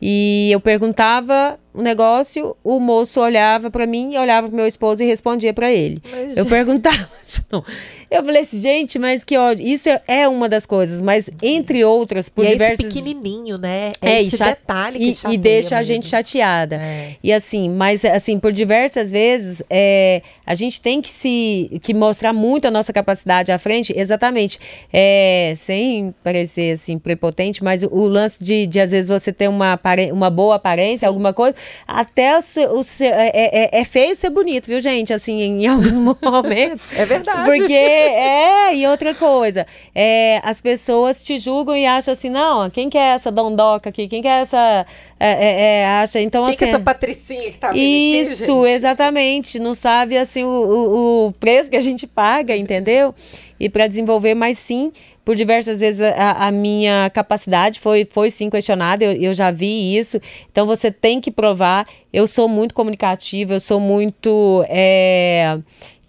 e 0.01 0.49
eu 0.53 0.61
perguntava 0.61 1.59
o 1.73 1.83
negócio, 1.83 2.57
o 2.64 2.81
moço 2.81 3.21
olhava 3.21 3.71
para 3.71 3.87
mim, 3.87 4.16
olhava 4.16 4.49
pro 4.49 4.57
meu 4.57 4.66
esposo 4.66 5.03
e 5.03 5.07
respondia 5.07 5.53
para 5.55 5.71
ele. 5.71 6.03
Mas, 6.11 6.37
Eu 6.37 6.47
perguntava, 6.47 7.09
não. 7.51 7.64
Eu 8.11 8.25
falei 8.25 8.43
assim, 8.43 8.61
gente, 8.61 8.99
mas 8.99 9.23
que 9.23 9.37
ódio. 9.39 9.64
Isso 9.64 9.89
é- 9.89 10.03
é 10.09 10.29
uma 10.29 10.49
das 10.49 10.66
coisas, 10.66 11.01
mas 11.01 11.31
entre 11.41 11.85
outras, 11.85 12.29
por 12.29 12.45
e 12.45 12.49
é 12.49 12.53
diversas 12.53 12.87
esse 12.87 12.99
pequenininho, 13.01 13.57
né? 13.57 13.93
É, 14.03 14.14
É, 14.14 14.23
e 14.23 14.27
esse 14.27 14.37
cha- 14.37 14.47
detalhe 14.47 14.99
que 14.99 15.29
e, 15.29 15.35
e 15.35 15.39
deixa 15.39 15.77
a 15.77 15.79
mesmo. 15.79 15.95
gente 15.95 16.09
chateada. 16.09 16.75
É. 16.77 17.14
E 17.23 17.33
assim, 17.33 17.71
mas 17.71 18.05
assim, 18.05 18.39
por 18.41 18.51
diversas 18.53 19.12
vezes, 19.12 19.62
é, 19.71 20.23
a 20.45 20.57
gente 20.57 20.81
tem 20.81 21.01
que 21.01 21.09
se 21.09 21.79
que 21.83 21.95
mostrar 21.95 22.33
muito 22.33 22.66
a 22.66 22.71
nossa 22.71 22.93
capacidade 22.93 23.53
à 23.53 23.59
frente, 23.61 23.95
exatamente. 23.97 24.59
É, 24.93 25.55
sem 25.57 26.12
parecer 26.25 26.73
assim 26.73 26.99
prepotente, 26.99 27.62
mas 27.62 27.85
o, 27.85 27.89
o 27.95 28.09
lance 28.09 28.43
de, 28.43 28.66
de 28.66 28.81
às 28.81 28.91
vezes 28.91 29.09
você 29.09 29.33
ter 29.33 29.49
uma, 29.49 29.75
apare- 29.75 30.11
uma 30.11 30.29
boa 30.31 30.57
aparência, 30.57 31.07
alguma 31.07 31.33
coisa, 31.33 31.55
até 31.87 32.37
o, 32.39 32.43
seu- 32.43 32.73
o 32.73 32.83
seu- 32.83 33.07
é, 33.13 33.31
é, 33.35 33.81
é 33.81 33.85
feio 33.85 34.15
ser 34.17 34.31
bonito, 34.31 34.67
viu, 34.67 34.81
gente? 34.81 35.13
Assim, 35.13 35.41
em 35.41 35.67
alguns 35.69 35.97
momentos. 35.99 36.87
É 36.95 37.05
verdade. 37.05 37.45
Porque 37.45 37.73
é, 37.73 38.75
e 38.75 38.87
outra 38.87 39.15
coisa, 39.15 39.67
é, 39.95 40.41
as 40.45 40.61
pessoas 40.61 41.23
te 41.23 41.39
julgam 41.39 41.77
e 41.77 41.87
acham 41.87 42.13
assim, 42.13 42.31
não, 42.31 42.69
quem 42.71 42.89
que 42.91 42.99
é 42.99 43.11
essa 43.13 43.31
dondoca 43.31 43.89
aqui? 43.91 44.09
Quem 44.09 44.23
que 44.23 44.29
é 44.29 44.41
essa. 44.41 44.87
É, 45.23 45.29
é, 45.33 45.81
é, 45.83 45.87
acha, 45.87 46.19
então 46.19 46.47
Quem 46.47 46.57
que 46.57 46.65
é 46.65 46.69
assim. 46.69 46.75
essa 46.77 46.83
Patricinha 46.83 47.43
que 47.53 47.59
tá 47.59 47.69
vindo 47.73 47.77
aqui, 47.83 48.21
Isso, 48.23 48.47
gente? 48.65 48.73
exatamente. 48.75 49.59
Não 49.59 49.75
sabe 49.75 50.17
assim 50.17 50.45
o, 50.45 50.49
o, 50.49 51.27
o 51.27 51.33
preço 51.33 51.69
que 51.69 51.77
a 51.77 51.81
gente 51.81 52.07
paga, 52.07 52.57
entendeu? 52.57 53.15
E 53.59 53.69
para 53.69 53.87
desenvolver, 53.87 54.35
mas 54.35 54.59
sim, 54.59 54.91
por 55.25 55.37
diversas 55.37 55.81
vezes 55.81 56.01
a, 56.01 56.49
a 56.49 56.51
minha 56.51 57.11
capacidade 57.11 57.79
foi, 57.79 58.07
foi 58.11 58.31
sim 58.31 58.49
questionada, 58.49 59.05
eu, 59.05 59.12
eu 59.12 59.35
já 59.35 59.51
vi 59.51 59.97
isso. 59.97 60.21
Então 60.51 60.66
você 60.66 60.91
tem 60.91 61.21
que 61.21 61.31
provar. 61.31 61.87
Eu 62.12 62.27
sou 62.27 62.49
muito 62.49 62.75
comunicativa, 62.75 63.55
eu 63.55 63.61
sou 63.61 63.79
muito. 63.79 64.64
é, 64.68 65.59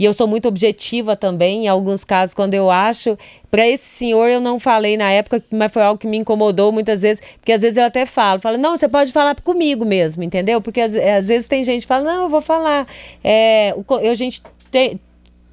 e 0.02 0.06
eu 0.06 0.14
sou 0.14 0.28
muito 0.28 0.48
objetiva 0.48 1.16
também, 1.16 1.66
em 1.66 1.68
alguns 1.68 2.04
casos, 2.04 2.34
quando 2.34 2.56
eu 2.56 2.72
acho. 2.72 3.16
Para 3.52 3.68
esse 3.68 3.86
senhor, 3.86 4.30
eu 4.30 4.42
não 4.42 4.60
falei 4.60 4.98
na 4.98 5.12
época, 5.12 5.44
mas 5.52 5.72
foi 5.72 5.84
algo 5.84 6.00
que 6.00 6.08
me 6.08 6.18
incomodou 6.18 6.72
muitas 6.72 7.04
vezes, 7.04 7.22
porque 7.40 7.52
às 7.52 7.62
vezes 7.62 7.78
eu 7.78 7.84
até 7.84 8.08
falo, 8.08 8.42
falo, 8.42 8.58
não, 8.58 8.76
você 8.76 8.90
pode 8.90 9.12
falar 9.12 9.40
comigo 9.42 9.86
mesmo, 9.86 10.24
entendeu? 10.24 10.60
Porque 10.60 10.82
às, 10.82 10.96
às 10.96 11.28
vezes 11.28 11.46
tem 11.46 11.64
gente 11.64 11.82
que 11.82 11.88
fala, 11.88 12.04
não, 12.04 12.24
eu 12.24 12.30
vou 12.30 12.42
falar. 12.42 12.88
É, 13.24 13.76
o 13.78 13.96
a 13.96 14.16
gente 14.16 14.42
tem, 14.72 15.00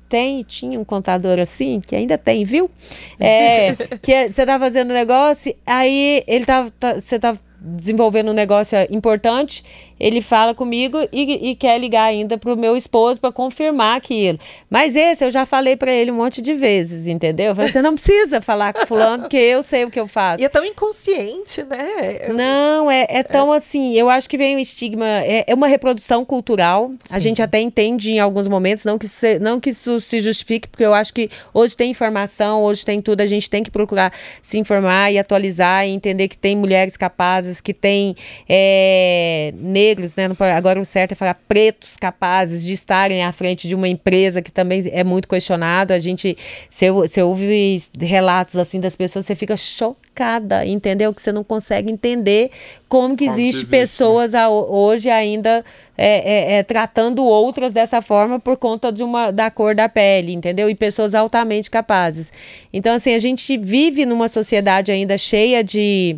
tem, 0.08 0.42
tinha 0.42 0.78
um 0.78 0.84
contador 0.84 1.38
assim, 1.38 1.80
que 1.80 1.94
ainda 1.94 2.16
tem, 2.18 2.44
viu? 2.44 2.70
É, 3.20 3.74
que 4.02 4.12
é- 4.12 4.30
você 4.30 4.46
tá 4.46 4.58
fazendo 4.58 4.92
negócio, 4.94 5.54
aí 5.66 6.22
ele 6.26 6.44
tá, 6.44 6.70
tá- 6.78 6.94
você 7.00 7.18
tá 7.18 7.36
desenvolvendo 7.60 8.30
um 8.30 8.34
negócio 8.34 8.78
importante, 8.90 9.64
ele 10.00 10.20
fala 10.20 10.54
comigo 10.54 10.98
e, 11.12 11.50
e 11.50 11.54
quer 11.54 11.78
ligar 11.78 12.04
ainda 12.04 12.36
pro 12.38 12.56
meu 12.56 12.76
esposo 12.76 13.20
para 13.20 13.32
confirmar 13.32 13.96
aquilo. 13.96 14.38
Mas 14.70 14.94
esse 14.96 15.24
eu 15.24 15.30
já 15.30 15.44
falei 15.46 15.76
para 15.76 15.92
ele 15.92 16.10
um 16.10 16.14
monte 16.16 16.40
de 16.42 16.54
vezes, 16.54 17.06
entendeu? 17.08 17.46
Eu 17.46 17.56
falei, 17.56 17.70
você 17.72 17.82
não 17.82 17.94
precisa 17.94 18.40
falar 18.40 18.72
com 18.72 18.86
fulano, 18.86 19.22
porque 19.24 19.36
eu 19.36 19.62
sei 19.62 19.84
o 19.84 19.90
que 19.90 19.98
eu 19.98 20.06
faço. 20.06 20.42
E 20.42 20.44
é 20.44 20.48
tão 20.48 20.64
inconsciente, 20.64 21.62
né? 21.64 22.18
Eu- 22.28 22.34
Não, 22.34 22.90
é, 22.90 23.06
é 23.08 23.22
tão 23.22 23.52
assim. 23.52 23.94
Eu 23.94 24.08
acho 24.10 24.28
que 24.28 24.36
vem 24.38 24.56
um 24.56 24.58
estigma. 24.58 25.06
É, 25.06 25.44
é 25.46 25.54
uma 25.54 25.66
reprodução 25.66 26.24
cultural. 26.24 26.92
A 27.10 27.18
gente 27.18 27.40
até 27.42 27.58
entende 27.60 28.10
em 28.12 28.18
alguns 28.20 28.48
momentos, 28.48 28.84
não 28.84 28.98
que, 28.98 29.08
se- 29.08 29.38
não 29.38 29.58
que 29.60 29.70
isso 29.70 30.00
se 30.00 30.20
justifique, 30.20 30.68
porque 30.68 30.84
eu 30.84 30.94
acho 30.94 31.12
que 31.12 31.30
hoje 31.52 31.76
tem 31.76 31.90
informação, 31.90 32.62
hoje 32.62 32.84
tem 32.84 33.00
tudo. 33.00 33.20
A 33.20 33.26
gente 33.26 33.48
tem 33.50 33.62
que 33.62 33.70
procurar 33.70 34.12
se 34.42 34.58
informar 34.58 35.12
e 35.12 35.18
atualizar 35.18 35.86
e 35.86 35.90
entender 35.90 36.28
que 36.28 36.36
tem 36.38 36.54
mulheres 36.56 36.96
capazes, 36.96 37.60
que 37.60 37.72
tem 37.74 38.14
é, 38.48 39.52
negros, 39.56 39.87
né? 40.16 40.28
não 40.28 40.34
pode- 40.34 40.52
Agora 40.52 40.80
o 40.80 40.84
certo 40.84 41.12
é 41.12 41.14
falar 41.14 41.34
pretos 41.48 41.96
capazes 41.96 42.64
de 42.64 42.72
estarem 42.72 43.22
à 43.24 43.32
frente 43.32 43.66
de 43.68 43.74
uma 43.74 43.88
empresa 43.88 44.42
que 44.42 44.50
também 44.50 44.88
é 44.92 45.02
muito 45.04 45.28
questionado. 45.28 45.92
A 45.92 45.98
gente, 45.98 46.36
você, 46.70 46.90
você 46.90 47.22
ouve 47.22 47.80
relatos 48.00 48.56
assim 48.56 48.80
das 48.80 48.94
pessoas, 48.96 49.26
você 49.26 49.34
fica 49.34 49.56
chocada, 49.56 50.66
entendeu? 50.66 51.12
Que 51.14 51.22
você 51.22 51.32
não 51.32 51.44
consegue 51.44 51.90
entender 51.92 52.50
como 52.88 53.16
que 53.16 53.24
Como 53.26 53.36
existe 53.38 53.58
existe, 53.60 53.70
pessoas 53.70 54.34
a- 54.34 54.48
hoje 54.48 55.08
ainda 55.10 55.64
é, 55.96 56.54
é, 56.54 56.58
é, 56.58 56.62
tratando 56.62 57.24
outras 57.24 57.72
dessa 57.72 58.00
forma 58.00 58.38
por 58.38 58.56
conta 58.56 58.90
de 58.92 59.02
uma, 59.02 59.30
da 59.30 59.50
cor 59.50 59.74
da 59.74 59.88
pele, 59.88 60.32
entendeu? 60.32 60.68
E 60.70 60.74
pessoas 60.74 61.14
altamente 61.14 61.70
capazes. 61.70 62.32
Então, 62.72 62.94
assim, 62.94 63.14
a 63.14 63.18
gente 63.18 63.56
vive 63.56 64.06
numa 64.06 64.28
sociedade 64.28 64.92
ainda 64.92 65.18
cheia 65.18 65.62
de 65.64 66.16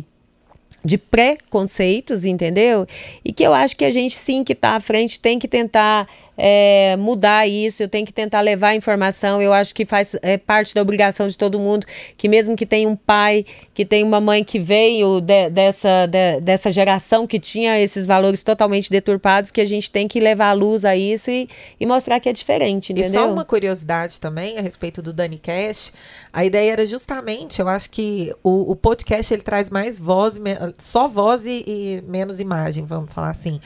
de 0.83 0.97
preconceitos, 0.97 2.25
entendeu? 2.25 2.87
E 3.23 3.31
que 3.31 3.43
eu 3.43 3.53
acho 3.53 3.75
que 3.75 3.85
a 3.85 3.91
gente 3.91 4.17
sim 4.17 4.43
que 4.43 4.53
está 4.53 4.75
à 4.75 4.79
frente 4.79 5.19
tem 5.19 5.37
que 5.37 5.47
tentar 5.47 6.07
é, 6.43 6.95
mudar 6.97 7.47
isso, 7.47 7.83
eu 7.83 7.87
tenho 7.87 8.03
que 8.03 8.11
tentar 8.11 8.41
levar 8.41 8.69
a 8.69 8.75
informação, 8.75 9.39
eu 9.39 9.53
acho 9.53 9.75
que 9.75 9.85
faz 9.85 10.15
é, 10.23 10.39
parte 10.39 10.73
da 10.73 10.81
obrigação 10.81 11.27
de 11.27 11.37
todo 11.37 11.59
mundo, 11.59 11.85
que 12.17 12.27
mesmo 12.27 12.55
que 12.55 12.65
tenha 12.65 12.89
um 12.89 12.95
pai, 12.95 13.45
que 13.75 13.85
tem 13.85 14.03
uma 14.03 14.19
mãe 14.19 14.43
que 14.43 14.59
veio 14.59 15.21
de- 15.21 15.49
dessa, 15.51 16.07
de- 16.07 16.41
dessa 16.41 16.71
geração 16.71 17.27
que 17.27 17.39
tinha 17.39 17.79
esses 17.79 18.07
valores 18.07 18.41
totalmente 18.41 18.89
deturpados, 18.89 19.51
que 19.51 19.61
a 19.61 19.65
gente 19.65 19.91
tem 19.91 20.07
que 20.07 20.19
levar 20.19 20.49
a 20.49 20.53
luz 20.53 20.83
a 20.83 20.95
isso 20.95 21.29
e, 21.29 21.47
e 21.79 21.85
mostrar 21.85 22.19
que 22.19 22.27
é 22.27 22.33
diferente, 22.33 22.89
E 22.89 22.93
entendeu? 22.93 23.21
só 23.21 23.31
uma 23.31 23.45
curiosidade 23.45 24.19
também 24.19 24.57
a 24.57 24.61
respeito 24.61 24.99
do 24.99 25.13
Dani 25.13 25.37
Cash. 25.37 25.93
A 26.33 26.43
ideia 26.43 26.71
era 26.71 26.85
justamente, 26.87 27.61
eu 27.61 27.67
acho 27.67 27.91
que 27.91 28.33
o, 28.43 28.71
o 28.71 28.75
podcast 28.75 29.31
ele 29.31 29.43
traz 29.43 29.69
mais 29.69 29.99
voz, 29.99 30.39
só 30.79 31.07
voz 31.07 31.45
e, 31.45 31.63
e 31.67 32.03
menos 32.07 32.39
imagem, 32.39 32.83
vamos 32.83 33.11
falar 33.13 33.29
assim. 33.29 33.59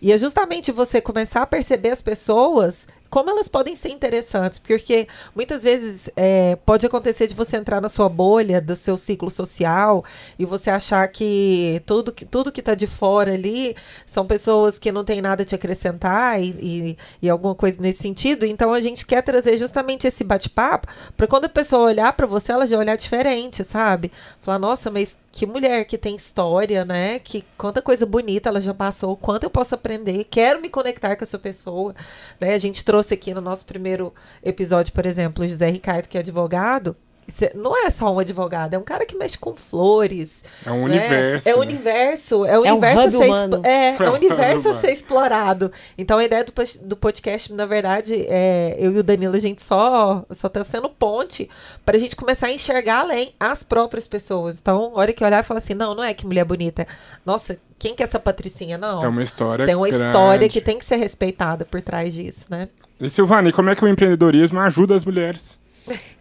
E 0.00 0.12
é 0.12 0.18
justamente 0.18 0.72
você 0.72 1.00
começar 1.00 1.42
a 1.42 1.46
perceber 1.46 1.90
as 1.90 2.02
pessoas 2.02 2.86
como 3.10 3.28
elas 3.28 3.48
podem 3.48 3.74
ser 3.74 3.88
interessantes, 3.88 4.60
porque 4.60 5.08
muitas 5.34 5.64
vezes 5.64 6.08
é, 6.16 6.54
pode 6.64 6.86
acontecer 6.86 7.26
de 7.26 7.34
você 7.34 7.56
entrar 7.56 7.80
na 7.80 7.88
sua 7.88 8.08
bolha, 8.08 8.60
do 8.60 8.76
seu 8.76 8.96
ciclo 8.96 9.28
social, 9.28 10.04
e 10.38 10.44
você 10.44 10.70
achar 10.70 11.06
que 11.08 11.82
tudo 11.84 12.12
que 12.12 12.24
tudo 12.24 12.52
que 12.52 12.60
está 12.60 12.74
de 12.74 12.86
fora 12.86 13.34
ali 13.34 13.74
são 14.06 14.24
pessoas 14.24 14.78
que 14.78 14.92
não 14.92 15.04
têm 15.04 15.20
nada 15.20 15.42
a 15.42 15.44
te 15.44 15.56
acrescentar 15.56 16.40
e, 16.40 16.50
e, 16.60 16.98
e 17.22 17.28
alguma 17.28 17.54
coisa 17.54 17.78
nesse 17.80 18.00
sentido. 18.00 18.46
Então 18.46 18.72
a 18.72 18.80
gente 18.80 19.04
quer 19.04 19.22
trazer 19.22 19.56
justamente 19.56 20.06
esse 20.06 20.22
bate-papo 20.22 20.86
para 21.16 21.26
quando 21.26 21.46
a 21.46 21.48
pessoa 21.48 21.82
olhar 21.82 22.12
para 22.12 22.26
você, 22.26 22.52
ela 22.52 22.66
já 22.66 22.78
olhar 22.78 22.96
diferente, 22.96 23.64
sabe? 23.64 24.12
Falar, 24.40 24.60
nossa, 24.60 24.88
mas 24.88 25.16
que 25.32 25.46
mulher 25.46 25.84
que 25.84 25.96
tem 25.96 26.16
história, 26.16 26.84
né? 26.84 27.18
Que 27.18 27.44
quanta 27.56 27.80
coisa 27.80 28.04
bonita 28.04 28.48
ela 28.48 28.60
já 28.60 28.74
passou, 28.74 29.16
quanto 29.16 29.44
eu 29.44 29.50
posso 29.50 29.74
aprender, 29.74 30.24
quero 30.24 30.60
me 30.60 30.68
conectar 30.68 31.16
com 31.16 31.24
essa 31.24 31.38
pessoa. 31.38 31.94
Né? 32.40 32.54
A 32.54 32.58
gente 32.58 32.84
trouxe 32.84 33.14
aqui 33.14 33.32
no 33.32 33.40
nosso 33.40 33.64
primeiro 33.64 34.12
episódio, 34.42 34.92
por 34.92 35.06
exemplo, 35.06 35.44
o 35.44 35.48
José 35.48 35.70
Ricardo, 35.70 36.08
que 36.08 36.16
é 36.16 36.20
advogado. 36.20 36.96
Cê- 37.30 37.52
Não 37.54 37.76
é 37.76 37.90
só 37.90 38.12
um 38.12 38.18
advogado, 38.18 38.74
é 38.74 38.78
um 38.78 38.82
cara 38.82 39.06
que 39.06 39.16
mexe 39.16 39.38
com 39.38 39.54
flores. 39.54 40.44
É 40.64 40.70
um 40.70 40.86
né? 40.86 40.96
universo. 40.96 41.48
É 41.48 41.54
o 41.54 41.56
né? 41.58 41.62
universo. 41.62 42.46
É 42.46 42.58
o 42.58 42.64
É 42.64 42.72
um 42.72 42.76
universo 42.76 43.18
ser, 43.18 43.66
é, 43.66 43.96
é 44.02 44.10
o 44.10 44.14
universo 44.14 44.68
a 44.68 44.70
Hub 44.72 44.80
ser 44.80 44.90
explorado. 44.90 45.72
Então 45.96 46.18
a 46.18 46.24
ideia 46.24 46.44
do, 46.44 46.52
do 46.82 46.96
podcast, 46.96 47.52
na 47.52 47.66
verdade, 47.66 48.26
é, 48.28 48.76
eu 48.78 48.92
e 48.92 48.98
o 48.98 49.02
Danilo, 49.02 49.36
a 49.36 49.40
gente 49.40 49.62
só, 49.62 50.24
só 50.30 50.48
tá 50.48 50.64
sendo 50.64 50.88
ponte 50.88 51.48
para 51.84 51.96
a 51.96 52.00
gente 52.00 52.16
começar 52.16 52.48
a 52.48 52.52
enxergar 52.52 53.00
além 53.00 53.34
as 53.38 53.62
próprias 53.62 54.06
pessoas. 54.06 54.58
Então, 54.58 54.92
a 54.94 54.98
hora 54.98 55.12
que 55.12 55.24
olhar 55.24 55.42
e 55.42 55.46
falar 55.46 55.58
assim, 55.58 55.74
não, 55.74 55.94
não 55.94 56.04
é 56.04 56.12
que 56.12 56.26
mulher 56.26 56.44
bonita. 56.44 56.86
Nossa, 57.24 57.58
quem 57.78 57.94
que 57.94 58.02
é 58.02 58.06
essa 58.06 58.18
Patricinha? 58.20 58.76
Não. 58.76 58.98
Tem 58.98 59.08
uma 59.08 59.22
história 59.22 59.64
Tem 59.64 59.74
uma 59.74 59.88
grande. 59.88 60.06
história 60.06 60.48
que 60.48 60.60
tem 60.60 60.78
que 60.78 60.84
ser 60.84 60.96
respeitada 60.96 61.64
por 61.64 61.80
trás 61.80 62.12
disso, 62.12 62.46
né? 62.50 62.68
E 63.00 63.08
Silvana, 63.08 63.48
e 63.48 63.52
como 63.52 63.70
é 63.70 63.74
que 63.74 63.82
o 63.82 63.88
empreendedorismo 63.88 64.60
ajuda 64.60 64.94
as 64.94 65.04
mulheres? 65.04 65.58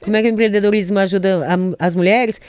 Como 0.02 0.16
é 0.16 0.22
que 0.22 0.28
o 0.28 0.32
empreendedorismo 0.32 0.98
ajuda 1.00 1.46
a- 1.46 1.86
as 1.86 1.96
mulheres? 1.96 2.40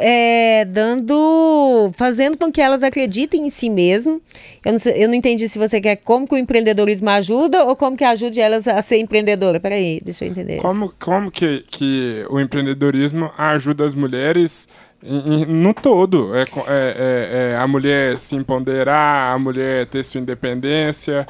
É, 0.00 0.64
dando, 0.64 1.92
fazendo 1.96 2.36
com 2.36 2.50
que 2.50 2.60
elas 2.60 2.82
acreditem 2.82 3.46
em 3.46 3.50
si 3.50 3.70
mesmo. 3.70 4.20
Eu 4.64 4.72
não, 4.72 4.78
sei- 4.80 5.04
eu 5.04 5.06
não 5.06 5.14
entendi 5.14 5.48
se 5.48 5.58
você 5.60 5.80
quer 5.80 5.94
como 5.96 6.26
que 6.26 6.34
o 6.34 6.38
empreendedorismo 6.38 7.08
ajuda 7.10 7.64
ou 7.64 7.76
como 7.76 7.96
que 7.96 8.02
ajude 8.02 8.40
elas 8.40 8.66
a 8.66 8.82
ser 8.82 8.96
empreendedora. 8.98 9.60
Peraí, 9.60 10.00
deixa 10.04 10.24
eu 10.24 10.30
entender. 10.30 10.56
Como, 10.60 10.92
como 10.98 11.30
que, 11.30 11.64
que 11.68 12.26
o 12.28 12.40
empreendedorismo 12.40 13.30
ajuda 13.38 13.84
as 13.84 13.94
mulheres 13.94 14.68
no 15.46 15.72
todo? 15.72 16.34
É, 16.34 16.42
é- 16.42 16.46
é- 16.66 17.52
é 17.52 17.56
a 17.56 17.66
mulher 17.68 18.18
se 18.18 18.34
empoderar, 18.34 19.28
a 19.32 19.38
mulher 19.38 19.86
ter 19.86 20.04
sua 20.04 20.20
independência. 20.20 21.24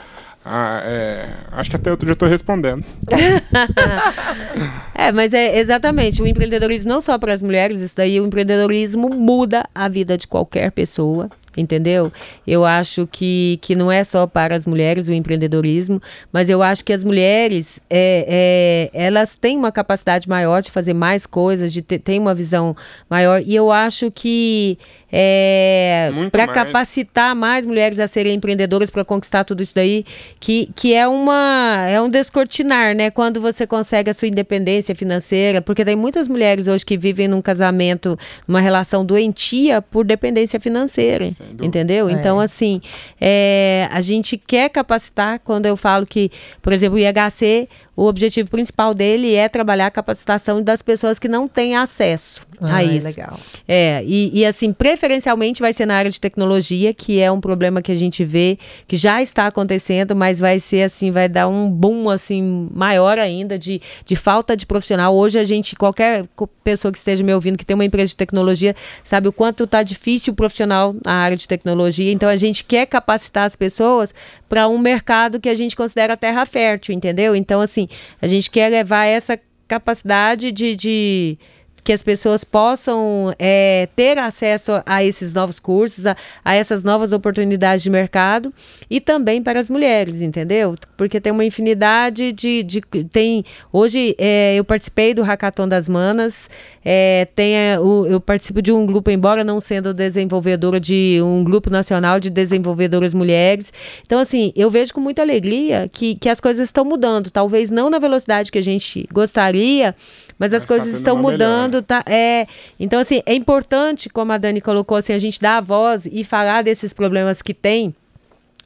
A- 0.47 0.83
é, 0.85 1.29
acho 1.53 1.69
que 1.71 1.77
até 1.77 1.91
eu 1.91 1.99
já 2.05 2.13
estou 2.13 2.29
respondendo. 2.29 2.85
É, 4.95 5.13
mas 5.13 5.35
é 5.35 5.59
exatamente, 5.59 6.23
o 6.23 6.27
empreendedorismo 6.27 6.89
não 6.91 7.01
só 7.01 7.19
para 7.19 7.33
as 7.35 7.43
mulheres, 7.43 7.81
isso 7.81 7.95
daí, 7.97 8.19
o 8.21 8.27
empreendedorismo 8.27 9.11
muda 9.11 9.65
a 9.75 9.89
vida 9.89 10.17
de 10.17 10.27
qualquer 10.27 10.71
pessoa. 10.73 11.29
entendeu? 11.57 12.13
Eu 12.47 12.65
acho 12.67 13.07
que, 13.11 13.59
que 13.63 13.75
não 13.75 13.91
é 13.91 14.05
só 14.05 14.27
para 14.27 14.55
as 14.55 14.67
mulheres 14.67 15.09
o 15.09 15.13
empreendedorismo, 15.13 16.01
mas 16.33 16.51
eu 16.51 16.63
acho 16.63 16.85
que 16.85 16.93
as 16.93 17.03
mulheres, 17.05 17.81
é, 17.89 18.91
é, 18.93 19.07
elas 19.07 19.35
têm 19.37 19.57
uma 19.57 19.73
capacidade 19.73 20.29
maior 20.29 20.61
de 20.63 20.71
fazer 20.71 20.93
mais 20.93 21.25
coisas, 21.27 21.73
de 21.73 21.81
ter, 21.83 21.99
ter 21.99 22.19
uma 22.19 22.35
visão 22.35 22.77
maior, 23.09 23.41
e 23.45 23.55
eu 23.55 23.71
acho 23.73 24.11
que 24.11 24.79
é, 25.11 26.11
para 26.33 26.49
capacitar 26.49 27.35
mais 27.35 27.65
mulheres 27.65 28.01
a 28.01 28.09
serem 28.09 28.35
empreendedoras 28.35 28.91
para 28.91 29.05
conquistar 29.05 29.45
tudo 29.45 29.63
isso 29.63 29.75
daí, 29.75 30.05
que, 30.41 30.69
que 30.75 30.95
é 30.95 31.07
uma 31.07 31.87
é 31.89 32.01
um 32.01 32.09
descortinar, 32.09 32.95
né? 32.95 33.11
Quando 33.11 33.41
você 33.41 33.67
consegue 33.67 34.11
a 34.11 34.15
sua 34.15 34.29
independência 34.29 34.95
financeira, 34.95 35.63
porque 35.63 35.85
tem 35.85 35.95
muitas 35.95 36.27
mulheres 36.27 36.67
hoje 36.67 36.85
que 36.85 36.97
vivem 36.97 37.29
num 37.29 37.41
casamento, 37.41 38.19
uma 38.49 38.61
relação 38.61 39.05
doentia 39.05 39.81
por 39.81 40.05
dependência 40.05 40.59
financeira, 40.59 41.29
entendeu? 41.63 42.09
É. 42.09 42.13
Então 42.13 42.41
assim, 42.41 42.81
é, 43.21 43.89
a 43.93 44.01
gente 44.01 44.37
quer 44.37 44.69
capacitar. 44.71 45.41
Quando 45.45 45.67
eu 45.67 45.77
falo 45.77 46.05
que, 46.05 46.31
por 46.61 46.73
exemplo, 46.73 46.99
o 46.99 47.01
IHC 47.01 47.69
o 47.97 48.05
objetivo 48.07 48.51
principal 48.51 48.93
dele 48.93 49.35
é 49.35 49.49
trabalhar 49.49 49.87
a 49.87 49.91
capacitação 49.91 50.63
das 50.63 50.83
pessoas 50.83 51.19
que 51.19 51.29
não 51.29 51.49
têm 51.49 51.75
acesso 51.75 52.47
ah, 52.61 52.77
a 52.77 52.85
isso. 52.85 53.07
Legal. 53.07 53.39
É, 53.67 54.03
e, 54.05 54.41
e 54.41 54.45
assim, 54.45 54.73
preferencialmente 54.73 55.61
vai 55.61 55.73
ser 55.73 55.87
na 55.87 55.97
área 55.97 56.11
de 56.11 56.21
tecnologia, 56.21 56.93
que 56.93 57.21
é 57.21 57.31
um 57.33 57.41
problema 57.41 57.81
que 57.81 57.91
a 57.91 57.95
gente 57.95 58.25
vê 58.25 58.59
que 58.87 58.97
já 58.97 59.23
está 59.23 59.47
acontecendo, 59.47 60.15
mas 60.15 60.39
vai 60.39 60.59
ser 60.59 60.83
assim, 60.83 61.11
vai 61.11 61.29
dar 61.29 61.49
um 61.49 61.71
boom 61.71 62.11
assim 62.11 62.69
maior 62.73 63.19
ainda 63.19 63.59
de, 63.59 63.81
de 64.05 64.15
falta 64.17 64.57
de 64.57 64.67
profissional. 64.67 65.15
Hoje 65.15 65.39
a 65.39 65.45
gente, 65.45 65.75
qualquer 65.75 66.27
pessoa 66.63 66.93
que 66.93 66.99
esteja 66.99 67.25
me 67.25 67.33
ouvindo 67.33 67.57
que 67.57 67.65
tem 67.65 67.75
uma 67.75 67.85
empresa 67.85 68.11
de 68.11 68.17
tecnologia, 68.17 68.75
sabe 69.03 69.29
o 69.29 69.33
quanto 69.33 69.65
está 69.65 69.83
difícil 69.83 70.33
o 70.33 70.37
profissional 70.37 70.95
na 71.05 71.13
área 71.13 71.37
de 71.37 71.49
tecnologia. 71.49 72.13
Então 72.13 72.29
a 72.29 72.37
gente 72.37 72.65
quer 72.65 72.87
capacitar 72.87 73.45
as 73.45 73.57
pessoas 73.57 74.15
para 74.49 74.69
um 74.69 74.79
mercado 74.79 75.41
que 75.41 75.49
a 75.49 75.55
gente 75.55 75.77
considera 75.77 76.17
terra 76.17 76.47
fértil, 76.47 76.95
entendeu? 76.95 77.35
Então, 77.35 77.61
assim, 77.61 77.89
a 78.21 78.27
gente 78.27 78.51
quer 78.51 78.71
levar 78.71 79.07
essa 79.07 79.39
capacidade 79.69 80.53
de, 80.53 80.77
de 80.77 81.39
que 81.87 81.93
as 81.93 82.03
pessoas 82.03 82.43
possam 82.43 83.33
é, 83.39 83.89
ter 83.95 84.19
acesso 84.19 84.83
a 84.85 85.05
esses 85.05 85.33
novos 85.33 85.61
cursos, 85.61 86.05
a, 86.05 86.17
a, 86.45 86.53
essas 86.53 86.83
novas 86.83 87.13
oportunidades 87.13 87.81
de 87.81 87.89
mercado 87.89 88.53
e 88.91 89.01
também 89.01 89.41
para 89.41 89.61
as 89.61 89.71
mulheres, 89.71 90.21
entendeu? 90.21 90.75
Porque 90.97 91.21
tem 91.21 91.31
uma 91.31 91.45
infinidade 91.45 92.33
de. 92.33 92.65
de 92.65 92.81
tem 93.13 93.45
Hoje 93.73 94.17
é, 94.19 94.57
eu 94.57 94.65
participei 94.65 95.15
do 95.15 95.23
Hackathon 95.23 95.69
das 95.69 95.89
Manas, 95.89 96.51
é, 96.89 97.27
tem, 97.35 97.57
é, 97.57 97.81
o, 97.81 98.07
eu 98.07 98.21
participo 98.21 98.63
de 98.63 98.71
um 98.71 98.87
grupo, 98.87 99.11
embora 99.11 99.43
não 99.43 99.61
sendo 99.61 99.93
desenvolvedora 99.93 100.79
de 100.79 101.19
um 101.21 101.43
grupo 101.43 101.69
nacional 101.69 102.21
de 102.21 102.31
desenvolvedoras 102.31 103.13
mulheres. 103.13 103.73
Então, 104.07 104.21
assim, 104.21 104.53
eu 104.55 104.71
vejo 104.71 104.95
com 104.95 105.01
muita 105.01 105.21
alegria 105.21 105.91
que, 105.93 106.15
que 106.15 106.29
as 106.29 106.41
coisas 106.41 106.69
estão 106.69 106.85
mudando. 106.85 107.29
Talvez 107.29 107.71
não 107.71 107.91
na 107.91 107.99
velocidade 107.99 108.53
que 108.53 108.59
a 108.59 108.63
gente 108.63 109.05
gostaria, 109.13 109.97
mas, 110.39 110.53
mas 110.53 110.55
as 110.55 110.65
coisas 110.65 110.93
tá 110.93 110.99
estão 110.99 111.17
mudando 111.17 111.83
tá. 111.83 112.05
É, 112.07 112.47
então, 112.79 113.01
assim, 113.01 113.21
é 113.27 113.35
importante, 113.35 114.09
como 114.09 114.31
a 114.31 114.39
Dani 114.39 114.61
colocou, 114.61 114.97
assim, 114.97 115.13
a 115.13 115.19
gente 115.19 115.41
dar 115.41 115.57
a 115.57 115.61
voz 115.61 116.07
e 116.07 116.23
falar 116.23 116.63
desses 116.63 116.93
problemas 116.93 117.43
que 117.43 117.53
tem 117.53 117.97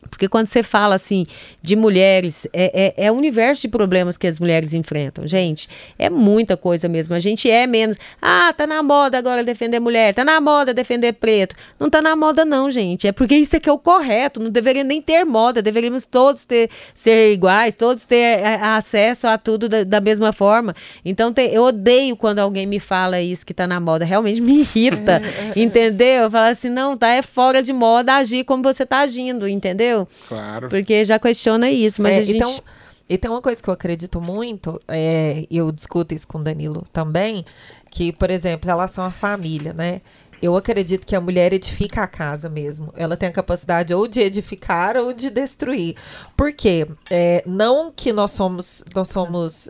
porque 0.09 0.29
quando 0.29 0.47
você 0.47 0.63
fala 0.63 0.95
assim 0.95 1.27
de 1.63 1.77
mulheres, 1.77 2.47
é, 2.53 2.95
é, 2.97 3.07
é, 3.07 3.13
o 3.13 3.15
universo 3.15 3.63
de 3.63 3.69
problemas 3.69 4.17
que 4.17 4.27
as 4.27 4.41
mulheres 4.41 4.73
enfrentam, 4.73 5.27
gente. 5.27 5.69
É 5.99 6.09
muita 6.09 6.57
coisa 6.57 6.89
mesmo. 6.89 7.15
A 7.15 7.19
gente 7.19 7.51
é 7.51 7.67
menos. 7.67 7.97
Ah, 8.21 8.53
tá 8.53 8.67
na 8.67 8.83
moda 8.83 9.19
agora 9.19 9.45
defender 9.45 9.81
mulher, 9.81 10.15
tá 10.15 10.25
na 10.25 10.41
moda 10.41 10.73
defender 10.73 11.13
preto. 11.15 11.55
Não 11.79 11.91
tá 11.91 12.01
na 12.01 12.17
moda, 12.17 12.45
não, 12.45 12.71
gente. 12.71 13.07
É 13.07 13.13
porque 13.13 13.35
isso 13.35 13.57
aqui 13.57 13.69
é 13.69 13.73
o 13.73 13.79
correto. 13.79 14.41
Não 14.41 14.51
deveria 14.51 14.85
nem 14.85 15.03
ter 15.03 15.25
moda. 15.25 15.63
Deveríamos 15.63 16.05
todos 16.05 16.45
ter 16.45 16.71
ser 16.95 17.33
iguais, 17.33 17.75
todos 17.75 18.05
ter 18.05 18.41
é, 18.41 18.55
acesso 18.57 19.27
a 19.27 19.37
tudo 19.37 19.69
da, 19.69 19.85
da 19.85 20.01
mesma 20.01 20.33
forma. 20.33 20.75
Então, 21.05 21.33
te, 21.33 21.43
eu 21.43 21.63
odeio 21.65 22.17
quando 22.17 22.39
alguém 22.39 22.67
me 22.67 22.81
fala 22.81 23.21
isso 23.21 23.45
que 23.45 23.55
tá 23.55 23.67
na 23.67 23.81
moda. 23.81 24.05
Realmente 24.05 24.41
me 24.41 24.61
irrita. 24.61 25.21
entendeu? 25.55 26.25
Eu 26.25 26.31
falo 26.31 26.47
assim, 26.47 26.69
não, 26.71 26.97
tá, 26.97 27.09
é 27.09 27.23
fora 27.23 27.63
de 27.63 27.73
moda 27.73 28.17
agir 28.17 28.45
como 28.45 28.63
você 28.63 28.85
tá 28.87 29.01
agindo, 29.01 29.47
entendeu? 29.47 29.90
Entendeu? 29.91 30.09
Claro. 30.29 30.69
Porque 30.69 31.05
já 31.05 31.19
questiona 31.19 31.71
isso, 31.71 32.01
mas 32.01 32.13
é, 32.13 32.19
a 32.19 32.23
gente... 32.23 32.37
Então, 32.37 32.61
e 33.09 33.19
tem 33.19 33.31
uma 33.31 33.43
coisa 33.43 33.61
que 33.61 33.69
eu 33.69 33.75
acredito 33.75 34.21
muito, 34.21 34.81
é, 34.87 35.45
e 35.51 35.57
eu 35.57 35.73
discuto 35.73 36.15
isso 36.15 36.29
com 36.29 36.39
o 36.39 36.45
Danilo 36.45 36.87
também, 36.93 37.45
que, 37.91 38.13
por 38.13 38.31
exemplo, 38.31 38.69
em 38.69 38.73
relação 38.73 39.05
à 39.05 39.11
família, 39.11 39.73
né? 39.73 40.01
Eu 40.41 40.57
acredito 40.57 41.05
que 41.05 41.15
a 41.15 41.21
mulher 41.21 41.53
edifica 41.53 42.03
a 42.03 42.07
casa 42.07 42.49
mesmo. 42.49 42.95
Ela 42.97 43.15
tem 43.17 43.29
a 43.29 43.33
capacidade 43.33 43.93
ou 43.93 44.09
de 44.09 44.21
edificar 44.21 44.97
ou 44.97 45.13
de 45.13 45.29
destruir. 45.29 45.97
Por 46.35 46.53
quê? 46.53 46.87
É, 47.11 47.43
não 47.45 47.93
que 47.95 48.11
nós 48.11 48.31
somos. 48.31 48.83
Nós 48.95 49.09
somos. 49.09 49.69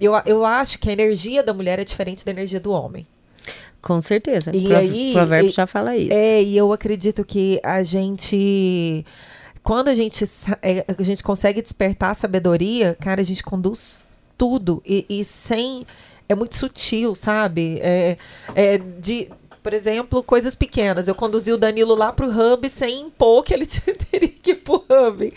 Eu, 0.00 0.12
eu 0.24 0.44
acho 0.44 0.78
que 0.78 0.88
a 0.88 0.92
energia 0.92 1.42
da 1.42 1.52
mulher 1.52 1.80
é 1.80 1.84
diferente 1.84 2.24
da 2.24 2.30
energia 2.30 2.60
do 2.60 2.70
homem. 2.70 3.04
Com 3.82 4.00
certeza. 4.00 4.54
E 4.54 4.68
Pro, 4.68 4.76
aí, 4.76 5.10
o 5.10 5.12
provérbio 5.14 5.50
e, 5.50 5.52
já 5.52 5.66
fala 5.66 5.96
isso. 5.96 6.12
É, 6.12 6.42
e 6.42 6.56
eu 6.56 6.72
acredito 6.72 7.24
que 7.24 7.60
a 7.64 7.82
gente 7.82 9.04
quando 9.68 9.88
a 9.88 9.94
gente, 9.94 10.24
é, 10.62 10.82
a 10.88 11.02
gente 11.02 11.22
consegue 11.22 11.60
despertar 11.60 12.12
a 12.12 12.14
sabedoria, 12.14 12.96
cara, 12.98 13.20
a 13.20 13.24
gente 13.24 13.42
conduz 13.42 14.02
tudo. 14.38 14.82
E, 14.82 15.04
e 15.10 15.22
sem. 15.22 15.86
É 16.26 16.34
muito 16.34 16.56
sutil, 16.56 17.14
sabe? 17.14 17.78
É, 17.82 18.16
é 18.54 18.78
de, 18.78 19.30
por 19.62 19.72
exemplo, 19.74 20.22
coisas 20.22 20.54
pequenas. 20.54 21.08
Eu 21.08 21.14
conduzi 21.14 21.52
o 21.52 21.58
Danilo 21.58 21.94
lá 21.94 22.12
pro 22.12 22.28
hub 22.28 22.68
sem 22.68 23.02
impor 23.02 23.42
que 23.42 23.52
ele 23.52 23.66
teria 24.10 24.28
que 24.28 24.52
ir 24.52 24.56
pro 24.56 24.84
hub. 24.88 25.32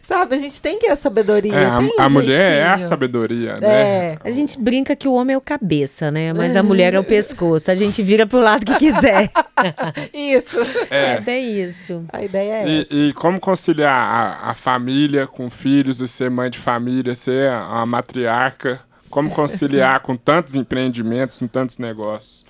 Sabe? 0.00 0.34
A 0.36 0.38
gente 0.38 0.60
tem 0.60 0.78
que 0.78 0.86
ir 0.86 0.90
a 0.90 0.96
sabedoria. 0.96 1.54
É, 1.54 1.66
a, 1.66 1.78
um 1.78 1.90
a 1.98 2.08
mulher 2.08 2.52
é 2.52 2.64
a 2.64 2.78
sabedoria, 2.78 3.56
né? 3.58 3.68
É. 3.68 4.18
A 4.22 4.30
gente 4.30 4.58
brinca 4.58 4.94
que 4.94 5.08
o 5.08 5.14
homem 5.14 5.34
é 5.34 5.36
o 5.36 5.40
cabeça, 5.40 6.10
né? 6.10 6.32
Mas 6.32 6.56
a 6.56 6.62
mulher 6.62 6.94
é 6.94 6.98
o 6.98 7.04
pescoço. 7.04 7.70
A 7.70 7.74
gente 7.74 8.02
vira 8.02 8.26
pro 8.26 8.40
lado 8.40 8.64
que 8.64 8.76
quiser. 8.76 9.30
isso. 10.12 10.56
É. 10.90 11.22
é 11.26 11.38
isso. 11.38 12.04
A 12.12 12.22
ideia 12.22 12.52
é 12.52 12.68
e, 12.68 12.80
essa. 12.80 12.94
E 12.94 13.12
como 13.12 13.40
conciliar 13.40 13.92
a, 13.92 14.50
a 14.50 14.54
família 14.54 15.26
com 15.26 15.50
filhos 15.50 16.00
e 16.00 16.08
ser 16.08 16.30
mãe 16.30 16.50
de 16.50 16.58
família, 16.58 17.14
ser 17.14 17.50
a 17.50 17.84
matriarca? 17.84 18.80
Como 19.14 19.30
conciliar 19.30 20.00
com 20.00 20.16
tantos 20.16 20.56
empreendimentos, 20.56 21.38
com 21.38 21.46
tantos 21.46 21.78
negócios? 21.78 22.44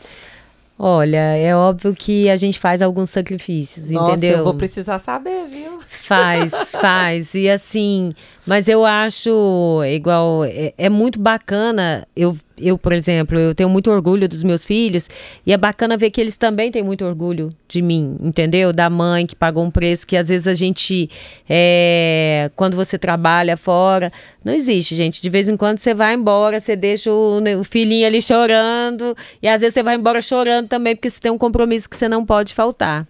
Olha, 0.79 1.37
é 1.37 1.55
óbvio 1.55 1.95
que 1.95 2.29
a 2.29 2.37
gente 2.37 2.59
faz 2.59 2.83
alguns 2.83 3.11
sacrifícios, 3.11 3.91
Nossa, 3.91 4.13
entendeu? 4.13 4.39
Eu 4.39 4.45
vou 4.45 4.55
precisar 4.55 4.99
saber, 4.99 5.47
viu? 5.49 5.81
Faz, 5.87 6.53
faz. 6.73 7.35
E 7.35 7.49
assim, 7.49 8.13
mas 8.47 8.69
eu 8.69 8.85
acho 8.85 9.83
igual, 9.87 10.45
é, 10.45 10.75
é, 10.77 10.89
muito 10.91 11.19
bacana. 11.19 12.07
Eu, 12.15 12.37
eu, 12.59 12.77
por 12.77 12.93
exemplo, 12.93 13.39
eu 13.39 13.55
tenho 13.55 13.71
muito 13.71 13.91
orgulho 13.91 14.29
dos 14.29 14.43
meus 14.43 14.65
filhos 14.65 15.09
e 15.47 15.53
é 15.53 15.57
bacana 15.57 15.97
ver 15.97 16.11
que 16.11 16.21
eles 16.21 16.37
também 16.37 16.71
têm 16.71 16.83
muito 16.83 17.05
orgulho 17.05 17.55
de 17.67 17.81
mim, 17.81 18.17
entendeu? 18.21 18.73
Da 18.73 18.91
mãe 18.91 19.27
que 19.27 19.35
pagou 19.35 19.65
um 19.65 19.71
preço 19.71 20.07
que 20.07 20.17
às 20.17 20.29
vezes 20.29 20.47
a 20.47 20.53
gente, 20.53 21.09
é, 21.49 22.51
quando 22.55 22.77
você 22.77 22.99
trabalha 22.99 23.57
fora, 23.57 24.13
não 24.45 24.53
existe, 24.53 24.95
gente. 24.95 25.23
De 25.23 25.31
vez 25.31 25.49
em 25.49 25.57
quando 25.57 25.79
você 25.79 25.95
vai 25.95 26.15
embora, 26.15 26.61
você 26.61 26.77
deixa 26.77 27.11
o, 27.11 27.41
né, 27.41 27.57
o 27.57 27.65
filhinho 27.65 28.07
ali 28.07 28.21
chorando 28.21 29.17
e 29.43 29.49
às 29.49 29.63
vezes 29.63 29.75
você 29.75 29.83
vai 29.83 29.97
embora 29.97 30.21
chorando 30.21 30.69
também 30.69 30.95
porque 30.95 31.09
você 31.09 31.21
tem 31.21 31.33
um 31.33 31.39
compromisso 31.39 31.89
que 31.89 31.97
você 31.97 32.09
não 32.09 32.27
pode 32.27 32.53
faltar. 32.53 33.07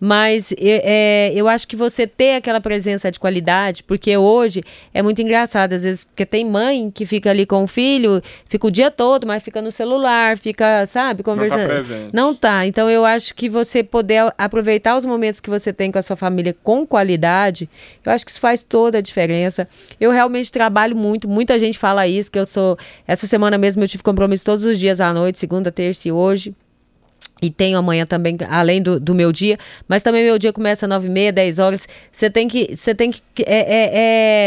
Mas 0.00 0.54
é, 0.58 1.32
eu 1.34 1.48
acho 1.48 1.66
que 1.66 1.74
você 1.74 2.06
ter 2.06 2.36
aquela 2.36 2.60
presença 2.60 3.10
de 3.10 3.18
qualidade, 3.18 3.82
porque 3.82 4.16
hoje 4.16 4.62
é 4.94 5.02
muito 5.02 5.20
engraçado, 5.20 5.72
às 5.72 5.82
vezes, 5.82 6.04
porque 6.04 6.24
tem 6.24 6.44
mãe 6.44 6.90
que 6.90 7.04
fica 7.04 7.30
ali 7.30 7.44
com 7.44 7.64
o 7.64 7.66
filho, 7.66 8.22
fica 8.46 8.66
o 8.66 8.70
dia 8.70 8.90
todo, 8.90 9.26
mas 9.26 9.42
fica 9.42 9.60
no 9.60 9.72
celular, 9.72 10.38
fica, 10.38 10.86
sabe, 10.86 11.22
conversando. 11.22 11.60
Não 11.60 11.68
tá 11.68 11.74
presente. 11.74 12.10
Não 12.12 12.34
tá. 12.34 12.66
Então 12.66 12.88
eu 12.88 13.04
acho 13.04 13.34
que 13.34 13.48
você 13.48 13.82
poder 13.82 14.32
aproveitar 14.36 14.96
os 14.96 15.04
momentos 15.04 15.40
que 15.40 15.50
você 15.50 15.72
tem 15.72 15.90
com 15.90 15.98
a 15.98 16.02
sua 16.02 16.16
família 16.16 16.54
com 16.62 16.86
qualidade, 16.86 17.68
eu 18.04 18.12
acho 18.12 18.24
que 18.24 18.30
isso 18.30 18.40
faz 18.40 18.62
toda 18.62 18.98
a 18.98 19.00
diferença. 19.00 19.68
Eu 20.00 20.10
realmente 20.10 20.52
trabalho 20.52 20.96
muito, 20.96 21.28
muita 21.28 21.58
gente 21.58 21.78
fala 21.78 22.06
isso, 22.06 22.30
que 22.30 22.38
eu 22.38 22.46
sou. 22.46 22.78
Essa 23.06 23.26
semana 23.26 23.58
mesmo 23.58 23.82
eu 23.82 23.88
tive 23.88 24.02
compromisso 24.02 24.44
todos 24.44 24.64
os 24.64 24.78
dias 24.78 25.00
à 25.00 25.12
noite, 25.12 25.38
segunda, 25.38 25.72
terça 25.72 26.08
e 26.08 26.12
hoje. 26.12 26.54
E 27.40 27.50
tenho 27.50 27.78
amanhã 27.78 28.04
também, 28.04 28.36
além 28.48 28.82
do, 28.82 28.98
do 28.98 29.14
meu 29.14 29.30
dia, 29.30 29.58
mas 29.86 30.02
também 30.02 30.24
meu 30.24 30.38
dia 30.38 30.52
começa 30.52 30.86
às 30.86 30.90
9 30.90 31.06
e 31.06 31.10
meia, 31.10 31.32
10 31.32 31.58
horas. 31.58 31.88
Você 32.10 32.28
tem 32.28 32.48
que, 32.48 32.74
você 32.74 32.94
tem 32.94 33.10
que 33.10 33.22
é, 33.46 33.58
é, 33.58 33.90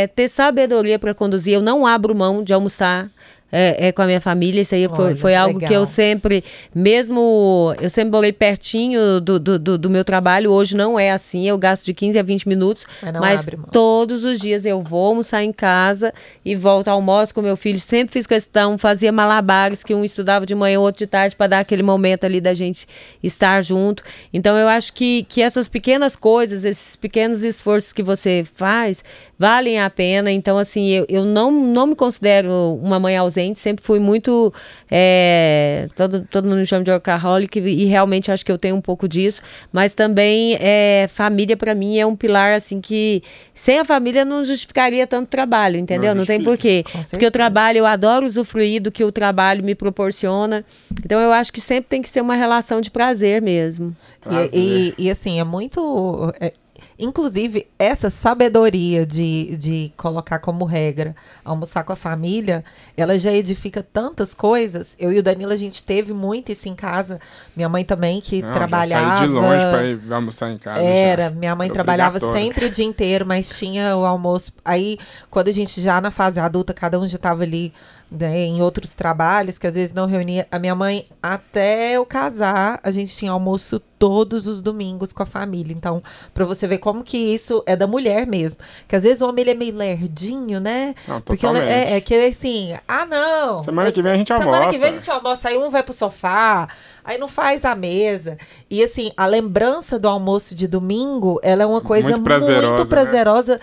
é, 0.04 0.08
ter 0.08 0.28
sabedoria 0.28 1.00
para 1.00 1.14
conduzir. 1.14 1.54
Eu 1.54 1.62
não 1.62 1.88
abro 1.88 2.14
mão 2.14 2.44
de 2.44 2.54
almoçar 2.54 3.10
é, 3.52 3.88
é 3.88 3.92
com 3.92 4.02
a 4.02 4.06
minha 4.06 4.22
família. 4.22 4.62
Isso 4.62 4.76
aí 4.76 4.88
foi, 4.88 5.06
Olha, 5.06 5.16
foi 5.16 5.36
algo 5.36 5.56
legal. 5.56 5.68
que 5.68 5.76
eu 5.76 5.86
sempre, 5.86 6.44
mesmo 6.74 7.76
eu 7.82 7.90
sempre 7.90 8.12
morei 8.12 8.32
pertinho 8.32 9.20
do, 9.20 9.40
do, 9.40 9.60
do, 9.60 9.78
do 9.78 9.90
meu 9.90 10.06
trabalho, 10.06 10.52
hoje 10.52 10.76
não 10.78 11.00
é 11.00 11.12
assim. 11.12 11.48
Eu 11.48 11.58
gasto 11.58 11.86
de 11.86 11.94
15 11.94 12.20
a 12.20 12.24
20 12.24 12.48
minutos, 12.48 12.86
Mas 13.02 13.32
mas 13.32 13.48
todos 13.72 14.24
os 14.26 14.40
dias 14.40 14.66
eu 14.66 14.82
vou 14.82 15.08
almoçar 15.08 15.44
em 15.44 15.52
casa 15.52 16.14
e 16.44 16.56
volto 16.56 16.88
ao 16.88 16.96
almoço 16.96 17.34
com 17.34 17.42
meu 17.42 17.58
filho. 17.58 17.80
Sempre 17.80 18.14
fiz 18.14 18.28
questão, 18.28 18.78
fazia 18.78 19.12
malabares, 19.12 19.84
que 19.84 19.94
um 19.94 20.04
estudava 20.04 20.46
de 20.46 20.54
manhã, 20.54 20.80
o 20.80 20.84
outro 20.84 21.00
de 21.00 21.08
tarde, 21.08 21.36
para 21.36 21.48
dar 21.48 21.60
aquele 21.60 21.84
momento 21.84 22.26
ali 22.26 22.40
da 22.40 22.54
gente 22.54 22.88
estar 23.24 23.62
junto. 23.62 24.04
Então 24.34 24.58
eu 24.58 24.68
acho 24.68 24.94
que, 24.94 25.26
que 25.28 25.42
essas 25.42 25.68
pequenas 25.68 26.16
coisas, 26.16 26.64
esses 26.64 26.96
pequenos 26.96 27.44
esforços 27.44 27.94
que 27.94 28.04
você 28.04 28.46
faz, 28.54 29.04
valem 29.42 29.80
a 29.80 29.90
pena. 29.90 30.32
Então, 30.32 30.56
assim, 30.56 30.88
eu, 30.90 31.06
eu 31.10 31.26
não, 31.26 31.52
não 31.52 31.88
me 31.88 31.96
considero 31.96 32.80
uma 32.80 33.00
mãe 33.00 33.18
ausente, 33.18 33.41
sempre 33.56 33.84
fui 33.84 34.00
muito. 34.00 34.54
é, 34.90 35.88
todo, 35.96 36.28
todo 36.30 36.48
mundo 36.48 36.60
me 36.60 36.66
chama 36.66 36.84
de 36.84 36.92
workaholic 36.92 37.60
e 37.60 37.86
realmente 37.86 38.32
acho 38.32 38.46
que 38.46 38.52
eu 38.52 38.58
tenho 38.58 38.76
um 38.76 38.82
pouco 38.82 39.08
disso, 39.08 39.42
mas 39.72 39.94
também 39.94 40.58
é, 40.60 41.10
família 41.12 41.58
para 41.58 41.74
mim 41.74 41.98
é 41.98 42.06
um 42.06 42.16
pilar 42.16 42.54
assim 42.54 42.80
que 42.80 43.24
sem 43.54 43.80
a 43.80 43.86
família 43.86 44.26
não 44.26 44.44
justificaria 44.44 45.06
tanto 45.06 45.28
trabalho, 45.30 45.78
entendeu? 45.78 46.16
Não, 46.16 46.26
tem 46.26 46.44
justifica. 46.44 46.84
porquê. 46.90 47.08
Porque 47.10 47.26
o 47.26 47.32
trabalho, 47.32 47.80
eu 47.80 47.86
adoro 47.86 48.26
usufruir 48.26 48.82
do 48.82 48.92
que 48.92 49.04
o 49.04 49.12
trabalho 49.12 49.64
me 49.64 49.76
proporciona. 49.76 50.66
Então 51.04 51.20
eu 51.20 51.32
acho 51.32 51.54
que 51.54 51.62
sempre 51.62 51.90
tem 51.90 52.02
que 52.02 52.10
ser 52.10 52.22
uma 52.22 52.36
relação 52.36 52.82
de 52.82 52.90
prazer 52.90 53.42
mesmo. 53.42 53.96
Prazer. 54.22 54.50
E, 54.54 54.96
e, 54.98 55.06
e, 55.06 55.12
assim, 55.12 55.40
é 55.40 55.44
muito. 55.44 56.34
é, 56.40 56.54
inclusive, 57.02 57.68
essa 57.78 58.10
sabedoria 58.10 59.06
de, 59.06 59.58
de 59.58 59.92
colocar 59.98 60.40
como 60.40 60.64
regra 60.66 61.16
almoçar 61.44 61.84
com 61.84 61.92
a 61.92 61.96
família, 61.96 62.64
ela 62.96 63.18
já 63.18 63.32
edifica 63.32 63.82
tantas 63.82 64.34
coisas. 64.34 64.96
Eu 65.00 65.12
e 65.12 65.20
o 65.20 65.24
Danilo, 65.24 65.52
a 65.52 65.56
gente 65.56 65.84
teve 65.84 66.14
muito 66.14 66.52
isso 66.52 66.70
em 66.70 66.76
casa. 66.76 67.20
Minha 67.56 67.68
mãe 67.68 67.84
também, 67.84 68.22
que 68.22 68.42
Não, 68.42 68.52
trabalhava. 68.52 69.18
Já 69.18 69.26
de 69.26 69.32
longe 69.32 69.66
pra 69.66 69.84
ir 69.86 70.14
almoçar 70.14 70.52
em 70.52 70.58
casa. 70.58 70.82
Era, 70.82 71.24
já. 71.24 71.30
minha 71.32 71.56
mãe 71.56 71.66
Era 71.68 71.74
trabalhava 71.74 72.18
obrigatório. 72.18 72.46
sempre 72.46 72.66
o 72.66 72.70
dia 72.70 72.86
inteiro, 72.86 73.26
mas 73.26 73.58
tinha 73.58 73.98
o 73.98 74.06
almoço. 74.06 74.54
Aí, 74.64 74.98
quando 75.30 75.48
a 75.48 75.52
gente 75.52 75.82
já 75.82 76.00
na 76.00 76.12
fase 76.12 76.40
adulta, 76.40 76.74
cada 76.74 77.00
um 77.00 77.06
já 77.08 77.16
estava 77.18 77.44
ali 77.44 77.74
né, 78.12 78.38
em 78.40 78.62
outros 78.62 78.94
trabalhos, 78.94 79.58
que 79.58 79.66
às 79.66 79.76
vezes 79.76 79.94
não 79.94 80.06
reunia. 80.06 80.46
A 80.52 80.60
minha 80.60 80.76
mãe, 80.76 81.08
até 81.24 81.94
eu 81.94 82.06
casar, 82.06 82.80
a 82.84 82.92
gente 82.92 83.16
tinha 83.16 83.32
almoço 83.32 83.80
todos 83.98 84.48
os 84.48 84.62
domingos 84.62 85.14
com 85.14 85.24
a 85.24 85.26
família. 85.26 85.74
Então, 85.74 86.04
pra 86.34 86.44
você 86.44 86.68
ver 86.68 86.80
como 86.80 87.04
que 87.04 87.18
isso 87.18 87.64
é 87.66 87.76
da 87.76 87.88
mulher 87.88 88.28
mesmo. 88.28 88.60
Que 88.88 88.96
às 88.96 89.04
vezes 89.04 89.22
o 89.22 89.30
homem 89.30 89.44
ele 89.44 89.52
é 89.52 89.54
meio 89.54 89.76
lerdinho, 89.76 90.60
né? 90.60 90.94
Não, 91.08 91.22
Porque 91.22 91.46
totalmente. 91.46 91.72
é, 91.72 91.98
é 91.98 92.02
que 92.02 92.14
assim, 92.16 92.76
ah, 92.88 93.06
não. 93.06 93.60
Semana 93.60 93.92
que 93.92 94.02
vem 94.02 94.12
a 94.12 94.18
gente 94.18 94.28
Semana 94.28 94.50
almoça. 94.58 94.72
que 94.72 94.78
vem 94.78 94.90
a 94.90 94.94
gente 94.94 95.10
almoça, 95.12 95.50
aí 95.50 95.58
um 95.58 95.70
vai 95.70 95.84
pro 95.84 95.94
sofá, 95.94 96.68
aí 97.04 97.18
não 97.18 97.28
faz 97.28 97.66
a 97.66 97.76
mesa. 97.76 98.38
E 98.70 98.84
assim, 98.84 99.12
a 99.16 99.26
lembrança 99.26 99.98
do 99.98 100.08
almoço 100.08 100.56
de 100.56 100.68
domingo, 100.68 101.40
ela 101.44 101.64
é 101.64 101.66
uma 101.66 101.82
coisa 101.82 102.10
Muito 102.10 102.18
muito 102.18 102.26
prazerosa, 102.26 102.86
prazerosa, 102.86 103.54
né? 103.56 103.60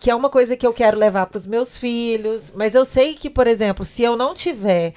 que 0.00 0.10
é 0.10 0.14
uma 0.14 0.28
coisa 0.30 0.56
que 0.56 0.66
eu 0.66 0.72
quero 0.72 0.98
levar 0.98 1.26
pros 1.26 1.46
meus 1.46 1.76
filhos. 1.76 2.52
Mas 2.54 2.74
eu 2.74 2.84
sei 2.84 3.14
que, 3.14 3.28
por 3.30 3.46
exemplo, 3.46 3.84
se 3.84 4.02
eu 4.02 4.16
não 4.16 4.34
tiver 4.34 4.94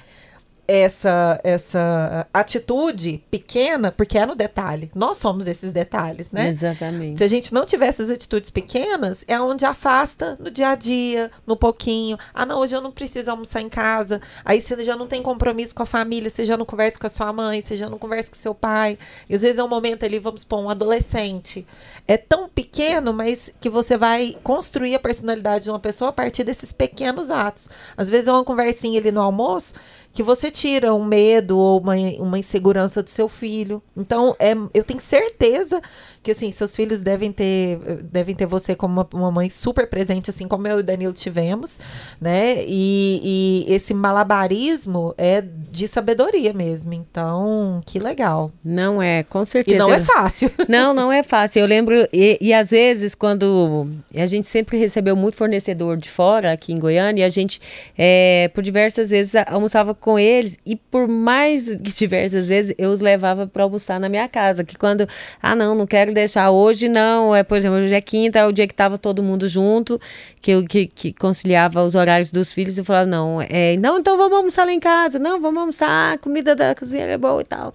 essa 0.68 1.40
essa 1.44 2.26
atitude 2.32 3.22
pequena, 3.30 3.92
porque 3.92 4.18
é 4.18 4.26
no 4.26 4.34
detalhe. 4.34 4.90
Nós 4.94 5.18
somos 5.18 5.46
esses 5.46 5.72
detalhes, 5.72 6.30
né? 6.30 6.48
Exatamente. 6.48 7.18
Se 7.18 7.24
a 7.24 7.28
gente 7.28 7.52
não 7.52 7.64
tiver 7.64 7.86
essas 7.86 8.10
atitudes 8.10 8.50
pequenas, 8.50 9.24
é 9.28 9.40
onde 9.40 9.64
afasta 9.64 10.36
no 10.40 10.50
dia 10.50 10.70
a 10.70 10.74
dia, 10.74 11.30
no 11.46 11.56
pouquinho. 11.56 12.18
Ah, 12.34 12.44
não, 12.44 12.60
hoje 12.60 12.74
eu 12.74 12.80
não 12.80 12.90
preciso 12.90 13.30
almoçar 13.30 13.60
em 13.60 13.68
casa. 13.68 14.20
Aí 14.44 14.60
você 14.60 14.82
já 14.84 14.96
não 14.96 15.06
tem 15.06 15.22
compromisso 15.22 15.74
com 15.74 15.82
a 15.82 15.86
família, 15.86 16.30
você 16.30 16.44
já 16.44 16.56
não 16.56 16.64
conversa 16.64 16.98
com 16.98 17.06
a 17.06 17.10
sua 17.10 17.32
mãe, 17.32 17.60
você 17.60 17.76
já 17.76 17.88
não 17.88 17.98
conversa 17.98 18.30
com 18.30 18.36
seu 18.36 18.54
pai. 18.54 18.98
E 19.28 19.34
às 19.34 19.42
vezes 19.42 19.58
é 19.58 19.64
um 19.64 19.68
momento 19.68 20.04
ali, 20.04 20.18
vamos 20.18 20.40
supor, 20.42 20.60
um 20.60 20.70
adolescente. 20.70 21.66
É 22.08 22.16
tão 22.16 22.48
pequeno, 22.48 23.12
mas 23.12 23.52
que 23.60 23.68
você 23.68 23.96
vai 23.96 24.36
construir 24.42 24.94
a 24.94 24.98
personalidade 24.98 25.64
de 25.64 25.70
uma 25.70 25.80
pessoa 25.80 26.10
a 26.10 26.12
partir 26.12 26.44
desses 26.44 26.72
pequenos 26.72 27.30
atos. 27.30 27.68
Às 27.96 28.08
vezes 28.08 28.28
é 28.28 28.32
uma 28.32 28.44
conversinha 28.44 29.00
ali 29.00 29.10
no 29.10 29.20
almoço 29.20 29.74
que 30.16 30.22
você 30.22 30.50
tira 30.50 30.94
um 30.94 31.04
medo 31.04 31.58
ou 31.58 31.78
uma, 31.78 31.94
uma 32.18 32.38
insegurança 32.38 33.02
do 33.02 33.10
seu 33.10 33.28
filho. 33.28 33.82
Então, 33.94 34.34
é, 34.38 34.54
eu 34.72 34.82
tenho 34.82 34.98
certeza 34.98 35.82
que 36.26 36.32
assim, 36.32 36.50
seus 36.50 36.74
filhos 36.74 37.00
devem 37.02 37.30
ter, 37.30 37.78
devem 38.02 38.34
ter 38.34 38.46
você 38.46 38.74
como 38.74 38.92
uma, 38.94 39.08
uma 39.14 39.30
mãe 39.30 39.48
super 39.48 39.88
presente, 39.88 40.28
assim 40.28 40.48
como 40.48 40.66
eu 40.66 40.78
e 40.78 40.80
o 40.80 40.82
Danilo 40.82 41.12
tivemos, 41.12 41.78
né? 42.20 42.64
E, 42.66 43.64
e 43.68 43.72
esse 43.72 43.94
malabarismo 43.94 45.14
é 45.16 45.40
de 45.40 45.86
sabedoria 45.86 46.52
mesmo. 46.52 46.92
Então, 46.92 47.80
que 47.86 48.00
legal. 48.00 48.50
Não 48.64 49.00
é, 49.00 49.22
com 49.22 49.44
E 49.44 49.46
certeza. 49.46 49.78
não 49.78 49.94
é 49.94 50.00
fácil. 50.00 50.50
Não, 50.68 50.92
não 50.92 51.12
é 51.12 51.22
fácil. 51.22 51.60
Eu 51.60 51.66
lembro, 51.66 51.94
e, 52.12 52.36
e 52.40 52.52
às 52.52 52.70
vezes, 52.70 53.14
quando 53.14 53.86
a 54.16 54.26
gente 54.26 54.48
sempre 54.48 54.76
recebeu 54.76 55.14
muito 55.14 55.36
fornecedor 55.36 55.96
de 55.96 56.08
fora 56.08 56.52
aqui 56.52 56.72
em 56.72 56.78
Goiânia, 56.78 57.22
e 57.22 57.24
a 57.24 57.28
gente, 57.28 57.60
é, 57.96 58.50
por 58.52 58.62
diversas 58.64 59.10
vezes, 59.10 59.34
almoçava 59.46 59.94
com 59.94 60.18
eles, 60.18 60.58
e 60.66 60.74
por 60.74 61.06
mais 61.06 61.68
que 61.76 61.92
diversas 61.94 62.48
vezes, 62.48 62.74
eu 62.76 62.90
os 62.90 63.00
levava 63.00 63.46
para 63.46 63.62
almoçar 63.62 64.00
na 64.00 64.08
minha 64.08 64.28
casa. 64.28 64.64
Que 64.64 64.76
quando, 64.76 65.08
ah, 65.40 65.54
não, 65.54 65.72
não 65.74 65.86
quero 65.86 66.15
deixar 66.16 66.50
hoje, 66.50 66.88
não. 66.88 67.34
É, 67.34 67.42
por 67.44 67.56
exemplo, 67.56 67.78
hoje 67.78 67.94
é 67.94 68.00
quinta, 68.00 68.40
é 68.40 68.46
o 68.46 68.52
dia 68.52 68.66
que 68.66 68.72
estava 68.72 68.98
todo 68.98 69.22
mundo 69.22 69.48
junto, 69.48 70.00
que, 70.46 70.52
eu, 70.52 70.64
que, 70.64 70.86
que 70.86 71.12
conciliava 71.12 71.82
os 71.82 71.96
horários 71.96 72.30
dos 72.30 72.52
filhos, 72.52 72.78
eu 72.78 72.84
falava, 72.84 73.04
não, 73.04 73.42
é, 73.48 73.76
não, 73.78 73.98
então 73.98 74.16
vamos 74.16 74.36
almoçar 74.38 74.64
lá 74.64 74.72
em 74.72 74.78
casa, 74.78 75.18
não, 75.18 75.40
vamos 75.40 75.58
almoçar, 75.60 76.12
a 76.14 76.18
comida 76.18 76.54
da 76.54 76.72
cozinha 76.72 77.02
é 77.04 77.18
boa 77.18 77.40
e 77.40 77.44
tal. 77.44 77.74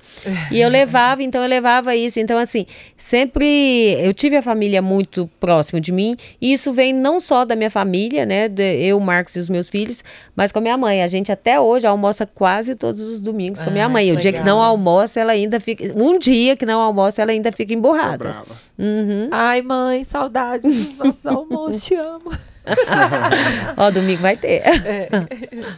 E 0.49 0.61
eu 0.61 0.69
levava, 0.69 1.21
então 1.21 1.41
eu 1.43 1.49
levava 1.49 1.93
isso. 1.97 2.17
Então, 2.17 2.37
assim, 2.37 2.65
sempre 2.97 3.97
eu 3.99 4.13
tive 4.13 4.37
a 4.37 4.41
família 4.41 4.81
muito 4.81 5.29
próximo 5.37 5.81
de 5.81 5.91
mim, 5.91 6.15
e 6.39 6.53
isso 6.53 6.71
vem 6.71 6.93
não 6.93 7.19
só 7.19 7.43
da 7.43 7.57
minha 7.57 7.69
família, 7.69 8.25
né? 8.25 8.47
de- 8.47 8.81
eu, 8.85 8.97
o 8.97 9.01
Marcos 9.01 9.35
e 9.35 9.39
os 9.39 9.49
meus 9.49 9.67
filhos, 9.67 10.01
mas 10.33 10.53
com 10.53 10.59
a 10.59 10.61
minha 10.61 10.77
mãe. 10.77 11.03
A 11.03 11.07
gente 11.09 11.29
até 11.29 11.59
hoje 11.59 11.85
almoça 11.85 12.25
quase 12.25 12.73
todos 12.75 13.01
os 13.01 13.19
domingos 13.19 13.61
com 13.61 13.69
a 13.69 13.73
minha 13.73 13.85
Ah, 13.85 13.89
mãe. 13.89 14.13
O 14.13 14.15
dia 14.15 14.31
que 14.31 14.39
legal. 14.39 14.55
não 14.55 14.63
almoça, 14.63 15.19
ela 15.19 15.33
ainda 15.33 15.59
fica. 15.59 15.91
Um 15.93 16.17
dia 16.17 16.55
que 16.55 16.65
não 16.65 16.79
almoça, 16.79 17.21
ela 17.21 17.31
ainda 17.31 17.51
fica 17.51 17.73
emburrada. 17.73 18.43
Uhum. 18.79 19.27
Ai, 19.29 19.61
mãe, 19.61 20.05
saudade 20.05 20.69
dos 20.69 20.97
nossos 20.97 21.25
almoços, 21.27 21.83
te 21.83 21.95
amo. 21.95 22.31
Ó, 23.77 23.89
domingo 23.91 24.21
vai 24.21 24.37
ter. 24.37 24.61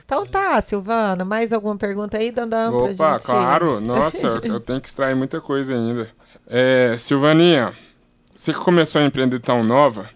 Então 0.05 0.25
tá, 0.25 0.59
Silvana, 0.61 1.23
mais 1.23 1.53
alguma 1.53 1.77
pergunta 1.77 2.17
aí, 2.17 2.31
Dandam, 2.31 2.71
pra 2.71 2.91
Opa, 2.91 3.11
gente? 3.13 3.25
claro. 3.25 3.79
Nossa, 3.79 4.27
eu, 4.27 4.53
eu 4.53 4.59
tenho 4.59 4.81
que 4.81 4.87
extrair 4.87 5.15
muita 5.15 5.39
coisa 5.39 5.73
ainda. 5.73 6.09
É, 6.47 6.95
Silvaninha, 6.97 7.73
você 8.35 8.53
que 8.53 8.59
começou 8.59 9.01
a 9.01 9.05
empreender 9.05 9.39
tão 9.39 9.63
nova, 9.63 10.09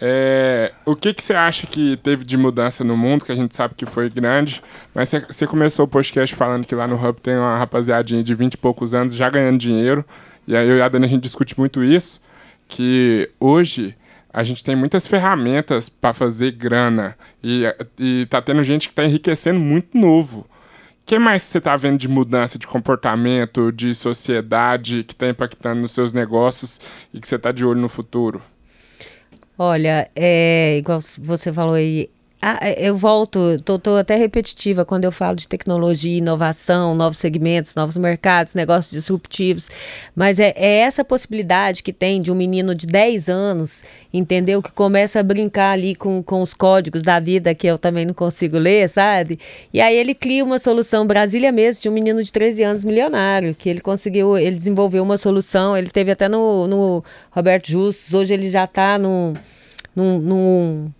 é, 0.00 0.72
o 0.86 0.94
que, 0.94 1.12
que 1.12 1.22
você 1.22 1.34
acha 1.34 1.66
que 1.66 1.96
teve 1.96 2.24
de 2.24 2.36
mudança 2.36 2.84
no 2.84 2.96
mundo, 2.96 3.24
que 3.24 3.32
a 3.32 3.36
gente 3.36 3.56
sabe 3.56 3.74
que 3.74 3.84
foi 3.84 4.08
grande, 4.08 4.62
mas 4.94 5.08
você, 5.08 5.20
você 5.20 5.46
começou 5.46 5.84
o 5.84 5.88
podcast 5.88 6.36
falando 6.36 6.66
que 6.66 6.74
lá 6.74 6.86
no 6.86 6.94
Hub 6.94 7.20
tem 7.20 7.36
uma 7.36 7.58
rapaziadinha 7.58 8.22
de 8.22 8.32
20 8.32 8.54
e 8.54 8.56
poucos 8.58 8.94
anos 8.94 9.14
já 9.14 9.28
ganhando 9.28 9.58
dinheiro, 9.58 10.04
e 10.46 10.56
aí 10.56 10.68
eu 10.68 10.76
e 10.76 10.82
a 10.82 10.88
Dani 10.88 11.04
a 11.04 11.08
gente 11.08 11.22
discute 11.22 11.58
muito 11.58 11.82
isso, 11.82 12.20
que 12.68 13.28
hoje 13.40 13.96
a 14.32 14.42
gente 14.42 14.62
tem 14.62 14.76
muitas 14.76 15.06
ferramentas 15.06 15.88
para 15.88 16.14
fazer 16.14 16.52
grana, 16.52 17.16
e, 17.42 17.64
e 17.98 18.26
tá 18.26 18.42
tendo 18.42 18.62
gente 18.62 18.88
que 18.88 18.94
tá 18.94 19.04
enriquecendo 19.04 19.58
muito 19.58 19.96
novo. 19.96 20.40
O 20.40 21.06
que 21.08 21.18
mais 21.18 21.42
você 21.42 21.58
está 21.58 21.74
vendo 21.76 21.98
de 21.98 22.06
mudança 22.06 22.58
de 22.58 22.66
comportamento, 22.66 23.72
de 23.72 23.94
sociedade 23.94 25.04
que 25.04 25.14
está 25.14 25.28
impactando 25.28 25.80
nos 25.80 25.92
seus 25.92 26.12
negócios 26.12 26.78
e 27.14 27.20
que 27.20 27.26
você 27.26 27.36
está 27.36 27.50
de 27.50 27.64
olho 27.64 27.80
no 27.80 27.88
futuro? 27.88 28.42
Olha, 29.56 30.08
é 30.14 30.76
igual 30.78 31.00
você 31.18 31.52
falou 31.52 31.74
aí. 31.74 32.10
Ah, 32.40 32.70
eu 32.76 32.96
volto, 32.96 33.60
tô 33.64 33.96
até 33.96 34.14
repetitiva 34.14 34.84
quando 34.84 35.02
eu 35.02 35.10
falo 35.10 35.34
de 35.34 35.48
tecnologia, 35.48 36.18
inovação, 36.18 36.94
novos 36.94 37.18
segmentos, 37.18 37.74
novos 37.74 37.96
mercados, 37.96 38.54
negócios 38.54 38.92
disruptivos. 38.92 39.68
Mas 40.14 40.38
é, 40.38 40.52
é 40.54 40.78
essa 40.78 41.04
possibilidade 41.04 41.82
que 41.82 41.92
tem 41.92 42.22
de 42.22 42.30
um 42.30 42.36
menino 42.36 42.76
de 42.76 42.86
10 42.86 43.28
anos, 43.28 43.82
entendeu? 44.14 44.62
Que 44.62 44.70
começa 44.70 45.18
a 45.18 45.22
brincar 45.24 45.72
ali 45.72 45.96
com, 45.96 46.22
com 46.22 46.40
os 46.40 46.54
códigos 46.54 47.02
da 47.02 47.18
vida 47.18 47.52
que 47.56 47.66
eu 47.66 47.76
também 47.76 48.06
não 48.06 48.14
consigo 48.14 48.56
ler, 48.56 48.88
sabe? 48.88 49.40
E 49.74 49.80
aí 49.80 49.96
ele 49.96 50.14
cria 50.14 50.44
uma 50.44 50.60
solução, 50.60 51.04
Brasília 51.08 51.50
mesmo, 51.50 51.82
de 51.82 51.88
um 51.88 51.92
menino 51.92 52.22
de 52.22 52.32
13 52.32 52.62
anos 52.62 52.84
milionário, 52.84 53.52
que 53.52 53.68
ele 53.68 53.80
conseguiu, 53.80 54.38
ele 54.38 54.54
desenvolveu 54.54 55.02
uma 55.02 55.18
solução, 55.18 55.76
ele 55.76 55.90
teve 55.90 56.12
até 56.12 56.28
no, 56.28 56.68
no 56.68 57.04
Roberto 57.32 57.66
Justus, 57.66 58.14
hoje 58.14 58.32
ele 58.32 58.48
já 58.48 58.62
está 58.62 58.96
num, 58.96 59.34
num, 59.96 60.18
num 60.20 60.92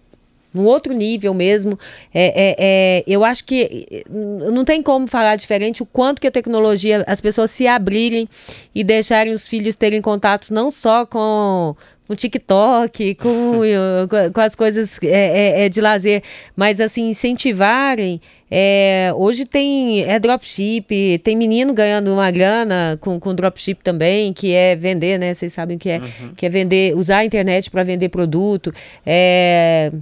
num 0.53 0.64
outro 0.64 0.92
nível 0.92 1.34
mesmo. 1.34 1.78
É, 2.12 2.26
é, 2.26 2.57
é, 2.59 3.05
eu 3.07 3.24
acho 3.24 3.44
que 3.44 3.86
eh, 3.90 4.05
não 4.11 4.64
tem 4.64 4.82
como 4.82 5.07
falar 5.07 5.36
diferente 5.36 5.82
o 5.82 5.86
quanto 5.86 6.20
que 6.20 6.26
a 6.26 6.30
tecnologia, 6.30 7.05
as 7.07 7.20
pessoas 7.20 7.51
se 7.51 7.66
abrirem 7.66 8.28
e 8.74 8.82
deixarem 8.82 9.32
os 9.32 9.46
filhos 9.46 9.76
terem 9.76 10.01
contato 10.01 10.53
não 10.53 10.70
só 10.70 11.05
com 11.05 11.76
com 12.09 12.14
TikTok, 12.14 13.16
com, 13.16 13.61
com 14.32 14.40
as 14.40 14.55
coisas 14.55 14.99
é, 15.03 15.66
é, 15.66 15.68
de 15.68 15.80
lazer, 15.80 16.22
mas 16.57 16.80
assim, 16.80 17.11
incentivarem. 17.11 18.18
É, 18.51 19.12
hoje 19.14 19.44
tem 19.44 20.03
é 20.05 20.18
dropship, 20.18 21.18
tem 21.22 21.36
menino 21.36 21.74
ganhando 21.74 22.11
uma 22.11 22.30
grana 22.30 22.96
com, 22.99 23.20
com 23.20 23.34
dropship 23.34 23.80
também, 23.84 24.32
que 24.32 24.55
é 24.55 24.74
vender, 24.74 25.18
né? 25.18 25.34
Vocês 25.34 25.53
sabem 25.53 25.76
que 25.76 25.90
é, 25.90 25.99
uhum. 25.99 26.32
que 26.34 26.46
é 26.46 26.49
vender, 26.49 26.96
usar 26.96 27.18
a 27.18 27.24
internet 27.26 27.70
para 27.70 27.84
vender 27.84 28.09
produto. 28.09 28.72
É, 29.05 29.92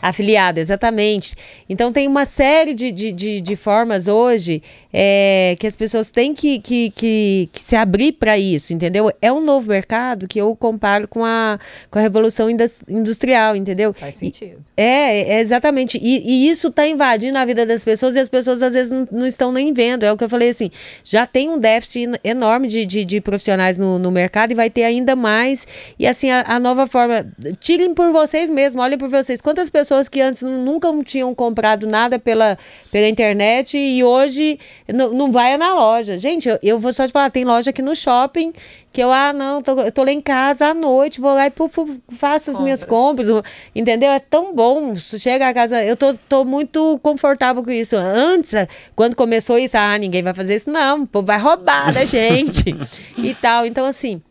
Afiliada, 0.00 0.60
exatamente. 0.60 1.34
Então 1.68 1.92
tem 1.92 2.06
uma 2.06 2.26
série 2.26 2.74
de, 2.74 2.90
de, 2.90 3.12
de, 3.12 3.40
de 3.40 3.56
formas 3.56 4.08
hoje 4.08 4.62
é, 4.96 5.56
que 5.58 5.66
as 5.66 5.74
pessoas 5.74 6.08
têm 6.08 6.32
que, 6.32 6.60
que, 6.60 6.90
que, 6.90 7.48
que 7.52 7.60
se 7.60 7.74
abrir 7.74 8.12
para 8.12 8.38
isso, 8.38 8.72
entendeu? 8.72 9.12
É 9.20 9.32
um 9.32 9.40
novo 9.40 9.68
mercado 9.68 10.28
que 10.28 10.40
eu 10.40 10.54
comparo 10.54 11.08
com 11.08 11.24
a, 11.24 11.58
com 11.90 11.98
a 11.98 12.02
Revolução 12.02 12.48
Industrial, 12.88 13.56
entendeu? 13.56 13.92
Faz 13.92 14.14
sentido. 14.14 14.62
E, 14.76 14.80
é, 14.80 15.36
é, 15.36 15.40
exatamente. 15.40 15.98
E, 16.00 16.22
e 16.24 16.48
isso 16.48 16.68
está 16.68 16.86
invadindo 16.86 17.36
a 17.36 17.44
vida 17.44 17.66
das 17.66 17.84
pessoas 17.84 18.14
e 18.14 18.20
as 18.20 18.28
pessoas 18.28 18.62
às 18.62 18.72
vezes 18.72 18.92
não, 18.92 19.08
não, 19.10 19.26
estão 19.26 19.50
nem 19.50 19.72
vendo. 19.72 20.04
É 20.04 20.12
o 20.12 20.16
que 20.16 20.22
eu 20.22 20.28
falei 20.28 20.50
assim: 20.50 20.70
já 21.02 21.26
tem 21.26 21.50
um 21.50 21.58
déficit 21.58 22.12
enorme 22.22 22.68
de, 22.68 22.86
de, 22.86 23.04
de 23.04 23.20
profissionais 23.20 23.76
no, 23.76 23.98
no 23.98 24.12
mercado 24.12 24.52
e 24.52 24.54
vai 24.54 24.70
ter 24.70 24.84
ainda 24.84 25.16
mais. 25.16 25.66
E 25.98 26.06
assim, 26.06 26.30
a, 26.30 26.44
a 26.46 26.60
nova 26.60 26.86
forma. 26.86 27.26
Tirem 27.58 27.94
por 27.94 28.12
vocês 28.12 28.48
mesmos, 28.48 28.84
olhem 28.84 28.96
por 28.96 29.08
vocês. 29.08 29.40
Quantas 29.40 29.68
pessoas 29.68 29.83
que 30.10 30.20
antes 30.20 30.42
nunca 30.42 30.88
tinham 31.04 31.34
comprado 31.34 31.86
nada 31.86 32.18
pela, 32.18 32.58
pela 32.90 33.08
internet 33.08 33.76
e 33.76 34.02
hoje 34.02 34.58
não, 34.88 35.30
vai 35.30 35.56
na 35.56 35.74
loja. 35.74 36.18
Gente, 36.18 36.48
eu, 36.48 36.58
eu 36.62 36.78
vou 36.78 36.92
só 36.92 37.06
te 37.06 37.12
falar, 37.12 37.30
tem 37.30 37.44
loja 37.44 37.70
aqui 37.70 37.82
no 37.82 37.94
shopping 37.96 38.52
que 38.94 39.02
eu, 39.02 39.12
ah, 39.12 39.32
não, 39.32 39.60
tô, 39.60 39.80
eu 39.80 39.90
tô 39.90 40.04
lá 40.04 40.12
em 40.12 40.20
casa 40.20 40.68
à 40.68 40.74
noite, 40.74 41.20
vou 41.20 41.34
lá 41.34 41.46
e 41.46 41.50
puf, 41.50 42.00
faço 42.16 42.50
as 42.50 42.56
Compra. 42.56 42.62
minhas 42.62 42.84
compras, 42.84 43.26
entendeu? 43.74 44.10
É 44.12 44.20
tão 44.20 44.54
bom. 44.54 44.94
Chega 44.94 45.48
a 45.48 45.52
casa, 45.52 45.82
eu 45.82 45.96
tô, 45.96 46.14
tô 46.14 46.44
muito 46.44 46.98
confortável 47.02 47.62
com 47.62 47.72
isso. 47.72 47.96
Antes, 47.96 48.54
quando 48.94 49.16
começou 49.16 49.58
isso, 49.58 49.76
ah, 49.76 49.98
ninguém 49.98 50.22
vai 50.22 50.32
fazer 50.32 50.54
isso, 50.54 50.70
não, 50.70 51.04
pô, 51.04 51.22
vai 51.22 51.38
roubar 51.38 51.92
da 51.92 52.04
gente 52.06 52.76
e 53.18 53.34
tal. 53.34 53.66
Então, 53.66 53.84
assim. 53.84 54.22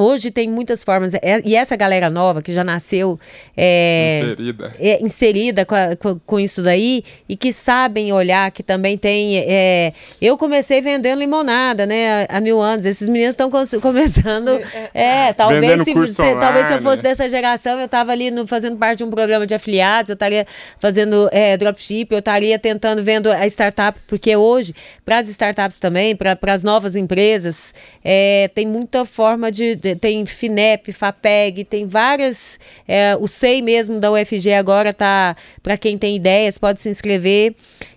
Hoje 0.00 0.30
tem 0.30 0.48
muitas 0.48 0.82
formas, 0.82 1.12
é, 1.14 1.42
e 1.44 1.54
essa 1.54 1.76
galera 1.76 2.08
nova 2.08 2.40
que 2.40 2.52
já 2.52 2.64
nasceu 2.64 3.20
é, 3.54 4.22
inserida, 4.22 4.72
é, 4.78 5.04
inserida 5.04 5.66
com, 5.66 5.74
a, 5.74 5.94
com, 5.94 6.18
com, 6.24 6.40
isso 6.40 6.62
daí 6.62 7.04
e 7.28 7.36
que 7.36 7.52
sabem 7.52 8.10
olhar, 8.10 8.50
que 8.50 8.62
também 8.62 8.96
tem. 8.96 9.38
É, 9.38 9.92
eu 10.20 10.38
comecei 10.38 10.80
vendendo 10.80 11.18
limonada, 11.18 11.84
né, 11.84 12.26
há, 12.30 12.40
mil 12.40 12.60
anos. 12.60 12.86
Esses 12.86 13.08
meninos 13.10 13.34
estão 13.34 13.50
começando. 13.80 14.58
É, 14.94 15.28
é 15.28 15.32
talvez 15.34 15.84
se, 15.84 16.06
se 16.14 16.34
talvez 16.36 16.66
se 16.66 16.72
eu 16.72 16.82
fosse 16.82 17.02
dessa 17.02 17.28
geração, 17.28 17.78
eu 17.78 17.84
estava 17.84 18.12
ali 18.12 18.30
no, 18.30 18.46
fazendo 18.46 18.78
parte 18.78 18.98
de 18.98 19.04
um 19.04 19.10
programa 19.10 19.46
de 19.46 19.54
afiliados, 19.54 20.08
eu 20.08 20.14
estaria 20.14 20.46
fazendo 20.78 21.28
é, 21.30 21.56
dropship, 21.58 22.08
eu 22.10 22.20
estaria 22.20 22.58
tentando 22.58 23.02
vendo 23.02 23.30
a 23.30 23.46
startup, 23.46 23.98
porque 24.06 24.34
hoje, 24.34 24.74
para 25.04 25.18
as 25.18 25.28
startups 25.28 25.78
também, 25.78 26.16
para 26.16 26.38
as 26.48 26.62
novas 26.62 26.96
empresas, 26.96 27.74
é, 28.02 28.50
tem 28.54 28.66
muita 28.66 29.04
forma 29.04 29.52
de, 29.52 29.74
de 29.76 29.89
tem 29.96 30.24
FINEP, 30.26 30.92
FAPEG, 30.92 31.64
tem 31.64 31.86
várias. 31.86 32.58
É, 32.86 33.16
o 33.16 33.26
SEI 33.26 33.62
mesmo 33.62 34.00
da 34.00 34.10
UFG 34.10 34.52
agora 34.52 34.92
tá. 34.92 35.36
Para 35.62 35.76
quem 35.76 35.96
tem 35.98 36.16
ideias, 36.16 36.58
pode 36.58 36.80
se 36.80 36.88
inscrever. 36.88 37.54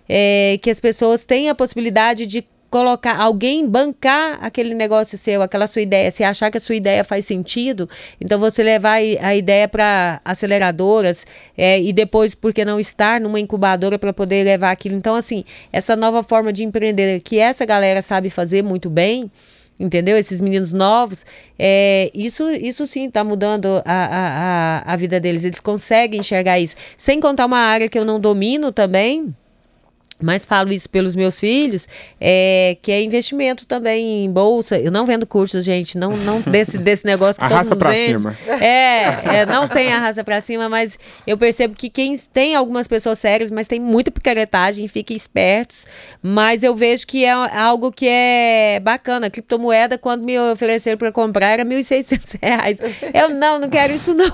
É, 0.08 0.58
que 0.62 0.70
as 0.70 0.80
pessoas 0.80 1.24
têm 1.24 1.48
a 1.48 1.54
possibilidade 1.54 2.26
de 2.26 2.44
colocar 2.74 3.20
alguém 3.20 3.68
bancar 3.68 4.36
aquele 4.42 4.74
negócio 4.74 5.16
seu, 5.16 5.40
aquela 5.42 5.68
sua 5.68 5.80
ideia, 5.80 6.10
se 6.10 6.24
achar 6.24 6.50
que 6.50 6.58
a 6.58 6.60
sua 6.60 6.74
ideia 6.74 7.04
faz 7.04 7.24
sentido, 7.24 7.88
então 8.20 8.36
você 8.36 8.64
levar 8.64 8.94
a 8.94 9.36
ideia 9.36 9.68
para 9.68 10.20
aceleradoras 10.24 11.24
é, 11.56 11.80
e 11.80 11.92
depois, 11.92 12.34
por 12.34 12.52
que 12.52 12.64
não 12.64 12.80
estar 12.80 13.20
numa 13.20 13.38
incubadora 13.38 13.96
para 13.96 14.12
poder 14.12 14.42
levar 14.42 14.72
aquilo. 14.72 14.96
Então, 14.96 15.14
assim, 15.14 15.44
essa 15.72 15.94
nova 15.94 16.24
forma 16.24 16.52
de 16.52 16.64
empreender 16.64 17.20
que 17.20 17.38
essa 17.38 17.64
galera 17.64 18.02
sabe 18.02 18.28
fazer 18.28 18.60
muito 18.64 18.90
bem, 18.90 19.30
entendeu? 19.78 20.16
Esses 20.16 20.40
meninos 20.40 20.72
novos, 20.72 21.24
é, 21.58 22.10
isso, 22.14 22.50
isso 22.50 22.86
sim 22.86 23.06
está 23.06 23.24
mudando 23.24 23.82
a, 23.84 24.82
a, 24.84 24.92
a 24.92 24.96
vida 24.96 25.18
deles. 25.20 25.44
Eles 25.44 25.60
conseguem 25.60 26.20
enxergar 26.20 26.58
isso. 26.58 26.76
Sem 26.96 27.20
contar 27.20 27.46
uma 27.46 27.58
área 27.58 27.88
que 27.88 27.98
eu 27.98 28.04
não 28.04 28.20
domino 28.20 28.72
também, 28.72 29.34
mas 30.22 30.44
falo 30.44 30.72
isso 30.72 30.88
pelos 30.88 31.16
meus 31.16 31.38
filhos, 31.38 31.88
é, 32.20 32.76
que 32.80 32.92
é 32.92 33.02
investimento 33.02 33.66
também 33.66 34.24
em 34.24 34.30
bolsa. 34.30 34.78
Eu 34.78 34.90
não 34.90 35.04
vendo 35.04 35.26
cursos, 35.26 35.64
gente, 35.64 35.98
não, 35.98 36.16
não 36.16 36.40
desse, 36.46 36.78
desse 36.78 37.04
negócio 37.04 37.38
que 37.38 37.44
arrasta 37.44 37.74
todo 37.74 37.74
mundo 37.74 37.78
pra 37.78 37.90
vende. 37.90 38.18
Cima. 38.18 38.36
É, 38.48 39.40
é, 39.40 39.46
não 39.46 39.68
tem 39.68 39.92
arrasta 39.92 40.22
para 40.22 40.40
cima, 40.40 40.68
mas 40.68 40.98
eu 41.26 41.36
percebo 41.36 41.74
que 41.74 41.90
quem 41.90 42.16
tem 42.32 42.54
algumas 42.54 42.86
pessoas 42.86 43.18
sérias, 43.18 43.50
mas 43.50 43.66
tem 43.66 43.80
muita 43.80 44.10
picaretagem, 44.10 44.86
fiquem 44.88 45.16
espertos. 45.16 45.86
Mas 46.22 46.62
eu 46.62 46.74
vejo 46.74 47.06
que 47.06 47.24
é 47.24 47.30
algo 47.30 47.90
que 47.90 48.06
é 48.08 48.80
bacana. 48.82 49.26
A 49.26 49.30
criptomoeda, 49.30 49.98
quando 49.98 50.22
me 50.22 50.38
ofereceram 50.38 50.96
para 50.96 51.12
comprar, 51.12 51.48
era 51.48 51.62
R$ 51.64 51.68
1.600. 51.68 52.78
Eu 53.12 53.30
não, 53.30 53.58
não 53.58 53.68
quero 53.68 53.92
isso 53.92 54.14
não. 54.14 54.32